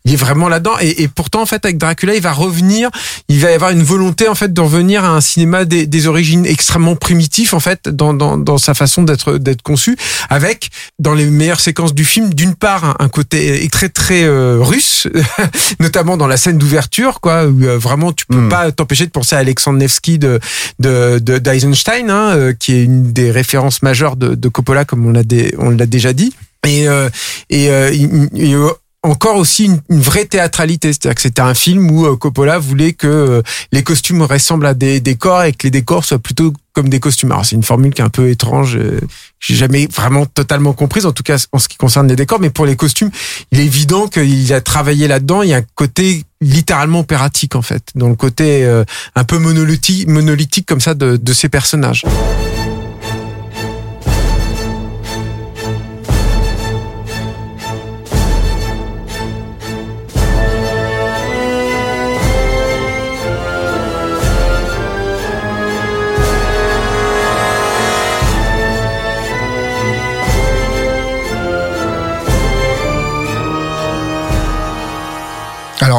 il 0.06 0.14
est 0.14 0.18
vraiment 0.18 0.50
là-dedans. 0.50 0.74
Et, 0.82 1.04
et, 1.04 1.08
pourtant 1.08 1.42
en 1.42 1.46
fait 1.46 1.66
avec 1.66 1.78
Dracula, 1.78 2.16
il 2.16 2.22
va 2.22 2.32
revenir. 2.32 2.90
Il 3.28 3.40
va 3.40 3.52
y 3.52 3.54
avoir 3.54 3.72
une 3.72 3.84
volonté 3.84 4.28
en 4.28 4.36
fait 4.36 4.54
de 4.54 4.62
revenir 4.62 5.04
à 5.04 5.10
un 5.10 5.22
cinéma 5.22 5.66
des, 5.66 5.88
des 5.88 6.08
origines 6.08 6.46
extrêmement 6.46 6.96
primitif 6.96 7.54
en 7.54 7.60
fait 7.60 7.90
dans, 7.90 8.14
dans, 8.14 8.38
dans 8.38 8.58
sa 8.58 8.74
façon 8.74 9.04
d'être 9.04 9.38
d'être 9.38 9.62
conçu 9.62 9.98
avec 10.30 10.70
dans 11.00 11.14
les 11.14 11.26
meilleures 11.26 11.60
séquences 11.60 11.94
du 11.94 12.06
film 12.06 12.34
d'une 12.34 12.56
part 12.56 12.96
un, 13.00 13.10
côté 13.10 13.68
très 13.72 13.90
très 13.90 14.24
euh, 14.24 14.58
russe 14.60 15.08
notamment 15.80 16.18
dans 16.18 16.28
la 16.28 16.38
scène 16.38 16.58
d'ouverture 16.58 17.22
quoi 17.22 17.46
où 17.46 17.64
euh, 17.64 17.78
vraiment 17.78 18.14
tu 18.14 18.26
peux 18.26 18.38
hmm. 18.42 18.50
pas 18.50 18.72
t'empêcher 18.72 19.06
de 19.06 19.12
penser 19.12 19.36
à 19.36 19.40
Alexandre 19.40 19.80
Nevsky 19.80 20.20
de 20.20 20.40
de 20.80 21.20
d'Eisenstein 21.20 22.10
hein, 22.10 22.30
euh, 22.36 22.54
qui 22.54 22.74
est 22.74 22.84
une 22.84 23.12
des 23.12 23.32
références 23.32 23.82
majeures 23.82 24.16
de, 24.16 24.36
de 24.36 24.50
Coppola 24.50 24.86
comme 24.86 25.06
on 25.06 25.12
l'a 25.12 25.24
on 25.58 25.70
l'a 25.70 25.86
déjà 25.86 26.14
dit 26.14 26.34
et 26.68 26.88
et, 27.50 27.66
et 28.36 28.56
encore 29.02 29.38
aussi 29.38 29.66
une, 29.66 30.02
vraie 30.02 30.26
théâtralité, 30.26 30.92
c'est-à-dire 30.92 31.16
que 31.16 31.22
c'était 31.22 31.42
un 31.42 31.54
film 31.54 31.90
où 31.90 32.06
euh, 32.06 32.18
Coppola 32.18 32.60
voulait 32.60 32.94
que 32.94 33.08
euh, 33.08 33.42
les 33.72 33.82
costumes 33.82 34.22
ressemblent 34.22 34.66
à 34.66 34.74
des 34.74 35.00
décors 35.00 35.44
et 35.44 35.54
que 35.54 35.68
les 35.68 35.72
décors 35.72 36.04
soient 36.04 36.20
plutôt 36.20 36.54
comme 36.74 36.90
des 36.90 37.00
costumes. 37.00 37.32
Alors 37.32 37.46
c'est 37.46 37.56
une 37.56 37.64
formule 37.64 37.94
qui 37.94 38.02
est 38.02 38.06
un 38.06 38.10
peu 38.10 38.30
étrange, 38.30 38.76
euh, 38.76 39.00
j'ai 39.40 39.56
jamais 39.56 39.88
vraiment 39.88 40.26
totalement 40.26 40.74
comprise, 40.74 41.06
en 41.06 41.14
tout 41.14 41.24
cas 41.24 41.38
en 41.54 41.60
ce 41.60 41.70
qui 41.70 41.78
concerne 41.78 42.08
les 42.10 42.18
décors, 42.18 42.42
mais 42.42 42.50
pour 42.50 42.66
les 42.66 42.76
costumes, 42.76 43.10
il 43.52 43.62
est 43.62 43.66
évident 43.66 44.08
qu'il 44.08 44.52
a 44.54 44.60
travaillé 44.60 45.08
là-dedans, 45.08 45.44
il 45.44 45.50
y 45.50 45.54
a 45.54 45.58
un 45.58 45.66
côté 45.76 46.24
littéralement 46.42 47.00
opératique 47.00 47.56
en 47.56 47.62
fait, 47.62 47.92
dans 47.96 48.10
le 48.10 48.16
côté 48.16 48.66
un 49.16 49.24
peu 49.24 49.38
monolithique, 49.40 50.08
monolithique 50.08 50.66
comme 50.66 50.82
ça 50.82 50.94
de, 50.94 51.18
de 51.18 51.34
ces 51.34 51.50
personnages. 51.50 52.04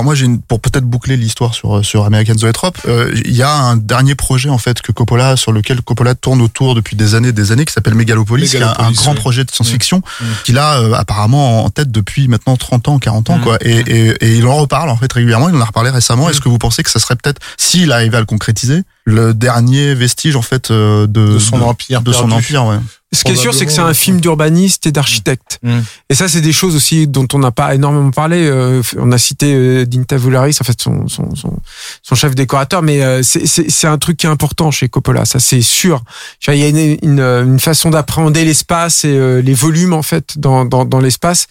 Alors 0.00 0.06
moi, 0.06 0.14
j'ai 0.14 0.28
pour 0.48 0.60
peut-être 0.60 0.86
boucler 0.86 1.18
l'histoire 1.18 1.52
sur 1.52 1.84
sur 1.84 2.06
American 2.06 2.32
Zoetrope, 2.32 2.78
euh, 2.88 3.12
il 3.26 3.36
y 3.36 3.42
a 3.42 3.52
un 3.52 3.76
dernier 3.76 4.14
projet 4.14 4.48
en 4.48 4.56
fait 4.56 4.80
que 4.80 4.92
Coppola 4.92 5.36
sur 5.36 5.52
lequel 5.52 5.82
Coppola 5.82 6.14
tourne 6.14 6.40
autour 6.40 6.74
depuis 6.74 6.96
des 6.96 7.14
années, 7.14 7.32
des 7.32 7.52
années, 7.52 7.66
qui 7.66 7.74
s'appelle 7.74 7.94
Megalopolis, 7.94 8.48
qui 8.48 8.56
est 8.56 8.62
un, 8.62 8.92
grand 8.92 9.14
projet 9.14 9.44
de 9.44 9.50
science-fiction 9.50 10.00
qu'il 10.44 10.56
a 10.56 10.80
euh, 10.80 10.94
apparemment 10.94 11.66
en 11.66 11.68
tête 11.68 11.90
depuis 11.90 12.28
maintenant 12.28 12.56
30 12.56 12.88
ans, 12.88 12.98
40 12.98 13.28
ans, 13.28 13.36
mmh. 13.36 13.42
quoi. 13.42 13.58
Et, 13.60 13.80
et, 13.80 14.08
et, 14.24 14.36
il 14.36 14.46
en 14.46 14.56
reparle 14.56 14.88
en 14.88 14.96
fait 14.96 15.12
régulièrement. 15.12 15.50
Il 15.50 15.54
en 15.56 15.60
a 15.60 15.66
reparlé 15.66 15.90
récemment. 15.90 16.30
Est-ce 16.30 16.40
que 16.40 16.48
vous 16.48 16.56
pensez 16.56 16.82
que 16.82 16.88
ça 16.88 16.98
serait 16.98 17.16
peut-être, 17.16 17.42
s'il 17.58 17.92
arrivait 17.92 18.16
à 18.16 18.20
le 18.20 18.26
concrétiser, 18.26 18.84
le 19.04 19.34
dernier 19.34 19.94
vestige 19.94 20.34
en 20.34 20.40
fait 20.40 20.70
euh, 20.70 21.06
de, 21.06 21.34
de 21.34 21.38
son 21.38 21.60
empire, 21.60 22.00
de 22.00 22.12
son 22.12 22.30
empire, 22.30 22.64
ouais. 22.64 22.78
Ce 23.12 23.25
qui 23.25 23.33
est 23.33 23.37
sûr, 23.37 23.53
c'est 23.53 23.66
que 23.66 23.73
c'est 23.73 23.81
un 23.81 23.92
film 23.92 24.20
d'urbaniste 24.20 24.87
et 24.87 24.92
d'architecte. 24.92 25.59
Mm. 25.62 25.81
Et 26.11 26.14
ça, 26.14 26.29
c'est 26.29 26.40
des 26.40 26.53
choses 26.53 26.77
aussi 26.77 27.09
dont 27.09 27.27
on 27.33 27.40
n'a 27.40 27.51
pas 27.51 27.75
énormément 27.75 28.12
parlé. 28.12 28.46
Euh, 28.46 28.83
on 28.96 29.11
a 29.11 29.18
cité 29.18 29.53
euh, 29.53 29.85
Dinta 29.85 30.16
Voularis, 30.16 30.57
en 30.61 30.64
fait, 30.64 30.81
son, 30.81 31.09
son, 31.09 31.35
son, 31.35 31.59
son 32.03 32.14
chef 32.14 32.37
décorateur, 32.37 32.83
mais 32.83 33.03
euh, 33.03 33.23
c'est 33.23 33.87
un 33.88 33.99
truc 33.99 34.16
qui 34.16 34.27
est 34.27 34.31
important 34.31 34.70
chez 34.70 34.88
Coppola, 34.88 35.25
ça 35.25 35.40
c'est 35.40 35.61
sûr. 35.61 36.03
Il 36.46 36.55
y 36.55 36.62
a 36.62 36.68
une, 36.68 36.99
une, 37.03 37.20
une 37.20 37.61
façon 37.61 37.90
d'appréhender 37.90 38.44
l'espace 38.44 39.05
et 39.05 39.42
les 39.42 39.55
volumes, 39.55 39.92
en 39.92 40.03
fait, 40.03 40.38
dans, 40.38 40.64
dans, 40.64 40.85
dans 40.85 41.01
l'espace 41.01 41.49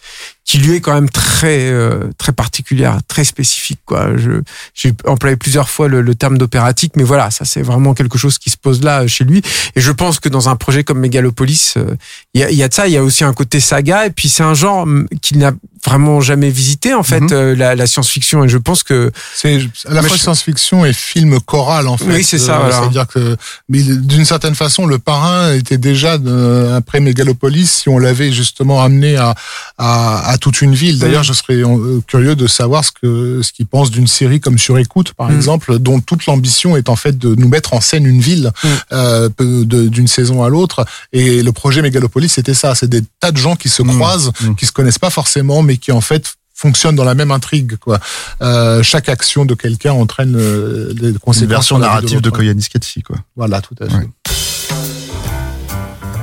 qui 0.50 0.58
lui 0.58 0.78
est 0.78 0.82
quand 0.82 0.96
même 0.96 1.12
très 1.12 1.70
euh, 1.70 2.10
très 2.18 2.32
particulière, 2.32 2.98
très 3.08 3.24
spécifique 3.24 3.82
quoi. 3.86 4.18
Je 4.18 4.42
j'ai 4.74 4.94
employé 5.06 5.36
plusieurs 5.36 5.70
fois 5.70 5.88
le, 5.88 6.02
le 6.02 6.16
terme 6.16 6.40
d'opératique, 6.40 6.94
mais 6.96 7.04
voilà, 7.04 7.30
ça 7.30 7.46
c'est 7.46 7.62
vraiment 7.62 7.94
quelque 7.94 8.18
chose 8.18 8.40
qui 8.40 8.50
se 8.50 8.58
pose 8.58 8.82
là 8.82 9.06
chez 9.06 9.26
lui. 9.26 9.44
Et 9.76 9.82
je 9.82 9.92
pense 9.92 10.20
que 10.20 10.28
dans 10.28 10.50
un 10.50 10.56
projet 10.56 10.84
comme 10.84 11.02
Megalopolis, 11.02 11.76
euh, 11.78 11.94
il 12.34 12.42
y, 12.42 12.44
a, 12.44 12.50
y, 12.50 12.64
a, 12.64 12.68
de 12.68 12.74
ça. 12.74 12.88
Il 12.88 12.94
y 12.94 12.98
a 12.98 13.04
aussi 13.04 13.24
un 13.24 13.34
côté 13.34 13.60
saga, 13.60 14.08
et 14.08 14.10
puis 14.10 14.28
c'est 14.28 14.42
un 14.42 14.56
genre 14.56 14.88
qu'il 15.22 15.38
n'a 15.38 15.52
vraiment 15.86 16.22
jamais 16.22 16.50
visité 16.50 16.94
en 16.94 17.04
fait 17.04 17.22
mhm. 17.22 17.30
euh, 17.32 17.56
la, 17.56 17.76
la 17.76 17.88
science-fiction 17.88 18.44
et 18.44 18.50
je 18.50 18.58
pense 18.58 18.84
que 18.84 19.12
c'est 19.34 19.60
à 19.88 19.94
la 19.94 20.04
fois 20.04 20.18
science-fiction 20.18 20.86
et 20.86 20.94
film 20.94 21.40
choral 21.40 21.88
en 21.88 21.98
fait 21.98 22.06
oui 22.06 22.24
c'est 22.24 22.38
ça 22.38 22.60
voilà. 22.60 22.80
c'est 22.80 22.86
à 22.86 22.90
dire 22.90 23.08
que 23.08 23.38
d'une 23.70 24.26
certaine 24.26 24.56
façon 24.56 24.86
le 24.86 25.00
parrain 25.00 25.54
était 25.54 25.78
déjà 25.78 26.18
de, 26.18 26.74
après 26.76 27.00
Megalopolis 27.00 27.68
si 27.68 27.90
on 27.90 27.98
l'avait 27.98 28.32
justement 28.32 28.84
amené 28.84 29.16
à, 29.16 29.36
à, 29.78 30.30
à 30.30 30.38
toute 30.40 30.62
une 30.62 30.74
ville 30.74 31.00
d'ailleurs 31.00 31.24
je 31.24 31.34
serais 31.34 31.56
euh, 31.56 32.02
curieux 32.08 32.36
de 32.36 32.48
savoir 32.48 32.84
ce 32.84 32.92
que 32.92 33.42
ce 33.42 33.52
qu'il 33.52 33.66
pense 33.66 33.92
d'une 33.92 34.08
série 34.08 34.40
comme 34.40 34.58
Sur 34.58 34.78
écoute 34.78 35.14
par 35.14 35.30
mhm. 35.30 35.36
exemple 35.36 35.80
dont 35.80 36.00
toute 36.00 36.26
l'ambition 36.26 36.76
est 36.76 36.90
en 36.90 36.96
fait 36.96 37.18
de 37.18 37.36
nous 37.36 37.48
mettre 37.48 37.74
en 37.74 37.82
scène 37.82 38.06
une 38.06 38.22
ville 38.22 38.52
mhm. 38.64 38.70
euh, 38.92 39.30
d'une 39.68 40.08
saison 40.08 40.44
à 40.44 40.50
l'autre 40.50 40.86
et 41.14 41.44
le 41.44 41.52
projet 41.52 41.82
Megalopolis 41.82 42.30
c'était 42.30 42.54
ça 42.54 42.76
c'est 42.76 42.90
des 42.90 43.02
tas 43.20 43.32
de 43.32 43.38
gens 43.38 43.56
qui 43.56 43.70
se 43.70 43.82
croisent 43.82 44.32
qui 44.58 44.66
se 44.66 44.72
connaissent 44.72 45.00
pas 45.00 45.10
forcément 45.10 45.62
mais 45.62 45.78
qui 45.78 45.92
en 45.92 46.02
fait 46.02 46.36
fonctionnent 46.60 46.96
dans 46.96 47.06
la 47.06 47.16
même 47.16 47.32
intrigue. 47.32 47.78
Quoi. 47.78 48.00
Euh, 48.42 48.84
chaque 48.84 49.08
action 49.08 49.46
de 49.46 49.56
quelqu'un 49.56 49.94
entraîne 49.94 50.36
euh, 50.36 50.94
des 50.94 51.14
conséquences. 51.14 51.42
Une 51.42 51.48
version 51.48 51.80
narrative 51.80 52.22
de, 52.22 52.30
de 52.30 53.02
quoi. 53.02 53.16
Voilà, 53.36 53.62
tout 53.62 53.76
à 53.80 53.88
fait. 53.88 54.10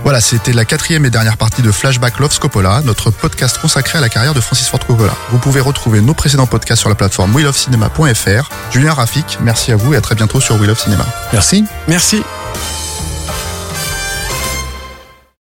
Voilà, 0.07 0.21
c'était 0.21 0.53
la 0.53 0.65
quatrième 0.65 1.05
et 1.05 1.11
dernière 1.11 1.37
partie 1.37 1.63
de 1.63 1.73
Flashback 1.73 2.21
Love 2.21 2.33
Scopola, 2.33 2.81
notre 2.85 3.11
podcast 3.11 3.59
consacré 3.59 3.99
à 3.99 4.01
la 4.01 4.09
carrière 4.09 4.35
de 4.35 4.41
Francis 4.41 4.69
Ford 4.69 4.79
Coppola. 4.79 5.17
Vous 5.31 5.39
pouvez 5.39 5.59
retrouver 5.59 6.01
nos 6.01 6.15
précédents 6.15 6.47
podcasts 6.47 6.79
sur 6.79 6.89
la 6.89 6.95
plateforme 6.95 7.35
willofcinema.fr. 7.35 8.49
Julien 8.71 8.95
Rafik, 8.95 9.39
merci 9.41 9.73
à 9.73 9.77
vous 9.77 9.95
et 9.95 9.97
à 9.97 10.01
très 10.01 10.15
bientôt 10.15 10.41
sur 10.41 10.61
Will 10.61 10.71
of 10.71 10.79
Cinema. 10.79 11.05
Merci. 11.33 11.65
Merci. 11.89 12.23